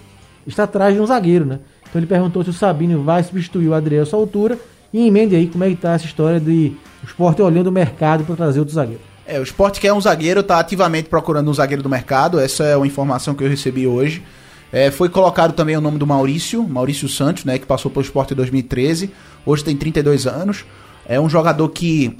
está 0.45 0.63
atrás 0.63 0.93
de 0.93 0.99
um 0.99 1.05
zagueiro, 1.05 1.45
né? 1.45 1.59
Então 1.87 1.99
ele 1.99 2.07
perguntou 2.07 2.43
se 2.43 2.49
o 2.49 2.53
Sabino 2.53 3.03
vai 3.03 3.23
substituir 3.23 3.67
o 3.67 3.73
Adriel 3.73 4.03
essa 4.03 4.15
altura 4.15 4.57
e 4.91 5.07
emende 5.07 5.35
aí 5.35 5.47
como 5.47 5.63
é 5.63 5.69
que 5.69 5.75
tá 5.75 5.93
essa 5.93 6.05
história 6.05 6.39
de 6.39 6.73
o 7.03 7.05
esporte 7.05 7.41
olhando 7.41 7.67
o 7.67 7.71
mercado 7.71 8.23
para 8.23 8.35
trazer 8.35 8.59
outro 8.59 8.73
zagueiro. 8.73 9.01
É, 9.25 9.39
o 9.39 9.43
esporte 9.43 9.79
quer 9.79 9.93
um 9.93 10.01
zagueiro, 10.01 10.41
está 10.41 10.59
ativamente 10.59 11.07
procurando 11.07 11.49
um 11.49 11.53
zagueiro 11.53 11.81
do 11.81 11.89
mercado, 11.89 12.39
essa 12.39 12.63
é 12.63 12.75
uma 12.75 12.87
informação 12.87 13.33
que 13.33 13.43
eu 13.43 13.49
recebi 13.49 13.87
hoje. 13.87 14.23
É, 14.71 14.89
foi 14.89 15.07
colocado 15.07 15.53
também 15.53 15.77
o 15.77 15.81
nome 15.81 15.97
do 15.97 16.07
Maurício, 16.07 16.67
Maurício 16.67 17.07
Santos, 17.07 17.45
né, 17.45 17.59
que 17.59 17.65
passou 17.65 17.91
pelo 17.91 18.03
esporte 18.03 18.33
em 18.33 18.35
2013, 18.35 19.11
hoje 19.45 19.63
tem 19.63 19.77
32 19.77 20.25
anos. 20.25 20.65
É 21.05 21.19
um 21.19 21.29
jogador 21.29 21.69
que 21.69 22.17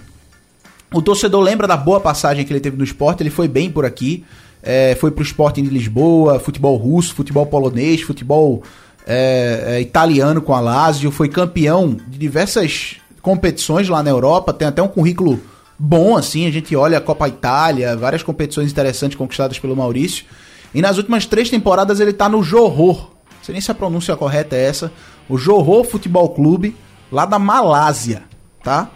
o 0.93 1.01
torcedor 1.01 1.41
lembra 1.41 1.67
da 1.67 1.75
boa 1.75 1.99
passagem 1.99 2.45
que 2.45 2.53
ele 2.53 2.59
teve 2.59 2.77
no 2.77 2.83
esporte, 2.83 3.23
ele 3.23 3.31
foi 3.31 3.47
bem 3.47 3.71
por 3.71 3.85
aqui 3.85 4.23
é, 4.63 4.95
foi 4.95 5.11
pro 5.11 5.23
Sporting 5.23 5.63
de 5.63 5.69
Lisboa, 5.69 6.39
futebol 6.39 6.77
russo, 6.77 7.13
futebol 7.13 7.45
polonês, 7.45 8.01
futebol 8.01 8.63
é, 9.05 9.63
é, 9.67 9.81
italiano 9.81 10.41
com 10.41 10.53
a 10.53 10.61
Lazio, 10.61 11.11
foi 11.11 11.27
campeão 11.27 11.97
de 12.07 12.17
diversas 12.17 12.95
competições 13.21 13.89
lá 13.89 14.01
na 14.01 14.09
Europa, 14.09 14.53
tem 14.53 14.67
até 14.67 14.81
um 14.81 14.87
currículo 14.87 15.39
bom, 15.77 16.15
assim, 16.15 16.47
a 16.47 16.51
gente 16.51 16.73
olha 16.75 16.97
a 16.97 17.01
Copa 17.01 17.27
Itália, 17.27 17.97
várias 17.97 18.23
competições 18.23 18.71
interessantes 18.71 19.17
conquistadas 19.17 19.59
pelo 19.59 19.75
Maurício, 19.75 20.25
e 20.73 20.81
nas 20.81 20.97
últimas 20.97 21.25
três 21.25 21.49
temporadas 21.49 21.99
ele 21.99 22.13
tá 22.13 22.29
no 22.29 22.41
Johor, 22.41 23.11
não 23.37 23.43
sei 23.43 23.53
nem 23.53 23.61
se 23.61 23.69
a 23.69 23.75
pronúncia 23.75 24.15
correta 24.15 24.55
é 24.55 24.63
essa, 24.63 24.91
o 25.27 25.37
Johor 25.37 25.83
Futebol 25.83 26.29
Clube, 26.29 26.75
lá 27.11 27.25
da 27.25 27.37
Malásia, 27.37 28.23
tá? 28.63 28.89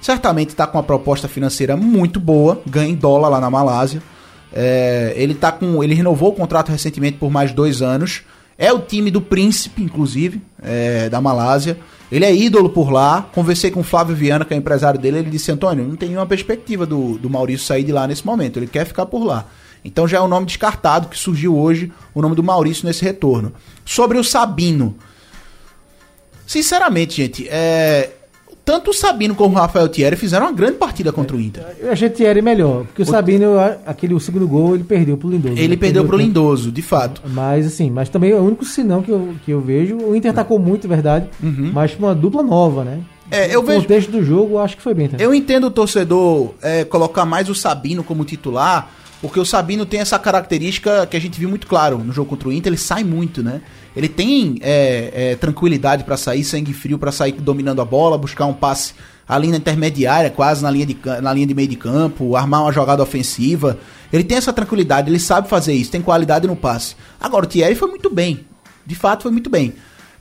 Certamente 0.00 0.54
tá 0.54 0.66
com 0.66 0.76
uma 0.76 0.84
proposta 0.84 1.28
financeira 1.28 1.76
muito 1.76 2.20
boa, 2.20 2.60
ganha 2.66 2.90
em 2.90 2.94
dólar 2.94 3.28
lá 3.28 3.40
na 3.40 3.48
Malásia, 3.48 4.02
é, 4.56 5.12
ele 5.16 5.34
tá 5.34 5.50
com. 5.50 5.82
Ele 5.82 5.94
renovou 5.94 6.30
o 6.30 6.32
contrato 6.32 6.70
recentemente 6.70 7.18
por 7.18 7.30
mais 7.30 7.52
dois 7.52 7.82
anos. 7.82 8.22
É 8.56 8.72
o 8.72 8.78
time 8.78 9.10
do 9.10 9.20
príncipe, 9.20 9.82
inclusive, 9.82 10.40
é, 10.62 11.08
da 11.08 11.20
Malásia. 11.20 11.76
Ele 12.10 12.24
é 12.24 12.32
ídolo 12.32 12.70
por 12.70 12.92
lá. 12.92 13.28
Conversei 13.34 13.72
com 13.72 13.80
o 13.80 13.84
Flávio 13.84 14.14
Viana, 14.14 14.44
que 14.44 14.54
é 14.54 14.56
empresário 14.56 15.00
dele. 15.00 15.18
Ele 15.18 15.30
disse: 15.30 15.50
Antônio, 15.50 15.84
não 15.84 15.96
tem 15.96 16.10
nenhuma 16.10 16.26
perspectiva 16.26 16.86
do, 16.86 17.18
do 17.18 17.28
Maurício 17.28 17.66
sair 17.66 17.82
de 17.82 17.90
lá 17.90 18.06
nesse 18.06 18.24
momento. 18.24 18.60
Ele 18.60 18.68
quer 18.68 18.86
ficar 18.86 19.06
por 19.06 19.24
lá. 19.24 19.46
Então 19.84 20.06
já 20.06 20.18
é 20.18 20.20
um 20.20 20.28
nome 20.28 20.46
descartado 20.46 21.08
que 21.08 21.18
surgiu 21.18 21.58
hoje, 21.58 21.92
o 22.14 22.22
nome 22.22 22.36
do 22.36 22.42
Maurício 22.42 22.86
nesse 22.86 23.04
retorno. 23.04 23.52
Sobre 23.84 24.16
o 24.16 24.24
Sabino. 24.24 24.96
Sinceramente, 26.46 27.16
gente, 27.16 27.48
é, 27.48 28.12
tanto 28.64 28.90
o 28.90 28.94
Sabino 28.94 29.34
como 29.34 29.54
o 29.54 29.58
Rafael 29.58 29.88
Thierry 29.88 30.16
fizeram 30.16 30.46
uma 30.46 30.52
grande 30.52 30.74
partida 30.74 31.12
contra 31.12 31.36
o 31.36 31.40
Inter. 31.40 31.64
Eu 31.78 31.92
achei 31.92 32.08
o 32.08 32.10
Thierry 32.10 32.40
melhor, 32.40 32.84
porque 32.86 33.02
o, 33.02 33.04
o 33.04 33.08
Sabino, 33.08 33.56
aquele 33.84 34.14
o 34.14 34.20
segundo 34.20 34.48
gol, 34.48 34.74
ele 34.74 34.84
perdeu 34.84 35.16
pro 35.16 35.28
Lindoso. 35.28 35.54
Ele 35.54 35.68
né? 35.68 35.76
perdeu, 35.76 36.02
perdeu 36.02 36.04
pro 36.06 36.16
Lindoso, 36.16 36.72
de 36.72 36.82
fato. 36.82 37.20
Mas 37.28 37.66
assim, 37.66 37.90
mas 37.90 38.08
também 38.08 38.30
é 38.30 38.36
o 38.36 38.42
único 38.42 38.64
sinão 38.64 39.02
que 39.02 39.10
eu, 39.10 39.34
que 39.44 39.50
eu 39.50 39.60
vejo. 39.60 39.98
O 39.98 40.16
Inter 40.16 40.30
atacou 40.30 40.58
muito, 40.58 40.88
verdade, 40.88 41.28
uhum. 41.42 41.70
mas 41.74 41.94
uma 41.98 42.14
dupla 42.14 42.42
nova, 42.42 42.84
né? 42.84 43.00
É, 43.30 43.54
eu 43.54 43.60
o 43.60 43.62
vejo... 43.62 43.80
contexto 43.82 44.10
do 44.10 44.24
jogo, 44.24 44.58
acho 44.58 44.76
que 44.76 44.82
foi 44.82 44.94
bem 44.94 45.08
também. 45.08 45.24
Eu 45.24 45.34
entendo 45.34 45.66
o 45.66 45.70
torcedor 45.70 46.54
é, 46.62 46.84
colocar 46.84 47.24
mais 47.24 47.48
o 47.48 47.54
Sabino 47.54 48.02
como 48.02 48.24
titular, 48.24 48.90
porque 49.20 49.38
o 49.38 49.44
Sabino 49.44 49.84
tem 49.84 50.00
essa 50.00 50.18
característica 50.18 51.06
que 51.06 51.16
a 51.16 51.20
gente 51.20 51.38
viu 51.38 51.48
muito 51.48 51.66
claro 51.66 51.98
no 51.98 52.12
jogo 52.12 52.30
contra 52.30 52.48
o 52.48 52.52
Inter, 52.52 52.70
ele 52.70 52.78
sai 52.78 53.04
muito, 53.04 53.42
né? 53.42 53.60
Ele 53.96 54.08
tem 54.08 54.58
é, 54.60 55.12
é, 55.14 55.36
tranquilidade 55.36 56.04
para 56.04 56.16
sair, 56.16 56.42
sangue 56.42 56.72
frio 56.72 56.98
para 56.98 57.12
sair 57.12 57.32
dominando 57.32 57.80
a 57.80 57.84
bola, 57.84 58.18
buscar 58.18 58.46
um 58.46 58.54
passe 58.54 58.94
ali 59.26 59.48
na 59.48 59.56
intermediária, 59.56 60.30
quase 60.30 60.62
na 60.62 60.70
linha, 60.70 60.86
de, 60.86 60.96
na 61.22 61.32
linha 61.32 61.46
de 61.46 61.54
meio 61.54 61.68
de 61.68 61.76
campo, 61.76 62.36
armar 62.36 62.62
uma 62.62 62.72
jogada 62.72 63.02
ofensiva. 63.02 63.78
Ele 64.12 64.24
tem 64.24 64.36
essa 64.36 64.52
tranquilidade, 64.52 65.10
ele 65.10 65.18
sabe 65.18 65.48
fazer 65.48 65.72
isso, 65.72 65.90
tem 65.90 66.02
qualidade 66.02 66.46
no 66.46 66.56
passe. 66.56 66.96
Agora, 67.20 67.44
o 67.44 67.48
Thierry 67.48 67.74
foi 67.74 67.88
muito 67.88 68.10
bem. 68.10 68.46
De 68.86 68.94
fato, 68.94 69.22
foi 69.22 69.32
muito 69.32 69.48
bem. 69.48 69.74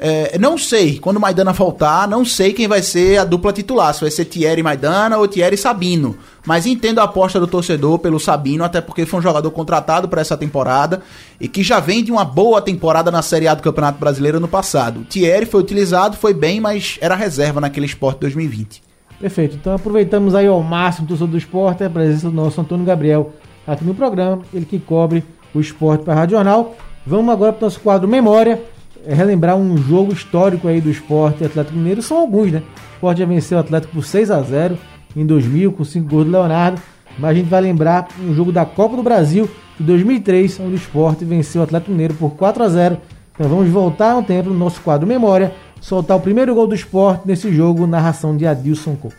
É, 0.05 0.37
não 0.37 0.57
sei, 0.57 0.99
quando 0.99 1.15
o 1.15 1.21
Maidana 1.21 1.53
voltar, 1.53 2.09
não 2.09 2.25
sei 2.25 2.51
quem 2.51 2.67
vai 2.67 2.83
ser 2.83 3.19
a 3.19 3.23
dupla 3.23 3.53
titular, 3.53 3.93
se 3.93 4.01
vai 4.01 4.11
ser 4.11 4.25
Thierry 4.25 4.61
Maidana 4.61 5.17
ou 5.17 5.25
Thierry 5.29 5.55
Sabino. 5.55 6.17
Mas 6.45 6.65
entendo 6.65 6.99
a 6.99 7.03
aposta 7.03 7.39
do 7.39 7.47
torcedor 7.47 7.99
pelo 7.99 8.19
Sabino, 8.19 8.65
até 8.65 8.81
porque 8.81 9.05
foi 9.05 9.21
um 9.21 9.23
jogador 9.23 9.49
contratado 9.51 10.09
para 10.09 10.19
essa 10.19 10.35
temporada 10.35 11.01
e 11.39 11.47
que 11.47 11.63
já 11.63 11.79
vem 11.79 12.03
de 12.03 12.11
uma 12.11 12.25
boa 12.25 12.61
temporada 12.61 13.09
na 13.09 13.21
Série 13.21 13.47
A 13.47 13.53
do 13.53 13.63
Campeonato 13.63 13.97
Brasileiro 13.97 14.41
no 14.41 14.47
passado. 14.49 14.99
O 14.99 15.05
Thierry 15.05 15.45
foi 15.45 15.61
utilizado, 15.61 16.17
foi 16.17 16.33
bem, 16.33 16.59
mas 16.59 16.97
era 16.99 17.15
reserva 17.15 17.61
naquele 17.61 17.85
esporte 17.85 18.19
2020. 18.19 18.83
Perfeito. 19.21 19.55
Então 19.55 19.73
aproveitamos 19.73 20.35
aí 20.35 20.47
ao 20.47 20.61
máximo 20.61 21.07
do 21.07 21.15
do 21.25 21.37
esporte 21.37 21.81
a 21.81 21.89
presença 21.89 22.29
do 22.29 22.35
nosso 22.35 22.59
Antônio 22.59 22.85
Gabriel 22.85 23.31
aqui 23.65 23.85
no 23.85 23.95
programa, 23.95 24.41
ele 24.53 24.65
que 24.65 24.79
cobre 24.79 25.23
o 25.53 25.61
esporte 25.61 26.03
para 26.03 26.11
a 26.13 26.17
Rádio 26.17 26.35
Jornal. 26.35 26.75
Vamos 27.07 27.33
agora 27.33 27.53
para 27.53 27.65
o 27.65 27.65
nosso 27.67 27.79
quadro 27.79 28.05
Memória, 28.05 28.61
relembrar 29.07 29.55
um 29.55 29.77
jogo 29.77 30.13
histórico 30.13 30.67
aí 30.67 30.79
do 30.79 30.89
esporte 30.89 31.43
Atlético 31.43 31.77
Mineiro. 31.77 32.01
São 32.01 32.17
alguns, 32.17 32.51
né? 32.51 32.59
O 32.59 32.93
esporte 32.95 33.19
já 33.19 33.25
venceu 33.25 33.57
o 33.57 33.61
Atlético 33.61 33.93
por 33.93 34.03
6 34.03 34.31
a 34.31 34.41
0 34.41 34.77
em 35.15 35.25
2000 35.25 35.71
com 35.73 35.83
5 35.83 36.07
gols 36.07 36.25
do 36.25 36.31
Leonardo. 36.31 36.81
Mas 37.17 37.31
a 37.31 37.33
gente 37.33 37.49
vai 37.49 37.61
lembrar 37.61 38.07
um 38.19 38.33
jogo 38.33 38.51
da 38.51 38.65
Copa 38.65 38.95
do 38.95 39.03
Brasil 39.03 39.49
de 39.77 39.83
2003, 39.85 40.59
onde 40.59 40.73
o 40.73 40.75
esporte 40.75 41.23
venceu 41.23 41.61
o 41.61 41.63
Atlético 41.63 41.91
Mineiro 41.91 42.13
por 42.15 42.31
4 42.31 42.63
a 42.63 42.69
0 42.69 42.97
Então 43.33 43.47
vamos 43.47 43.69
voltar 43.69 44.15
um 44.15 44.23
tempo 44.23 44.49
no 44.49 44.57
nosso 44.57 44.81
quadro 44.81 45.05
Memória 45.05 45.53
soltar 45.83 46.15
o 46.15 46.21
primeiro 46.21 46.55
gol 46.55 46.65
do 46.65 46.73
esporte 46.73 47.27
nesse 47.27 47.53
jogo, 47.53 47.85
narração 47.85 48.35
de 48.37 48.47
Adilson 48.47 48.95
Couto. 48.95 49.17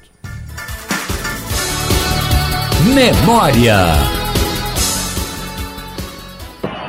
Memória. 2.95 4.24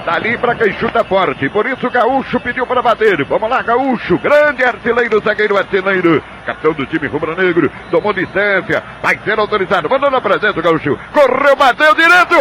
Dali 0.05 0.37
para 0.37 0.53
quem 0.53 0.71
chuta 0.73 1.03
forte, 1.03 1.49
por 1.49 1.65
isso 1.65 1.89
Gaúcho 1.89 2.39
pediu 2.39 2.67
para 2.67 2.79
bater. 2.79 3.23
Vamos 3.25 3.49
lá, 3.49 3.63
Gaúcho, 3.63 4.19
grande 4.19 4.63
artilheiro, 4.63 5.19
zagueiro 5.19 5.57
artilheiro, 5.57 6.23
capitão 6.45 6.73
do 6.73 6.85
time 6.85 7.07
rubro-negro, 7.07 7.71
tomou 7.89 8.13
distância, 8.13 8.83
vai 9.01 9.17
ser 9.25 9.39
autorizado. 9.39 9.89
Mandando 9.89 10.15
a 10.15 10.21
presença, 10.21 10.61
Gaúcho, 10.61 10.95
correu, 11.11 11.55
bateu 11.55 11.95
direto. 11.95 12.35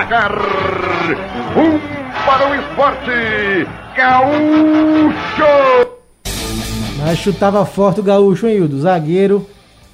Placar. 0.00 0.32
Um 1.56 1.78
para 2.24 2.50
o 2.50 2.54
esporte. 2.54 3.66
Gaúcho. 3.96 5.44
Mas 6.98 7.18
chutava 7.18 7.64
forte 7.66 8.00
o 8.00 8.02
gaúcho, 8.02 8.46
hein, 8.46 8.58
Hildo? 8.58 8.80
Zagueiro 8.80 9.46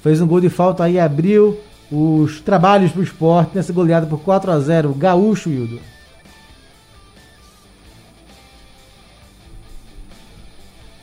fez 0.03 0.21
um 0.21 0.27
gol 0.27 0.39
de 0.39 0.49
falta 0.49 0.83
aí, 0.83 0.99
abriu 0.99 1.59
os 1.91 2.41
trabalhos 2.41 2.91
pro 2.91 3.01
esporte 3.01 3.55
nessa 3.55 3.73
goleada 3.73 4.05
por 4.05 4.19
4 4.19 4.51
a 4.51 4.59
0 4.59 4.93
Gaúcho, 4.93 5.49
Hildo. 5.49 5.79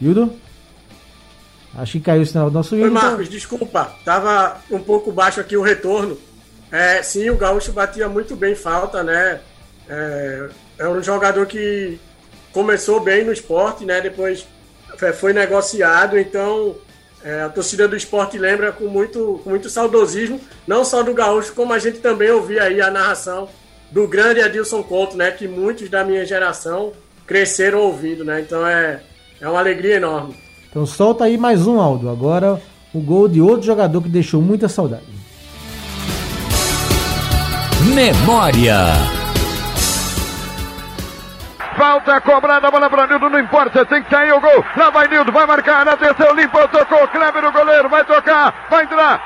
Hildo? 0.01 0.33
Acho 1.77 1.93
que 1.93 2.01
caiu 2.01 2.23
o 2.23 2.27
sinal 2.27 2.51
do 2.51 2.55
nosso 2.55 2.75
Oi, 2.75 2.83
Hildo. 2.83 2.95
Marcos, 2.95 3.29
desculpa. 3.29 3.93
Tava 4.05 4.59
um 4.71 4.79
pouco 4.79 5.11
baixo 5.11 5.41
aqui 5.41 5.57
o 5.57 5.63
retorno. 5.63 6.17
É, 6.71 7.03
sim, 7.03 7.31
o 7.31 7.37
Gaúcho 7.37 7.73
batia 7.73 8.09
muito 8.09 8.35
bem 8.35 8.55
falta, 8.55 9.03
né? 9.03 9.41
É, 9.89 10.49
é 10.79 10.89
um 10.89 11.03
jogador 11.03 11.47
que 11.47 11.99
começou 12.53 13.01
bem 13.01 13.25
no 13.25 13.33
esporte, 13.33 13.85
né? 13.85 14.01
Depois 14.01 14.47
é, 15.01 15.13
foi 15.13 15.33
negociado, 15.33 16.19
então 16.19 16.77
é, 17.23 17.43
a 17.43 17.49
torcida 17.49 17.89
do 17.89 17.97
esporte 17.97 18.39
lembra 18.39 18.73
com 18.73 18.87
muito, 18.87 19.41
com 19.43 19.51
muito 19.51 19.71
saudosismo, 19.71 20.41
não 20.67 20.85
só 20.85 21.03
do 21.03 21.15
Gaúcho, 21.15 21.53
como 21.53 21.73
a 21.73 21.79
gente 21.79 21.99
também 21.99 22.31
ouvia 22.31 22.65
aí 22.65 22.81
a 22.81 22.91
narração 22.91 23.49
do 23.91 24.09
grande 24.09 24.41
Adilson 24.41 24.83
Couto, 24.83 25.17
né? 25.17 25.31
Que 25.31 25.47
muitos 25.47 25.89
da 25.89 26.05
minha 26.05 26.27
geração 26.27 26.93
cresceram 27.27 27.81
ouvindo, 27.81 28.25
né? 28.25 28.41
Então 28.41 28.67
é, 28.67 29.01
é 29.41 29.49
uma 29.49 29.59
alegria 29.59 29.97
enorme. 29.97 30.35
Então 30.69 30.85
solta 30.85 31.25
aí 31.25 31.39
mais 31.39 31.67
um, 31.67 31.81
Aldo. 31.81 32.09
Agora 32.09 32.61
o 32.93 33.01
gol 33.01 33.29
de 33.29 33.41
outro 33.41 33.67
jogador 33.67 34.03
que 34.03 34.09
deixou 34.09 34.41
muita 34.43 34.69
saudade. 34.69 35.05
Memória. 37.93 38.79
Falta 41.77 42.21
cobrada, 42.23 42.71
bola 42.71 42.89
para 42.89 43.07
Nildo, 43.07 43.29
não 43.29 43.39
importa, 43.39 43.85
tem 43.85 44.03
que 44.03 44.09
sair 44.09 44.33
o 44.33 44.41
gol. 44.41 44.65
Lá 44.77 44.91
vai 44.91 45.07
Nildo, 45.09 45.31
vai 45.31 45.45
marcar, 45.45 45.87
atenção, 45.87 46.35
limpou, 46.35 46.67
tocou, 46.69 47.07
Kleber 47.09 47.45
o 47.45 47.53
goleiro, 47.53 47.89
vai 47.89 48.05
tocar, 48.05 48.67
vai 48.71 48.85
entrar. 48.85 49.21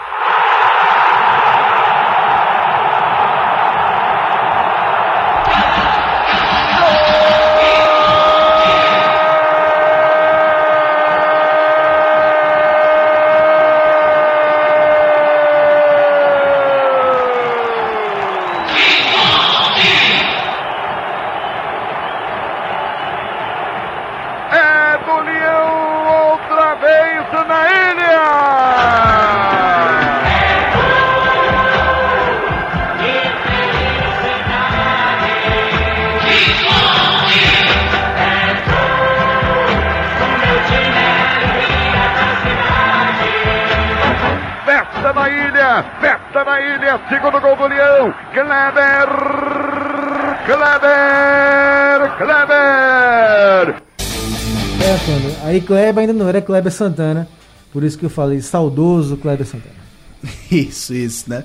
Aí 55.59 55.61
Kleber 55.61 55.99
ainda 55.99 56.13
não 56.13 56.29
era 56.29 56.41
Kleber 56.41 56.73
Santana. 56.73 57.29
Por 57.73 57.83
isso 57.83 57.99
que 57.99 58.05
eu 58.07 58.11
falei 58.11 58.41
saudoso 58.41 59.17
Kleber 59.17 59.47
Santana. 59.47 59.89
Isso, 60.51 60.95
isso, 60.95 61.31
né? 61.31 61.45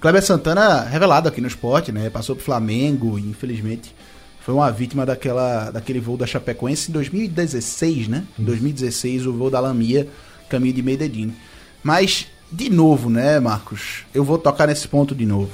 Kleber 0.00 0.22
Santana, 0.22 0.82
revelado 0.82 1.28
aqui 1.28 1.40
no 1.40 1.48
esporte, 1.48 1.90
né? 1.90 2.08
Passou 2.08 2.36
pro 2.36 2.44
Flamengo 2.44 3.18
e 3.18 3.22
infelizmente 3.22 3.92
foi 4.40 4.54
uma 4.54 4.70
vítima 4.70 5.04
daquela, 5.04 5.70
daquele 5.70 5.98
voo 5.98 6.16
da 6.16 6.24
Chapecoense 6.24 6.90
em 6.90 6.92
2016, 6.92 8.06
né? 8.06 8.24
Em 8.38 8.44
2016, 8.44 9.26
o 9.26 9.32
voo 9.32 9.50
da 9.50 9.58
Lamia, 9.58 10.06
caminho 10.48 10.74
de 10.74 10.82
Medellín. 10.82 11.34
Mas, 11.82 12.28
de 12.50 12.70
novo, 12.70 13.10
né, 13.10 13.40
Marcos? 13.40 14.04
Eu 14.14 14.22
vou 14.22 14.38
tocar 14.38 14.68
nesse 14.68 14.86
ponto 14.86 15.16
de 15.16 15.26
novo. 15.26 15.50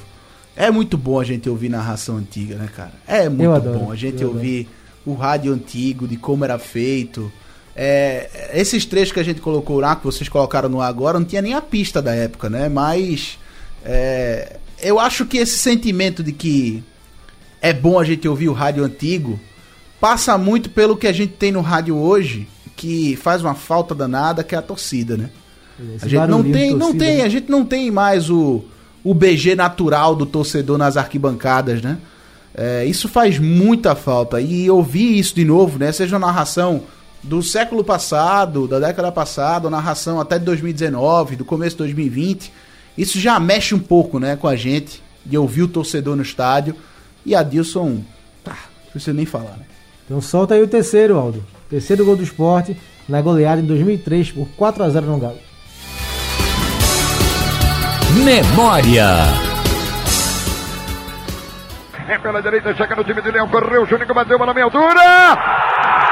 É 0.54 0.70
muito 0.70 0.98
bom 0.98 1.18
a 1.18 1.24
gente 1.24 1.48
ouvir 1.48 1.70
narração 1.70 2.16
antiga, 2.16 2.56
né, 2.56 2.68
cara? 2.74 2.92
É 3.06 3.30
muito 3.30 3.50
adoro, 3.50 3.78
bom 3.78 3.92
a 3.92 3.96
gente 3.96 4.22
ouvir 4.22 4.68
o 5.06 5.14
rádio 5.14 5.54
antigo, 5.54 6.06
de 6.06 6.18
como 6.18 6.44
era 6.44 6.58
feito. 6.58 7.32
É, 7.80 8.50
esses 8.54 8.84
trechos 8.84 9.12
que 9.12 9.20
a 9.20 9.22
gente 9.22 9.40
colocou 9.40 9.78
lá, 9.78 9.94
que 9.94 10.04
vocês 10.04 10.28
colocaram 10.28 10.68
no 10.68 10.80
ar 10.80 10.88
agora, 10.88 11.16
não 11.16 11.24
tinha 11.24 11.40
nem 11.40 11.54
a 11.54 11.62
pista 11.62 12.02
da 12.02 12.12
época, 12.12 12.50
né? 12.50 12.68
Mas 12.68 13.38
é, 13.84 14.56
eu 14.82 14.98
acho 14.98 15.24
que 15.24 15.38
esse 15.38 15.56
sentimento 15.56 16.20
de 16.20 16.32
que 16.32 16.82
é 17.62 17.72
bom 17.72 18.00
a 18.00 18.02
gente 18.04 18.26
ouvir 18.26 18.48
o 18.48 18.52
rádio 18.52 18.82
antigo 18.82 19.38
passa 20.00 20.36
muito 20.36 20.70
pelo 20.70 20.96
que 20.96 21.06
a 21.06 21.12
gente 21.12 21.34
tem 21.34 21.52
no 21.52 21.60
rádio 21.60 21.96
hoje, 21.96 22.48
que 22.74 23.14
faz 23.14 23.42
uma 23.42 23.54
falta 23.54 23.94
danada, 23.94 24.42
que 24.42 24.56
é 24.56 24.58
a 24.58 24.62
torcida, 24.62 25.16
né? 25.16 25.30
Esse 25.94 26.04
A 26.04 26.08
gente 26.08 26.26
não 26.28 26.42
tem, 26.42 26.72
não 26.72 26.78
torcida, 26.78 27.04
tem, 27.04 27.16
né? 27.18 27.22
a 27.22 27.28
gente 27.28 27.48
não 27.48 27.64
tem 27.64 27.92
mais 27.92 28.28
o, 28.28 28.64
o 29.04 29.14
BG 29.14 29.54
natural 29.54 30.16
do 30.16 30.26
torcedor 30.26 30.78
nas 30.78 30.96
arquibancadas, 30.96 31.80
né? 31.80 31.96
É, 32.52 32.84
isso 32.84 33.08
faz 33.08 33.38
muita 33.38 33.94
falta. 33.94 34.40
E 34.40 34.68
ouvir 34.68 35.16
isso 35.16 35.36
de 35.36 35.44
novo, 35.44 35.78
né? 35.78 35.92
Seja 35.92 36.16
uma 36.16 36.26
narração 36.26 36.82
do 37.22 37.42
século 37.42 37.82
passado, 37.84 38.68
da 38.68 38.78
década 38.78 39.10
passada, 39.10 39.66
ou 39.66 39.70
narração 39.70 40.20
até 40.20 40.38
de 40.38 40.44
2019, 40.44 41.36
do 41.36 41.44
começo 41.44 41.72
de 41.72 41.78
2020, 41.78 42.52
isso 42.96 43.18
já 43.20 43.38
mexe 43.38 43.74
um 43.74 43.78
pouco, 43.78 44.18
né, 44.18 44.36
com 44.36 44.48
a 44.48 44.56
gente, 44.56 45.02
de 45.24 45.36
ouvir 45.36 45.62
o 45.62 45.68
torcedor 45.68 46.16
no 46.16 46.22
estádio. 46.22 46.74
E 47.24 47.34
a 47.34 47.42
Dilson, 47.42 48.02
tá, 48.42 48.56
não 48.84 48.92
precisa 48.92 49.12
nem 49.12 49.26
falar, 49.26 49.56
né? 49.56 49.64
Então 50.04 50.20
solta 50.20 50.54
aí 50.54 50.62
o 50.62 50.68
terceiro, 50.68 51.18
Aldo. 51.18 51.44
Terceiro 51.68 52.04
gol 52.04 52.16
do 52.16 52.22
esporte 52.22 52.76
na 53.08 53.20
goleada 53.20 53.60
em 53.60 53.66
2003 53.66 54.32
por 54.32 54.48
4 54.56 54.84
a 54.84 54.88
0 54.88 55.06
no 55.06 55.18
Galo. 55.18 55.38
Memória. 58.24 59.48
É 62.08 62.18
pela 62.18 62.40
direita, 62.40 62.74
chega 62.74 62.96
no 62.96 63.04
time 63.04 63.20
de 63.20 63.30
Leão, 63.30 63.48
correu, 63.48 63.82
o 63.82 63.86
Juninho 63.86 64.14
bateu 64.14 64.38
bola 64.38 64.52
na 64.52 64.54
meia 64.54 64.64
altura. 64.64 66.07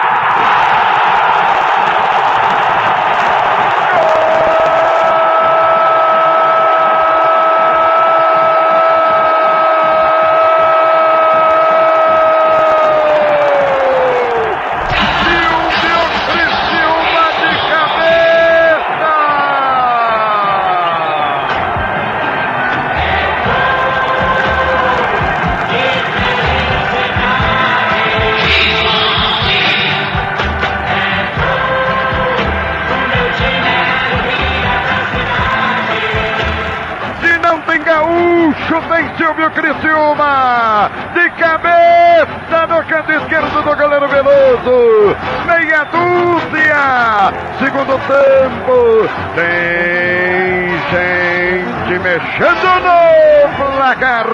Cabeça 41.37 42.67
no 42.69 42.85
canto 42.85 43.13
esquerdo 43.13 43.63
do 43.63 43.77
goleiro 43.77 44.09
Veloso. 44.09 45.17
Meia 45.47 45.85
dúzia. 45.85 47.33
Segundo 47.59 47.99
tempo. 48.07 49.09
Tem 49.35 50.71
gente 50.91 51.99
mexendo 52.03 52.69
no 52.83 53.75
placar. 53.77 54.27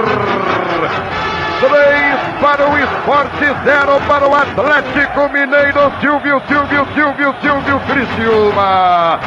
Três 1.60 2.20
para 2.40 2.68
o 2.68 2.78
esporte, 2.78 3.44
zero 3.64 4.00
para 4.06 4.28
o 4.28 4.34
Atlético 4.34 5.28
Mineiro. 5.28 5.92
Silvio, 6.00 6.42
Silvio, 6.48 6.86
Silvio, 6.94 7.34
Silvio 7.40 7.80
Criciúma. 7.80 9.20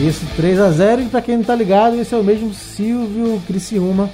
Isso, 0.00 0.24
3 0.34 0.60
a 0.60 0.70
0 0.70 1.02
E 1.02 1.06
para 1.06 1.20
quem 1.20 1.36
não 1.36 1.44
tá 1.44 1.54
ligado, 1.54 1.96
esse 1.96 2.14
é 2.14 2.18
o 2.18 2.24
mesmo 2.24 2.54
Silvio 2.54 3.42
Criciúma 3.46 4.08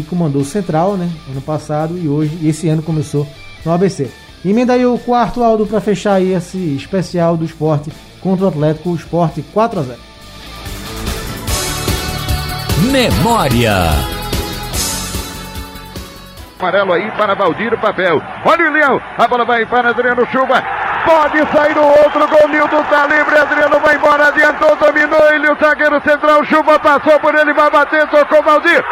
que 0.00 0.02
comandou 0.02 0.40
o 0.40 0.44
Central, 0.44 0.96
né? 0.96 1.10
Ano 1.30 1.42
passado 1.42 1.98
e 1.98 2.08
hoje, 2.08 2.38
e 2.40 2.48
esse 2.48 2.66
ano 2.68 2.82
começou 2.82 3.26
no 3.64 3.72
ABC. 3.72 4.10
Emenda 4.42 4.72
aí 4.72 4.86
o 4.86 4.98
quarto 4.98 5.44
Aldo 5.44 5.66
para 5.66 5.80
fechar 5.80 6.14
aí 6.14 6.32
esse 6.32 6.74
especial 6.74 7.36
do 7.36 7.44
esporte 7.44 7.92
contra 8.20 8.46
o 8.46 8.48
Atlético, 8.48 8.90
o 8.90 8.96
esporte 8.96 9.42
4 9.52 9.80
a 9.80 9.82
0 9.82 9.98
Memória. 12.90 14.12
Amarelo 16.58 16.92
aí 16.92 17.10
para 17.12 17.34
Valdir 17.34 17.76
Papel. 17.78 18.22
Olha 18.44 18.68
o 18.68 18.72
Leão. 18.72 19.00
A 19.18 19.28
bola 19.28 19.44
vai 19.44 19.66
para 19.66 19.90
Adriano 19.90 20.24
Chuva. 20.30 20.62
Pode 21.04 21.38
sair 21.50 21.76
o 21.76 21.86
outro 22.04 22.28
gol. 22.28 22.48
Nilton 22.48 22.82
tá 22.84 23.06
livre. 23.08 23.36
Adriano 23.36 23.80
vai 23.80 23.96
embora. 23.96 24.28
Adiantou, 24.28 24.76
dominou 24.76 25.28
ele. 25.32 25.50
O 25.50 25.56
zagueiro 25.56 26.00
central. 26.02 26.44
Chuva 26.44 26.78
passou 26.78 27.18
por 27.18 27.34
ele. 27.34 27.52
Vai 27.52 27.70
bater. 27.70 28.06
Tocou 28.08 28.42
Valdir. 28.42 28.84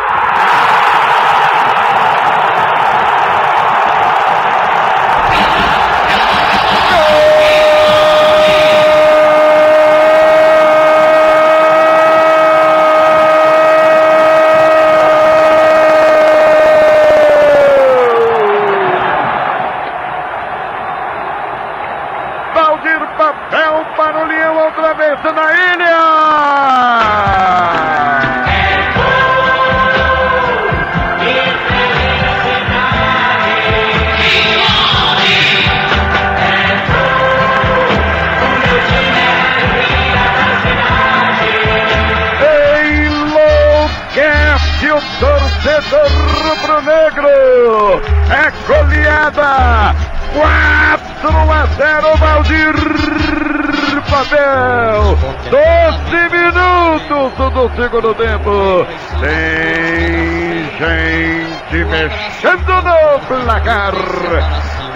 Segundo 57.77 58.15
tempo. 58.15 58.87
Tem 59.21 60.65
gente 60.79 61.85
mexendo 61.85 62.75
no 62.83 63.45
placar. 63.45 63.93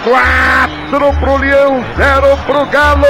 Quatro 0.03 1.19
pro 1.19 1.37
Leão, 1.37 1.83
zero 1.95 2.37
pro 2.45 2.65
Galo. 2.67 3.05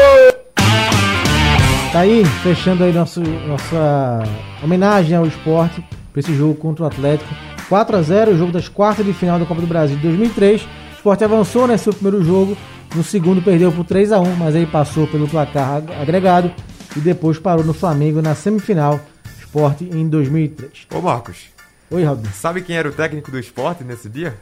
Tá 1.92 2.00
aí, 2.00 2.26
fechando 2.44 2.84
aí 2.84 2.92
nosso, 2.92 3.22
nossa 3.22 4.24
homenagem 4.64 5.16
ao 5.16 5.26
esporte 5.26 5.84
para 6.12 6.20
esse 6.20 6.34
jogo 6.36 6.56
contra 6.56 6.84
o 6.84 6.88
Atlético. 6.88 7.34
4 7.70 7.98
a 7.98 8.02
0 8.02 8.32
o 8.32 8.38
jogo 8.38 8.52
das 8.52 8.68
quartas 8.70 9.06
de 9.06 9.14
final 9.14 9.40
da 9.40 9.46
Copa 9.46 9.62
do 9.62 9.68
Brasil 9.68 9.96
de 9.96 10.04
2003. 10.04 10.62
O 10.62 10.68
esporte 10.96 11.24
avançou 11.24 11.68
nesse 11.68 11.90
né, 11.90 11.96
primeiro 11.96 12.24
jogo, 12.24 12.58
no 12.96 13.04
segundo 13.04 13.42
perdeu 13.42 13.72
por 13.72 13.86
3 13.86 14.12
a 14.12 14.20
1 14.20 14.36
mas 14.36 14.56
aí 14.56 14.66
passou 14.66 15.08
pelo 15.08 15.28
placar 15.28 15.84
agregado 16.02 16.52
e 16.96 17.00
depois 17.00 17.38
parou 17.38 17.64
no 17.64 17.74
Flamengo 17.74 18.22
na 18.22 18.34
semifinal 18.34 19.00
esporte 19.38 19.86
em 19.86 20.08
2003. 20.08 20.88
Ô 20.94 21.02
Marcos. 21.02 21.50
Oi, 21.90 22.04
Raul. 22.04 22.20
Sabe 22.34 22.62
quem 22.62 22.76
era 22.76 22.90
o 22.90 22.92
técnico 22.92 23.32
do 23.32 23.40
esporte 23.40 23.84
nesse 23.84 24.10
dia? 24.10 24.36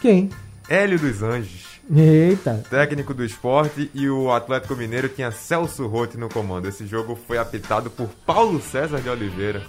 Quem? 0.00 0.28
Hélio 0.68 0.98
dos 0.98 1.22
Anjos. 1.22 1.66
Eita. 1.94 2.62
Técnico 2.68 3.14
do 3.14 3.24
esporte 3.24 3.90
e 3.94 4.08
o 4.10 4.30
Atlético 4.30 4.76
Mineiro 4.76 5.08
tinha 5.08 5.30
Celso 5.30 5.86
Rotti 5.86 6.18
no 6.18 6.28
comando. 6.28 6.68
Esse 6.68 6.86
jogo 6.86 7.18
foi 7.26 7.38
apitado 7.38 7.88
por 7.88 8.08
Paulo 8.26 8.60
César 8.60 9.00
de 9.00 9.08
Oliveira. 9.08 9.62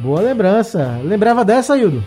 Boa 0.00 0.20
lembrança. 0.20 1.00
Lembrava 1.02 1.44
dessa, 1.44 1.76
Hildo? 1.76 2.04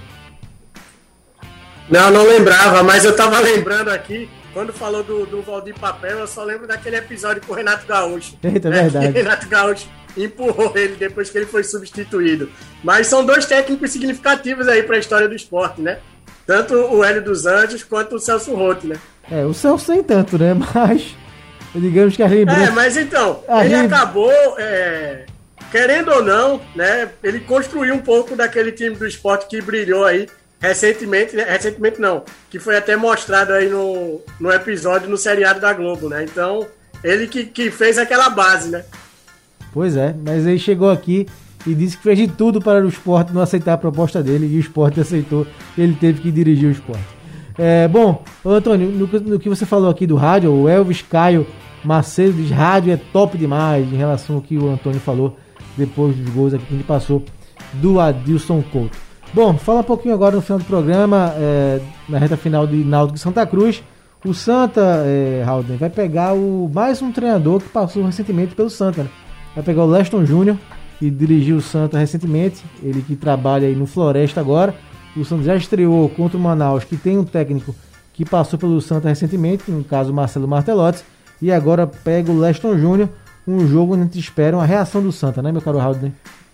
Não, 1.90 2.12
não 2.12 2.28
lembrava, 2.28 2.84
mas 2.84 3.06
eu 3.06 3.16
tava 3.16 3.40
lembrando 3.42 3.90
aqui, 3.90 4.30
quando 4.54 4.74
falou 4.74 5.04
do, 5.04 5.26
do 5.26 5.42
Valdir 5.42 5.76
Papel, 5.80 6.20
eu 6.20 6.28
só 6.28 6.44
lembro 6.44 6.68
daquele 6.68 6.98
episódio 6.98 7.42
com 7.46 7.54
o 7.54 7.56
Renato 7.56 7.86
Gaúcho. 7.88 8.38
Eita, 8.44 8.70
né? 8.70 8.84
verdade. 8.84 9.08
Renato 9.18 9.48
Gaúcho 9.48 9.88
empurrou 10.18 10.72
ele 10.76 10.96
depois 10.96 11.30
que 11.30 11.38
ele 11.38 11.46
foi 11.46 11.64
substituído. 11.64 12.50
Mas 12.84 13.08
são 13.08 13.26
dois 13.26 13.46
técnicos 13.46 13.92
significativos 13.92 14.68
aí 14.68 14.84
para 14.84 14.96
a 14.96 15.00
história 15.00 15.28
do 15.28 15.36
esporte, 15.36 15.82
né? 15.82 16.00
Tanto 16.46 16.74
o 16.74 17.04
Hélio 17.04 17.24
dos 17.24 17.46
Anjos 17.46 17.84
quanto 17.84 18.16
o 18.16 18.20
Celso 18.20 18.54
Rotti, 18.56 18.88
né? 18.88 18.96
É, 19.30 19.46
o 19.46 19.54
Celso 19.54 19.92
nem 19.92 20.02
tanto, 20.02 20.38
né? 20.38 20.54
Mas 20.74 21.16
digamos 21.76 22.16
que 22.16 22.24
a 22.24 22.28
lembrança... 22.28 22.62
É, 22.62 22.72
mas 22.72 22.98
então, 22.98 23.44
a 23.48 23.64
ele 23.64 23.76
gente... 23.76 23.94
acabou, 23.94 24.32
é, 24.58 25.26
querendo 25.70 26.12
ou 26.12 26.24
não, 26.24 26.60
né? 26.76 27.10
Ele 27.22 27.42
construiu 27.42 27.94
um 27.94 28.00
pouco 28.00 28.36
daquele 28.36 28.72
time 28.72 28.96
do 28.96 29.06
esporte 29.06 29.46
que 29.48 29.62
brilhou 29.62 30.04
aí 30.04 30.28
recentemente, 30.60 31.36
né? 31.36 31.44
recentemente 31.44 32.00
não, 32.00 32.24
que 32.50 32.60
foi 32.60 32.78
até 32.78 32.96
mostrado 32.96 33.54
aí 33.54 33.70
no, 33.70 34.22
no 34.40 34.52
episódio 34.52 35.10
no 35.10 35.18
seriado 35.18 35.60
da 35.60 35.74
Globo, 35.74 36.10
né? 36.10 36.24
Então, 36.24 36.66
ele 37.04 37.28
que, 37.28 37.46
que 37.46 37.70
fez 37.72 37.98
aquela 37.98 38.30
base, 38.30 38.70
né? 38.70 38.84
Pois 39.74 39.96
é, 39.96 40.16
mas 40.26 40.46
ele 40.46 40.60
chegou 40.60 40.90
aqui 40.90 41.28
e 41.66 41.76
disse 41.76 41.98
que 41.98 42.04
fez 42.04 42.18
de 42.18 42.28
tudo 42.28 42.62
para 42.62 42.84
o 42.84 42.88
esporte 42.88 43.34
não 43.34 43.42
aceitar 43.42 43.74
a 43.74 43.78
proposta 43.78 44.24
dele 44.24 44.48
e 44.48 44.58
o 44.58 44.60
esporte 44.60 45.00
aceitou. 45.02 45.46
Ele 45.78 45.96
teve 45.96 46.22
que 46.22 46.32
dirigir 46.32 46.70
o 46.70 46.72
esporte. 46.72 47.18
É, 47.58 47.88
bom, 47.88 48.24
Antônio, 48.46 48.90
no, 48.90 49.08
no, 49.08 49.40
que 49.40 49.50
você 49.50 49.66
falou 49.66 49.90
aqui 49.90 50.06
do 50.06 50.16
rádio, 50.16 50.52
o 50.52 50.70
Elvis 50.70 51.02
Caio 51.02 51.46
Macedo 51.84 52.34
diz 52.34 52.52
rádio 52.52 52.94
é 52.94 52.98
top 52.98 53.38
demais 53.38 53.92
em 53.92 53.96
relação 53.96 54.36
ao 54.38 54.42
que 54.42 54.58
o 54.58 54.70
Antônio 54.70 55.00
falou 55.00 55.38
depois 55.76 56.16
dos 56.16 56.30
gols 56.34 56.54
aqui 56.54 56.66
que 56.66 56.76
gente 56.76 56.86
passou 56.86 57.24
do 57.74 58.00
Adilson 58.00 58.62
Couto. 58.62 59.07
Bom, 59.34 59.58
fala 59.58 59.82
um 59.82 59.84
pouquinho 59.84 60.14
agora 60.14 60.36
no 60.36 60.42
final 60.42 60.58
do 60.58 60.66
programa, 60.66 61.34
é, 61.38 61.80
na 62.08 62.18
reta 62.18 62.38
final 62.38 62.66
de 62.66 62.78
Náutico 62.78 63.20
Santa 63.20 63.46
Cruz. 63.46 63.84
O 64.26 64.34
Santa, 64.34 65.04
é, 65.06 65.44
Halden, 65.46 65.78
vai 65.78 65.90
pegar 65.90 66.34
o 66.34 66.70
mais 66.74 67.02
um 67.02 67.12
treinador 67.12 67.62
que 67.62 67.70
passou 67.70 68.04
recentemente 68.04 68.56
pelo 68.56 68.70
Santa, 68.70 69.04
né? 69.04 69.10
vai 69.54 69.64
pegar 69.64 69.84
o 69.84 69.90
Leston 69.90 70.26
Júnior, 70.26 70.58
que 70.98 71.10
dirigiu 71.10 71.58
o 71.58 71.62
Santa 71.62 72.00
recentemente, 72.00 72.64
ele 72.82 73.02
que 73.02 73.16
trabalha 73.16 73.68
aí 73.68 73.76
no 73.76 73.86
Floresta 73.86 74.40
agora. 74.40 74.74
O 75.16 75.24
Santa 75.24 75.44
já 75.44 75.56
estreou 75.56 76.10
contra 76.10 76.38
o 76.38 76.42
Manaus, 76.42 76.84
que 76.84 76.98
tem 76.98 77.18
um 77.18 77.24
técnico 77.24 77.76
que 78.14 78.26
passou 78.26 78.58
pelo 78.58 78.82
Santa 78.82 79.10
recentemente, 79.10 79.70
no 79.70 79.84
caso 79.84 80.12
Marcelo 80.12 80.48
Martelotti, 80.48 81.04
e 81.42 81.52
agora 81.52 81.86
pega 81.86 82.32
o 82.32 82.40
Leston 82.40 82.78
Júnior, 82.78 83.10
um 83.48 83.68
jogo 83.68 83.94
onde 83.94 84.02
a 84.02 84.06
gente 84.06 84.20
espera 84.20 84.58
uma 84.58 84.66
reação 84.66 85.02
do 85.02 85.12
Santa, 85.12 85.42
né, 85.42 85.52
meu 85.52 85.62
caro 85.62 85.78
Raul? 85.78 86.12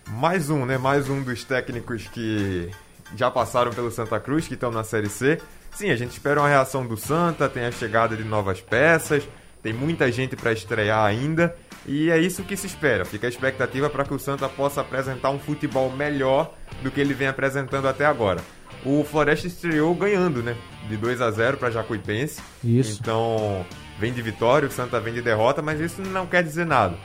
Mais 0.08 0.50
um, 0.50 0.66
né? 0.66 0.78
Mais 0.78 1.10
um 1.10 1.22
dos 1.22 1.44
técnicos 1.44 2.08
que 2.08 2.70
já 3.16 3.30
passaram 3.30 3.72
pelo 3.72 3.92
Santa 3.92 4.20
Cruz, 4.20 4.48
que 4.48 4.54
estão 4.54 4.72
na 4.72 4.84
Série 4.84 5.10
C. 5.10 5.40
Sim, 5.72 5.90
a 5.90 5.96
gente 5.96 6.12
espera 6.12 6.40
uma 6.40 6.50
reação 6.50 6.86
do 6.86 6.96
Santa, 6.96 7.50
tem 7.50 7.66
a 7.66 7.72
chegada 7.72 8.16
de 8.16 8.24
novas 8.24 8.62
peças, 8.62 9.28
tem 9.62 9.74
muita 9.74 10.12
gente 10.12 10.36
para 10.36 10.52
estrear 10.52 11.04
ainda. 11.04 11.56
E 11.86 12.10
é 12.10 12.18
isso 12.18 12.44
que 12.44 12.56
se 12.56 12.68
espera. 12.68 13.04
Fica 13.04 13.28
a 13.28 13.30
expectativa 13.30 13.90
para 13.90 14.06
que 14.06 14.14
o 14.14 14.20
Santa 14.20 14.48
possa 14.48 14.82
apresentar 14.82 15.32
um 15.32 15.40
futebol 15.40 15.92
melhor 15.92 16.54
do 16.82 16.90
que 16.90 17.02
ele 17.02 17.14
vem 17.14 17.28
apresentando 17.28 17.88
até 17.88 18.06
agora. 18.06 18.42
O 18.86 19.04
Floresta 19.04 19.48
estreou 19.48 19.94
ganhando, 19.96 20.44
né? 20.44 20.56
De 20.88 20.98
2 20.98 21.22
a 21.22 21.32
0 21.32 21.58
para 21.58 21.72
Jacuipense. 21.72 22.42
Isso. 22.64 23.00
Então, 23.02 23.66
vem 24.00 24.14
de 24.14 24.22
vitória, 24.22 24.68
o 24.68 24.72
Santa 24.72 25.00
vem 25.00 25.14
de 25.14 25.22
derrota, 25.22 25.62
mas 25.62 25.80
isso 25.80 26.02
não 26.02 26.26
quer 26.26 26.44
dizer 26.44 26.66
nada. 26.66 26.98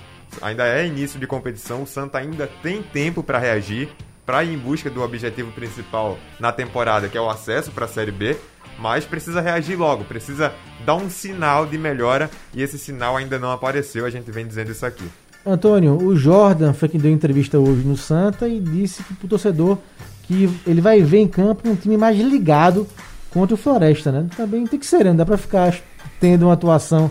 Ainda 0.42 0.66
é 0.66 0.86
início 0.86 1.18
de 1.18 1.26
competição, 1.26 1.82
o 1.82 1.86
Santa 1.86 2.18
ainda 2.18 2.48
tem 2.62 2.82
tempo 2.82 3.22
para 3.22 3.38
reagir, 3.38 3.88
para 4.24 4.44
ir 4.44 4.54
em 4.54 4.58
busca 4.58 4.90
do 4.90 5.02
objetivo 5.02 5.50
principal 5.52 6.18
na 6.38 6.52
temporada, 6.52 7.08
que 7.08 7.16
é 7.16 7.20
o 7.20 7.30
acesso 7.30 7.70
para 7.72 7.86
a 7.86 7.88
Série 7.88 8.12
B 8.12 8.36
mas 8.78 9.04
precisa 9.04 9.40
reagir 9.40 9.76
logo, 9.76 10.04
precisa 10.04 10.52
dar 10.86 10.94
um 10.94 11.10
sinal 11.10 11.66
de 11.66 11.76
melhora 11.76 12.30
e 12.54 12.62
esse 12.62 12.78
sinal 12.78 13.16
ainda 13.16 13.38
não 13.38 13.50
apareceu, 13.50 14.06
a 14.06 14.10
gente 14.10 14.30
vem 14.30 14.46
dizendo 14.46 14.70
isso 14.70 14.86
aqui. 14.86 15.04
Antônio, 15.44 15.96
o 15.96 16.14
Jordan 16.14 16.72
foi 16.72 16.88
quem 16.88 17.00
deu 17.00 17.10
entrevista 17.10 17.58
hoje 17.58 17.82
no 17.82 17.96
Santa 17.96 18.48
e 18.48 18.60
disse 18.60 19.02
que 19.02 19.24
o 19.24 19.28
torcedor 19.28 19.78
que 20.24 20.48
ele 20.66 20.80
vai 20.80 21.02
ver 21.02 21.18
em 21.18 21.28
campo 21.28 21.68
um 21.68 21.74
time 21.74 21.96
mais 21.96 22.18
ligado 22.18 22.86
contra 23.30 23.54
o 23.54 23.58
Floresta, 23.58 24.12
né? 24.12 24.26
Também 24.36 24.66
tem 24.66 24.78
que 24.78 24.86
ser, 24.86 25.04
né? 25.04 25.10
não 25.10 25.16
dá 25.16 25.26
para 25.26 25.38
ficar 25.38 25.74
tendo 26.20 26.46
uma 26.46 26.52
atuação 26.52 27.10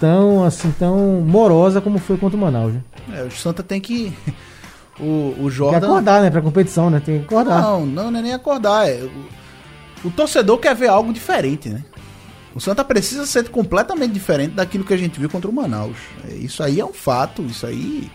tão 0.00 0.42
assim 0.42 0.72
tão 0.72 1.20
morosa 1.20 1.80
como 1.80 1.98
foi 1.98 2.16
contra 2.16 2.36
o 2.36 2.40
Manaus. 2.40 2.72
Né? 2.72 2.82
É, 3.12 3.22
o 3.22 3.30
Santa 3.30 3.62
tem 3.62 3.80
que 3.80 4.12
o, 4.98 5.36
o 5.38 5.50
Jordan. 5.50 5.78
Tem 5.78 5.88
que 5.88 5.94
acordar, 5.94 6.22
né? 6.22 6.30
Pra 6.30 6.42
competição, 6.42 6.90
né? 6.90 7.00
Tem 7.04 7.20
que 7.20 7.26
acordar. 7.26 7.62
Não, 7.62 7.86
não, 7.86 8.10
não 8.10 8.18
é 8.18 8.22
nem 8.22 8.32
acordar. 8.32 8.88
É, 8.88 9.02
o, 9.02 10.08
o 10.08 10.10
torcedor 10.10 10.58
quer 10.58 10.74
ver 10.74 10.88
algo 10.88 11.12
diferente, 11.12 11.68
né? 11.68 11.84
O 12.54 12.60
Santa 12.60 12.82
precisa 12.82 13.26
ser 13.26 13.48
completamente 13.48 14.12
diferente 14.12 14.54
daquilo 14.54 14.82
que 14.82 14.92
a 14.92 14.96
gente 14.96 15.20
viu 15.20 15.30
contra 15.30 15.48
o 15.48 15.54
Manaus. 15.54 15.96
É, 16.28 16.34
isso 16.34 16.62
aí 16.62 16.80
é 16.80 16.84
um 16.84 16.92
fato, 16.92 17.42
isso 17.42 17.64
aí 17.64 18.10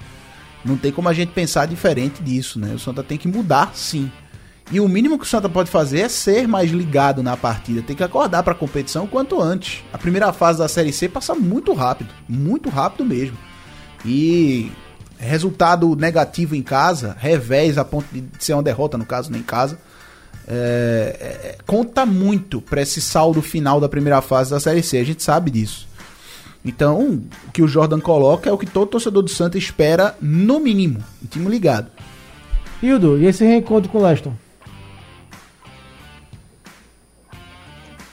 não 0.63 0.75
tem 0.75 0.91
como 0.91 1.07
a 1.07 1.13
gente 1.13 1.31
pensar 1.31 1.67
diferente 1.67 2.21
disso, 2.21 2.59
né? 2.59 2.73
O 2.73 2.79
Santa 2.79 3.03
tem 3.03 3.17
que 3.17 3.27
mudar, 3.27 3.71
sim. 3.73 4.11
E 4.71 4.79
o 4.79 4.87
mínimo 4.87 5.19
que 5.19 5.25
o 5.25 5.27
Santa 5.27 5.47
pode 5.47 5.69
fazer 5.69 5.99
é 5.99 6.09
ser 6.09 6.47
mais 6.47 6.71
ligado 6.71 7.21
na 7.21 7.37
partida, 7.37 7.83
tem 7.83 7.95
que 7.95 8.03
acordar 8.03 8.41
para 8.41 8.53
a 8.53 8.57
competição 8.57 9.05
quanto 9.05 9.39
antes. 9.39 9.83
A 9.93 9.97
primeira 9.97 10.33
fase 10.33 10.59
da 10.59 10.67
Série 10.67 10.91
C 10.91 11.07
passa 11.07 11.35
muito 11.35 11.71
rápido, 11.73 12.09
muito 12.27 12.69
rápido 12.69 13.05
mesmo. 13.05 13.37
E 14.03 14.71
resultado 15.19 15.95
negativo 15.95 16.55
em 16.55 16.63
casa, 16.63 17.15
revés 17.19 17.77
a 17.77 17.85
ponto 17.85 18.07
de 18.11 18.23
ser 18.39 18.53
uma 18.53 18.63
derrota, 18.63 18.97
no 18.97 19.05
caso, 19.05 19.31
nem 19.31 19.41
em 19.41 19.43
casa, 19.43 19.77
é, 20.47 21.15
é, 21.19 21.57
conta 21.65 22.05
muito 22.05 22.59
para 22.59 22.81
esse 22.81 23.01
saldo 23.01 23.41
final 23.41 23.79
da 23.79 23.89
primeira 23.89 24.21
fase 24.21 24.49
da 24.49 24.59
Série 24.59 24.81
C. 24.81 24.97
A 24.97 25.03
gente 25.03 25.21
sabe 25.21 25.51
disso. 25.51 25.87
Então, 26.63 27.21
o 27.47 27.51
que 27.51 27.61
o 27.61 27.67
Jordan 27.67 27.99
coloca 27.99 28.49
é 28.49 28.53
o 28.53 28.57
que 28.57 28.65
todo 28.65 28.89
torcedor 28.89 29.21
do 29.21 29.29
Santa 29.29 29.59
espera, 29.59 30.15
no 30.19 30.59
mínimo, 30.59 31.03
um 31.23 31.27
time 31.27 31.47
ligado. 31.47 31.91
Hildo, 32.81 33.19
e 33.19 33.27
esse 33.27 33.45
reencontro 33.45 33.91
com 33.91 33.99
o 33.99 34.03
Leston? 34.03 34.33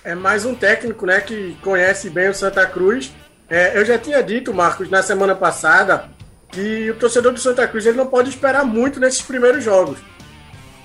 É 0.05 0.16
mais 0.16 0.44
um 0.44 0.53
técnico, 0.53 1.07
né, 1.07 1.20
que 1.20 1.57
conhece 1.62 2.11
bem 2.11 2.28
o 2.28 2.34
Santa 2.34 2.66
Cruz. 2.66 3.12
É, 3.48 3.78
eu 3.78 3.84
já 3.84 3.96
tinha 3.96 4.20
dito, 4.20 4.53
Marcos, 4.53 4.90
na 4.90 5.00
semana 5.00 5.34
passada, 5.34 6.09
que 6.50 6.90
o 6.90 6.96
torcedor 6.96 7.32
do 7.32 7.38
Santa 7.38 7.68
Cruz 7.68 7.86
ele 7.86 7.96
não 7.96 8.07
pode 8.07 8.28
esperar 8.28 8.64
muito 8.64 8.98
nesses 8.98 9.22
primeiros 9.22 9.62
jogos. 9.62 9.98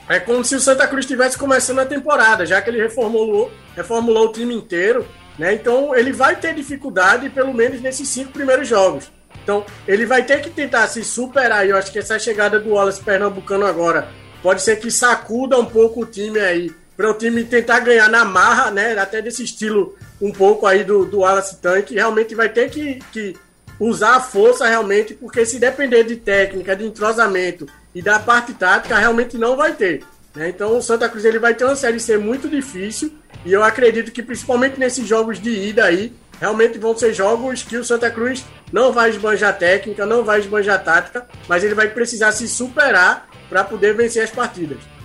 É 0.08 0.20
como 0.20 0.44
se 0.44 0.56
o 0.56 0.60
Santa 0.60 0.88
Cruz 0.88 1.04
estivesse 1.04 1.36
começando 1.36 1.80
a 1.80 1.86
temporada, 1.86 2.46
já 2.46 2.62
que 2.62 2.70
ele 2.70 2.82
reformulou, 2.82 3.52
reformulou 3.76 4.28
o 4.28 4.32
time 4.32 4.54
inteiro, 4.54 5.06
né? 5.38 5.54
Então 5.54 5.96
ele 5.96 6.14
vai 6.14 6.36
ter 6.36 6.54
dificuldade, 6.54 7.30
pelo 7.30 7.54
menos 7.54 7.82
nesses 7.82 8.08
cinco 8.08 8.32
primeiros 8.32 8.68
jogos. 8.68 9.12
Então 9.44 9.66
ele 9.88 10.06
vai 10.06 10.24
ter 10.24 10.42
que 10.42 10.50
tentar 10.50 10.88
se 10.88 11.04
superar. 11.04 11.66
E 11.66 11.72
eu 11.72 11.78
acho 11.78 11.92
que 11.92 12.00
essa 12.00 12.20
chegada 12.20 12.60
do 12.60 12.70
Wallace 12.70 13.02
Pernambucano 13.02 13.66
agora 13.66 14.08
pode 14.42 14.62
ser 14.62 14.78
que 14.78 14.92
sacuda 14.92 15.58
um 15.58 15.66
pouco 15.66 16.04
o 16.04 16.06
time 16.06 16.40
aí, 16.40 16.72
para 16.98 17.12
o 17.12 17.14
time 17.14 17.44
tentar 17.44 17.80
ganhar 17.82 18.10
na 18.10 18.26
marra, 18.26 18.72
né? 18.72 18.98
Até 18.98 19.22
desse 19.22 19.44
estilo 19.44 19.96
um 20.20 20.32
pouco 20.32 20.66
aí 20.66 20.84
do, 20.84 21.06
do 21.06 21.20
Wallace 21.20 21.58
Tank. 21.58 21.92
Realmente 21.92 22.34
vai 22.34 22.50
ter 22.50 22.72
que, 22.72 23.00
que 23.14 23.36
usar 23.80 24.16
a 24.16 24.20
força 24.20 24.68
realmente, 24.68 25.14
porque 25.14 25.46
se 25.46 25.60
depender 25.60 26.04
de 26.04 26.16
técnica, 26.16 26.76
de 26.76 26.84
entrosamento 26.84 27.68
e 27.94 28.02
da 28.02 28.20
parte 28.20 28.54
tática, 28.56 28.98
realmente 28.98 29.38
não 29.38 29.56
vai 29.56 29.74
ter. 29.74 30.04
Né? 30.36 30.50
Então 30.50 30.76
o 30.76 30.82
Santa 30.82 31.08
Cruz 31.08 31.24
ele 31.24 31.38
vai 31.38 31.54
ter 31.54 31.66
uma 31.66 31.76
série 31.76 32.00
C 32.00 32.18
muito 32.18 32.50
difícil 32.50 33.14
e 33.46 33.54
eu 33.54 33.64
acredito 33.64 34.12
que 34.12 34.24
principalmente 34.24 34.80
nesses 34.80 35.08
jogos 35.08 35.40
de 35.40 35.52
ida 35.52 35.86
aí, 35.86 36.12
realmente 36.40 36.80
vão 36.80 36.98
ser 36.98 37.14
jogos 37.14 37.62
que 37.62 37.78
o 37.78 37.86
Santa 37.86 38.10
Cruz 38.10 38.44
não 38.74 38.92
vai 38.92 39.12
esbanjar 39.12 39.58
técnica, 39.58 40.06
não 40.06 40.24
vai 40.24 40.40
esbanjar 40.40 40.84
tática, 40.84 41.28
mas 41.48 41.64
ele 41.64 41.76
vai 41.76 41.88
precisar 41.88 42.32
se 42.32 42.48
superar 42.48 43.30
para 43.50 43.64
poder 43.64 43.96
vencer 43.96 44.24
as 44.24 44.32
partidas. 44.32 44.97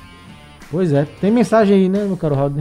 Pois 0.72 0.92
é, 0.92 1.06
tem 1.20 1.30
mensagem 1.30 1.76
aí, 1.76 1.88
né, 1.88 2.04
meu 2.04 2.16
caro 2.16 2.34
Raul? 2.34 2.58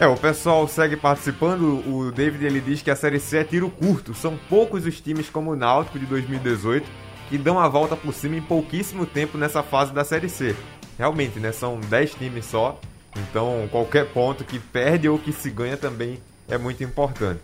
É, 0.00 0.06
o 0.06 0.16
pessoal 0.16 0.66
segue 0.66 0.96
participando. 0.96 1.84
O 1.86 2.10
David 2.10 2.46
ele 2.46 2.60
diz 2.60 2.80
que 2.80 2.90
a 2.90 2.96
Série 2.96 3.20
C 3.20 3.36
é 3.36 3.44
tiro 3.44 3.70
curto. 3.70 4.14
São 4.14 4.36
poucos 4.48 4.86
os 4.86 4.98
times 4.98 5.28
como 5.28 5.52
o 5.52 5.56
Náutico 5.56 5.98
de 5.98 6.06
2018 6.06 6.86
que 7.30 7.38
dão 7.38 7.60
a 7.60 7.68
volta 7.68 7.94
por 7.94 8.12
cima 8.12 8.36
em 8.36 8.42
pouquíssimo 8.42 9.06
tempo 9.06 9.38
nessa 9.38 9.62
fase 9.62 9.92
da 9.92 10.02
Série 10.02 10.28
C. 10.28 10.56
Realmente, 10.98 11.38
né? 11.38 11.52
São 11.52 11.78
10 11.78 12.14
times 12.14 12.44
só. 12.46 12.78
Então, 13.16 13.68
qualquer 13.70 14.06
ponto 14.06 14.42
que 14.42 14.58
perde 14.58 15.08
ou 15.08 15.16
que 15.16 15.32
se 15.32 15.48
ganha 15.48 15.76
também 15.76 16.18
é 16.48 16.58
muito 16.58 16.82
importante. 16.82 17.42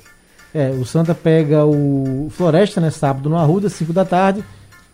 É, 0.52 0.70
o 0.70 0.84
Santa 0.84 1.14
pega 1.14 1.64
o 1.64 2.28
Floresta, 2.30 2.80
né? 2.80 2.90
Sábado 2.90 3.28
no 3.28 3.36
Arruda, 3.36 3.68
5 3.68 3.92
da 3.92 4.04
tarde. 4.04 4.42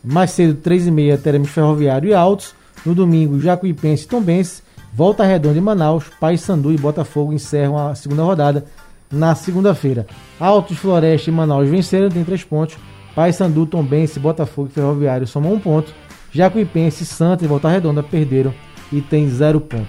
Mais 0.05 0.33
cedo, 0.33 0.61
3 0.61 0.89
e 0.89 0.91
meia, 0.91 1.17
teremos 1.17 1.49
Ferroviário 1.49 2.11
e 2.11 2.15
Altos. 2.15 2.55
No 2.85 2.95
domingo, 2.95 3.41
Jacuipense 3.41 4.05
e 4.05 4.09
Tombense. 4.09 4.63
Volta 4.95 5.25
Redonda 5.25 5.57
e 5.57 5.61
Manaus, 5.61 6.05
Paysandu 6.21 6.71
e 6.71 6.77
Botafogo 6.77 7.33
encerram 7.33 7.79
a 7.79 7.95
segunda 7.95 8.23
rodada 8.23 8.67
na 9.11 9.35
segunda-feira. 9.35 10.07
Altos, 10.39 10.77
Floresta 10.77 11.31
e 11.31 11.33
Manaus 11.33 11.69
venceram, 11.69 12.11
tem 12.11 12.25
três 12.25 12.45
pontos. 12.45 12.77
Paysandu, 13.15 13.65
Tombense, 13.65 14.21
Botafogo 14.21 14.69
e 14.71 14.75
Ferroviário 14.75 15.27
somam 15.27 15.55
um 15.55 15.59
ponto. 15.59 15.95
Jacuipense, 16.31 17.07
Santa 17.07 17.45
e 17.45 17.49
Volta 17.49 17.69
Redonda 17.69 18.03
perderam 18.03 18.53
e 18.93 19.01
tem 19.01 19.29
zero 19.31 19.61
ponto. 19.61 19.89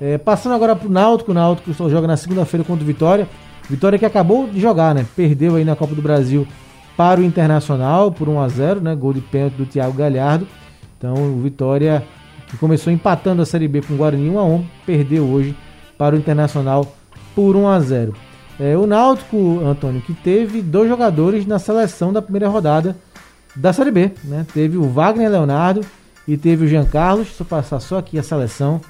É, 0.00 0.16
passando 0.16 0.54
agora 0.54 0.76
para 0.76 0.86
o 0.86 0.90
Náutico, 0.90 1.32
o 1.32 1.34
Náutico 1.34 1.74
só 1.74 1.88
joga 1.88 2.06
na 2.06 2.16
segunda-feira 2.16 2.64
contra 2.64 2.84
o 2.84 2.86
Vitória. 2.86 3.28
Vitória 3.68 3.98
que 3.98 4.06
acabou 4.06 4.46
de 4.46 4.60
jogar, 4.60 4.94
né? 4.94 5.04
Perdeu 5.16 5.56
aí 5.56 5.64
na 5.64 5.74
Copa 5.74 5.94
do 5.94 6.02
Brasil 6.02 6.46
para 6.96 7.20
o 7.20 7.24
Internacional 7.24 8.12
por 8.12 8.28
1 8.28 8.40
a 8.40 8.48
0 8.48 8.80
né? 8.80 8.94
Gol 8.94 9.12
de 9.12 9.20
pênalti 9.20 9.54
do 9.54 9.66
Thiago 9.66 9.92
Galhardo. 9.92 10.46
Então 10.96 11.14
o 11.14 11.40
Vitória 11.40 12.04
que 12.48 12.56
começou 12.56 12.92
empatando 12.92 13.42
a 13.42 13.46
Série 13.46 13.68
B 13.68 13.82
com 13.82 13.94
o 13.94 13.96
Guarani 13.96 14.30
1 14.30 14.38
a 14.38 14.44
1 14.44 14.66
perdeu 14.84 15.24
hoje 15.24 15.56
para 15.98 16.14
o 16.14 16.18
Internacional 16.18 16.96
por 17.34 17.56
1 17.56 17.68
a 17.68 17.80
0 17.80 18.14
é, 18.58 18.76
O 18.76 18.86
Náutico, 18.86 19.60
Antônio, 19.64 20.00
que 20.00 20.14
teve 20.14 20.62
dois 20.62 20.88
jogadores 20.88 21.46
na 21.46 21.58
seleção 21.58 22.12
da 22.12 22.22
primeira 22.22 22.48
rodada 22.48 22.96
da 23.54 23.72
Série 23.72 23.90
B. 23.90 24.12
Né? 24.24 24.46
Teve 24.52 24.76
o 24.76 24.88
Wagner 24.88 25.30
Leonardo 25.30 25.80
e 26.26 26.36
teve 26.36 26.64
o 26.64 26.68
Jean 26.68 26.84
Carlos. 26.84 27.26
Deixa 27.26 27.42
eu 27.42 27.46
passar 27.46 27.80
só 27.80 27.98
aqui 27.98 28.18
a 28.18 28.22
seleção 28.22 28.80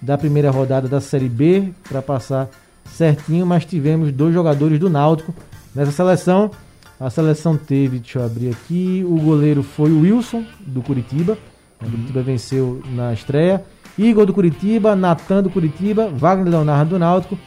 da 0.00 0.16
primeira 0.16 0.50
rodada 0.50 0.88
da 0.88 1.00
Série 1.00 1.28
B 1.28 1.72
para 1.88 2.02
passar 2.02 2.48
certinho, 2.84 3.46
mas 3.46 3.64
tivemos 3.64 4.12
dois 4.12 4.32
jogadores 4.32 4.78
do 4.78 4.88
Náutico 4.90 5.34
nessa 5.74 5.90
seleção. 5.90 6.50
A 6.98 7.10
seleção 7.10 7.56
teve, 7.56 7.98
deixa 7.98 8.18
eu 8.18 8.24
abrir 8.24 8.50
aqui, 8.50 9.04
o 9.06 9.16
goleiro 9.20 9.62
foi 9.62 9.90
o 9.90 10.00
Wilson, 10.00 10.44
do 10.60 10.80
Curitiba, 10.80 11.36
o 11.80 11.90
Curitiba 11.90 12.22
venceu 12.22 12.82
na 12.94 13.12
estreia. 13.12 13.64
Igor 13.98 14.26
do 14.26 14.32
Curitiba, 14.32 14.94
Natan 14.94 15.42
do 15.42 15.50
Curitiba, 15.50 16.08
Wagner 16.08 16.50
Leonardo 16.50 16.90
do 16.90 16.98
Náutico 16.98 17.38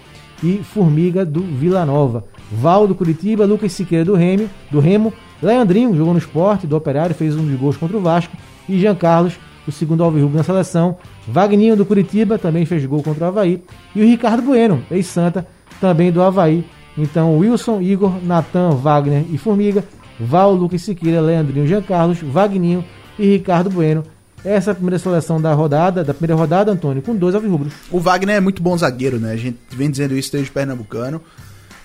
e 0.44 0.58
Formiga 0.58 1.26
do 1.26 1.42
Vila 1.42 1.86
Nova. 1.86 2.24
Val 2.52 2.88
do 2.88 2.96
Curitiba, 2.96 3.46
Lucas 3.46 3.72
Siqueira 3.72 4.04
do 4.04 4.16
Remo, 4.16 4.50
do 4.72 4.80
Remo, 4.80 5.14
Leandrinho 5.42 5.96
jogou 5.96 6.14
no 6.14 6.20
esporte 6.20 6.66
do 6.66 6.76
Operário, 6.76 7.16
fez 7.16 7.36
um 7.36 7.46
dos 7.46 7.60
gols 7.60 7.78
contra 7.78 7.96
o 7.96 8.02
Vasco 8.02 8.36
e 8.68 8.80
Jean 8.80 8.96
Carlos, 8.96 9.34
o 9.68 9.72
segundo 9.72 10.04
alvirrubro 10.04 10.38
na 10.38 10.44
seleção. 10.44 10.98
Wagninho 11.28 11.76
do 11.76 11.86
Curitiba 11.86 12.38
também 12.40 12.66
fez 12.66 12.84
gol 12.86 13.04
contra 13.04 13.26
o 13.26 13.28
Havaí 13.28 13.64
e 13.96 14.02
o 14.02 14.06
Ricardo 14.06 14.42
Bueno, 14.42 14.84
ex-Santa, 14.90 15.46
também 15.80 16.12
do 16.12 16.22
Havaí. 16.22 16.66
Então 16.98 17.38
Wilson, 17.38 17.80
Igor, 17.80 18.14
Natan, 18.24 18.72
Wagner 18.72 19.24
e 19.32 19.38
Formiga, 19.38 19.84
Val, 20.20 20.54
Lucas 20.54 20.82
Siqueira, 20.82 21.22
Leandrinho, 21.22 21.68
Jean 21.68 21.82
Carlos, 21.82 22.20
Wagninho 22.22 22.84
e 23.18 23.26
Ricardo 23.26 23.70
Bueno 23.70 24.04
essa 24.44 24.70
é 24.70 24.74
a 24.74 24.76
primeira 24.76 25.00
seleção 25.00 25.42
da 25.42 25.54
rodada, 25.54 26.04
da 26.04 26.14
primeira 26.14 26.36
rodada, 26.36 26.72
Antônio, 26.72 27.02
com 27.02 27.16
dois 27.16 27.36
alvirrubros. 27.36 27.74
O 27.92 28.00
Wagner 28.00 28.38
é 28.38 28.40
muito 28.40 28.62
bom 28.62 28.78
zagueiro, 28.78 29.20
né? 29.20 29.34
A 29.34 29.38
gente 29.38 29.58
vem 29.72 29.90
dizendo 29.92 30.18
isso 30.18 30.32
desde 30.32 30.50
o 30.50 30.54
Pernambucano. 30.54 31.22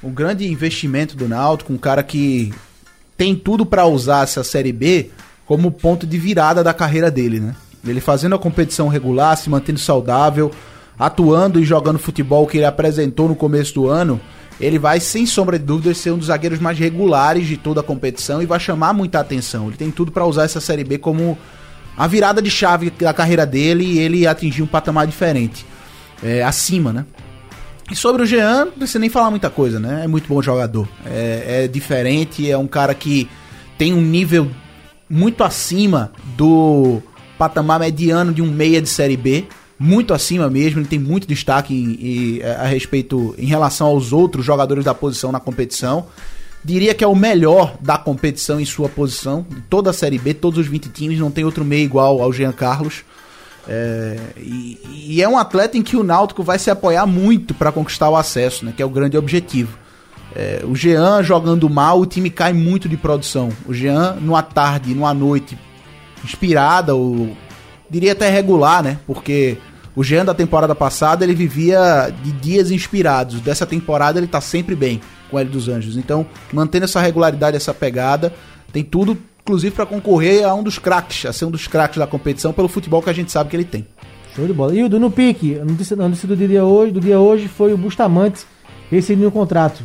Um 0.03 0.11
grande 0.11 0.47
investimento 0.47 1.17
do 1.17 1.29
Náutico, 1.29 1.73
um 1.73 1.79
cara 1.79 2.03
que 2.03 2.53
tem 3.17 3.35
tudo 3.35 3.65
para 3.65 3.87
usar 3.87 4.25
essa 4.25 4.45
Série 4.45 4.73
B 4.73 5.11
como 5.47 5.71
ponto 5.71 6.07
de 6.07 6.19
virada 6.19 6.63
da 6.63 6.73
carreira 6.73 7.11
dele, 7.11 7.41
né? 7.41 7.55
Ele 7.87 8.01
fazendo 8.01 8.35
a 8.35 8.39
competição 8.39 8.89
regular, 8.89 9.37
se 9.37 9.51
mantendo 9.51 9.79
saudável, 9.79 10.51
atuando 10.99 11.61
e 11.61 11.65
jogando 11.65 11.99
futebol 11.99 12.47
que 12.47 12.59
ele 12.59 12.65
apresentou 12.65 13.29
no 13.29 13.37
começo 13.37 13.75
do 13.75 13.89
ano, 13.89 14.21
ele 14.61 14.79
vai, 14.79 15.01
sem 15.01 15.27
sombra 15.27 15.59
de 15.59 15.65
dúvida, 15.65 15.93
ser 15.93 16.13
um 16.13 16.19
dos 16.19 16.29
zagueiros 16.29 16.61
mais 16.61 16.79
regulares 16.79 17.47
de 17.47 17.57
toda 17.57 17.81
a 17.81 17.85
competição 17.85 18.41
e 18.41 18.47
vai 18.47 18.61
chamar 18.61 18.93
muita 18.93 19.21
atenção. 19.21 19.67
Ele 19.67 19.77
tem 19.77 19.91
tudo 19.91 20.13
para 20.13 20.25
usar 20.25 20.45
essa 20.45 20.61
Série 20.61 20.85
B 20.85 20.97
como 20.97 21.37
a 21.97 22.07
virada 22.07 22.43
de 22.43 22.51
chave 22.51 22.91
da 22.91 23.13
carreira 23.13 23.47
dele 23.47 23.85
e 23.85 23.99
ele 23.99 24.27
atingiu 24.27 24.65
um 24.65 24.69
patamar 24.69 25.07
diferente. 25.07 25.65
É, 26.23 26.43
acima, 26.43 26.93
né? 26.93 27.05
E 27.91 27.95
sobre 27.95 28.23
o 28.23 28.27
Jean, 28.27 28.67
não 28.67 28.73
precisa 28.73 28.99
nem 28.99 29.11
falar 29.11 29.31
muita 29.31 29.51
coisa, 29.51 29.79
né? 29.79 30.05
É 30.05 30.09
muito 30.09 30.27
bom 30.27 30.41
jogador. 30.41 30.89
É, 31.05 31.65
é 31.65 31.69
diferente, 31.69 32.51
é 32.51 32.57
um 32.57 32.67
cara 32.67 32.95
que 32.95 33.29
tem 33.77 33.93
um 33.93 34.01
nível 34.01 34.51
muito 35.09 35.45
acima 35.45 36.13
do 36.37 37.03
patamar 37.39 37.79
mediano 37.79 38.33
de 38.33 38.41
um 38.41 38.51
meia 38.51 38.81
de 38.81 38.89
Série 38.89 39.17
B. 39.17 39.45
Muito 39.79 40.15
acima 40.15 40.49
mesmo, 40.49 40.81
ele 40.81 40.89
tem 40.89 40.99
muito 40.99 41.27
destaque 41.27 41.75
em, 41.75 42.39
em, 42.39 42.43
a 42.43 42.65
respeito 42.65 43.35
em 43.37 43.47
relação 43.47 43.89
aos 43.89 44.13
outros 44.13 44.47
jogadores 44.47 44.85
da 44.85 44.95
posição 44.95 45.31
na 45.31 45.41
competição. 45.41 46.07
Diria 46.65 46.95
que 46.95 47.05
é 47.05 47.07
o 47.07 47.15
melhor 47.15 47.77
da 47.81 47.99
competição 47.99 48.59
em 48.59 48.65
sua 48.65 48.89
posição. 48.89 49.47
De 49.49 49.61
toda 49.63 49.91
a 49.91 49.93
Série 49.93 50.19
B, 50.19 50.33
todos 50.33 50.59
os 50.59 50.67
20 50.67 50.89
times, 50.89 51.19
não 51.19 51.31
tem 51.31 51.45
outro 51.45 51.65
meio 51.65 51.85
igual 51.85 52.23
ao 52.23 52.33
Jean 52.33 52.53
Carlos. 52.53 53.05
É, 53.69 54.19
e, 54.37 54.79
e, 55.09 55.23
é 55.23 55.29
um 55.29 55.39
atleta 55.39 55.77
em 55.77 55.83
que 55.83 55.97
o 55.97 56.03
Náutico 56.03 56.43
vai 56.43 56.59
se 56.59 56.71
apoiar 56.71 57.07
muito 57.07 57.55
para 57.55 57.73
conquistar 57.73 58.11
o 58.11 58.17
acesso, 58.17 58.65
né, 58.65 58.75
que 58.77 58.83
é 58.83 58.87
o 58.87 58.91
grande 58.91 59.17
objetivo. 59.17 59.79
É, 60.35 60.63
o 60.65 60.75
Jean 60.75 61.23
jogando 61.23 61.69
mal, 61.71 62.01
o 62.01 62.07
time 62.07 62.29
cai 62.29 62.53
muito 62.53 62.89
de 62.89 62.97
produção. 62.97 63.51
O 63.67 63.73
Jean, 63.73 64.17
numa 64.21 64.43
tarde, 64.43 64.95
numa 64.95 65.15
noite 65.15 65.57
inspirada 66.25 66.95
ou 66.95 67.37
diria 67.89 68.13
até 68.13 68.29
regular, 68.31 68.83
né? 68.83 68.99
Porque 69.07 69.59
o 69.95 70.03
Jean 70.03 70.25
da 70.25 70.35
temporada 70.35 70.75
passada 70.75 71.25
ele 71.25 71.35
vivia 71.35 72.13
de 72.23 72.33
dias 72.33 72.71
inspirados. 72.71 73.41
Dessa 73.41 73.65
temporada 73.65 74.19
ele 74.19 74.27
tá 74.27 74.41
sempre 74.41 74.75
bem 74.75 75.01
com 75.31 75.37
o 75.37 75.41
Hélio 75.41 75.53
dos 75.53 75.69
Anjos. 75.69 75.97
Então, 75.97 76.27
mantendo 76.53 76.85
essa 76.85 77.01
regularidade, 77.01 77.57
essa 77.57 77.75
pegada, 77.75 78.33
tem 78.73 78.83
tudo, 78.83 79.17
inclusive, 79.43 79.75
para 79.75 79.87
concorrer 79.87 80.45
a 80.45 80.55
um 80.55 80.63
dos 80.63 80.79
craques, 80.79 81.27
a 81.27 81.33
ser 81.33 81.45
um 81.45 81.51
dos 81.51 81.67
craques 81.67 81.99
da 81.99 82.07
competição 82.07 82.53
pelo 82.53 82.69
futebol 82.69 83.03
que 83.03 83.11
a 83.11 83.15
gente 83.15 83.31
sabe 83.31 83.51
que 83.51 83.57
ele 83.57 83.65
tem. 83.65 83.87
Show 84.35 84.47
de 84.47 84.53
bola. 84.53 84.75
Hildo, 84.75 84.99
no 84.99 85.11
pique, 85.11 85.59
a 85.59 85.65
notícia, 85.65 85.95
a 85.95 86.09
notícia 86.09 86.27
do 86.27 86.37
dia 86.37 86.65
hoje, 86.65 86.93
do 86.93 87.01
dia 87.01 87.21
hoje 87.21 87.47
foi 87.47 87.73
o 87.73 87.77
Bustamante 87.77 88.45
rescindindo 88.91 89.29
o 89.29 89.33
contrato. 89.33 89.83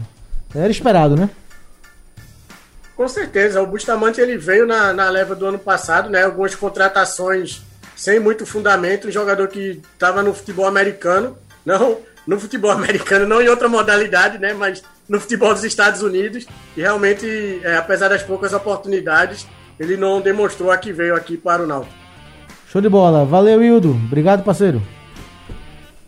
Era 0.54 0.72
esperado, 0.72 1.16
né? 1.16 1.30
Com 2.96 3.08
certeza, 3.08 3.62
o 3.62 3.68
Bustamante 3.68 4.20
ele 4.20 4.38
veio 4.38 4.66
na, 4.66 4.92
na 4.92 5.10
leva 5.10 5.36
do 5.36 5.46
ano 5.46 5.60
passado, 5.60 6.10
né? 6.10 6.24
Algumas 6.24 6.56
contratações 6.56 7.62
sem 7.96 8.20
muito 8.20 8.46
fundamento, 8.46 9.08
um 9.08 9.12
jogador 9.12 9.48
que 9.48 9.82
estava 9.94 10.24
no 10.24 10.34
futebol 10.34 10.66
americano, 10.66 11.38
não 11.66 11.98
no 12.26 12.40
futebol 12.40 12.72
americano, 12.76 13.28
não 13.28 13.42
em 13.42 13.50
outra 13.50 13.70
modalidade, 13.70 14.38
né? 14.38 14.54
Mas 14.54 14.84
no 15.10 15.20
futebol 15.20 15.54
dos 15.54 15.64
Estados 15.64 16.02
Unidos. 16.02 16.46
E 16.78 16.82
realmente, 16.82 17.26
é, 17.64 17.76
apesar 17.76 18.08
das 18.08 18.24
poucas 18.24 18.54
oportunidades, 18.54 19.48
ele 19.80 19.98
não 19.98 20.22
demonstrou 20.22 20.72
a 20.72 20.78
que 20.78 20.94
veio 20.94 21.16
aqui 21.16 21.36
para 21.36 21.64
o 21.64 21.68
Náutico. 21.68 21.94
Show 22.72 22.82
de 22.82 22.88
bola. 22.88 23.26
Valeu, 23.26 23.64
Hildo. 23.64 23.90
Obrigado, 23.90 24.44
parceiro. 24.44 24.82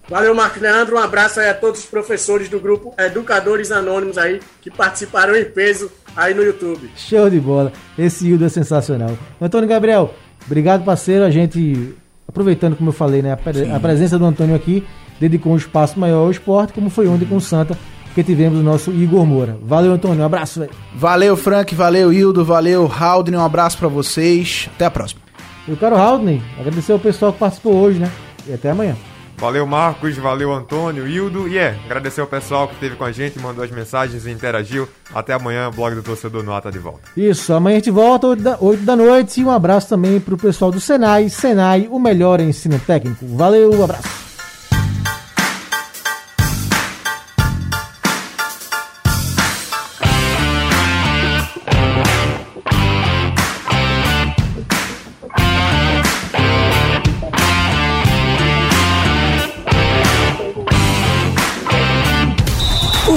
Valeu, 0.07 0.35
Marcos 0.35 0.61
Leandro. 0.61 0.97
Um 0.97 0.99
abraço 0.99 1.39
aí 1.39 1.49
a 1.49 1.53
todos 1.53 1.79
os 1.79 1.85
professores 1.85 2.49
do 2.49 2.59
grupo 2.59 2.93
Educadores 2.97 3.71
Anônimos 3.71 4.17
aí, 4.17 4.41
que 4.61 4.69
participaram 4.69 5.35
em 5.35 5.45
peso 5.45 5.89
aí 6.15 6.33
no 6.33 6.43
YouTube. 6.43 6.91
Show 6.95 7.29
de 7.29 7.39
bola. 7.39 7.71
Esse 7.97 8.27
Hildo 8.27 8.45
é 8.45 8.49
sensacional. 8.49 9.17
Antônio 9.39 9.69
Gabriel, 9.69 10.13
obrigado, 10.45 10.83
parceiro. 10.83 11.23
A 11.23 11.31
gente, 11.31 11.95
aproveitando, 12.27 12.75
como 12.75 12.89
eu 12.89 12.93
falei, 12.93 13.21
né, 13.21 13.31
a, 13.31 13.37
pre 13.37 13.71
a 13.71 13.79
presença 13.79 14.19
do 14.19 14.25
Antônio 14.25 14.53
aqui, 14.53 14.85
dedicou 15.19 15.53
um 15.53 15.57
espaço 15.57 15.97
maior 15.97 16.25
ao 16.25 16.31
esporte, 16.31 16.73
como 16.73 16.89
foi 16.89 17.07
ontem 17.07 17.25
com 17.25 17.37
o 17.37 17.41
Santa, 17.41 17.77
que 18.13 18.23
tivemos 18.23 18.59
o 18.59 18.63
nosso 18.63 18.91
Igor 18.91 19.25
Moura. 19.25 19.57
Valeu, 19.61 19.93
Antônio. 19.93 20.21
Um 20.21 20.25
abraço, 20.25 20.59
velho. 20.59 20.71
Valeu, 20.95 21.35
Frank. 21.37 21.73
Valeu, 21.73 22.11
Hildo. 22.11 22.43
Valeu, 22.43 22.91
Haldner. 22.91 23.39
Um 23.39 23.45
abraço 23.45 23.77
para 23.77 23.87
vocês. 23.87 24.69
Até 24.75 24.85
a 24.85 24.91
próxima. 24.91 25.21
Eu 25.67 25.77
quero 25.77 25.95
Haldney, 25.95 26.41
agradecer 26.59 26.91
ao 26.91 26.99
pessoal 26.99 27.31
que 27.31 27.39
participou 27.39 27.75
hoje, 27.75 27.99
né? 27.99 28.11
E 28.47 28.53
até 28.53 28.71
amanhã. 28.71 28.95
Valeu, 29.37 29.65
Marcos, 29.65 30.17
valeu, 30.17 30.53
Antônio, 30.53 31.07
Hildo. 31.07 31.47
E 31.47 31.57
é, 31.57 31.75
agradecer 31.85 32.21
ao 32.21 32.27
pessoal 32.27 32.67
que 32.67 32.75
esteve 32.75 32.95
com 32.95 33.03
a 33.03 33.11
gente, 33.11 33.39
mandou 33.39 33.63
as 33.63 33.71
mensagens 33.71 34.25
e 34.25 34.31
interagiu. 34.31 34.87
Até 35.13 35.33
amanhã, 35.33 35.71
blog 35.71 35.95
do 35.95 36.03
Torcedor 36.03 36.43
no 36.43 36.53
Ata 36.53 36.71
de 36.71 36.77
volta. 36.77 37.01
Isso, 37.17 37.51
amanhã 37.53 37.77
a 37.77 37.79
gente 37.79 37.89
volta 37.89 38.27
8 38.27 38.43
da, 38.43 38.57
8 38.59 38.83
da 38.83 38.95
noite. 38.95 39.41
E 39.41 39.43
um 39.43 39.49
abraço 39.49 39.89
também 39.89 40.19
pro 40.19 40.37
pessoal 40.37 40.71
do 40.71 40.79
Senai. 40.79 41.29
Senai, 41.29 41.87
o 41.89 41.99
melhor 41.99 42.39
ensino 42.39 42.79
técnico. 42.79 43.25
Valeu, 43.35 43.71
um 43.73 43.83
abraço. 43.83 44.30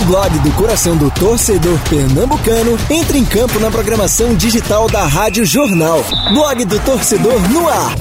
Blog 0.07 0.39
do 0.41 0.53
coração 0.53 0.97
do 0.97 1.11
torcedor 1.11 1.79
pernambucano 1.89 2.79
entra 2.91 3.17
em 3.17 3.25
campo 3.25 3.59
na 3.59 3.71
programação 3.71 4.35
digital 4.35 4.87
da 4.89 5.07
Rádio 5.07 5.45
Jornal. 5.45 6.05
Blog 6.33 6.65
do 6.65 6.79
torcedor 6.81 7.41
no 7.49 7.69
ar. 7.69 7.95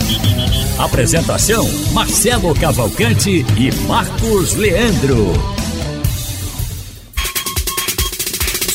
Apresentação: 0.77 1.65
Marcelo 1.91 2.53
Cavalcante 2.55 3.45
e 3.57 3.71
Marcos 3.87 4.53
Leandro. 4.55 5.62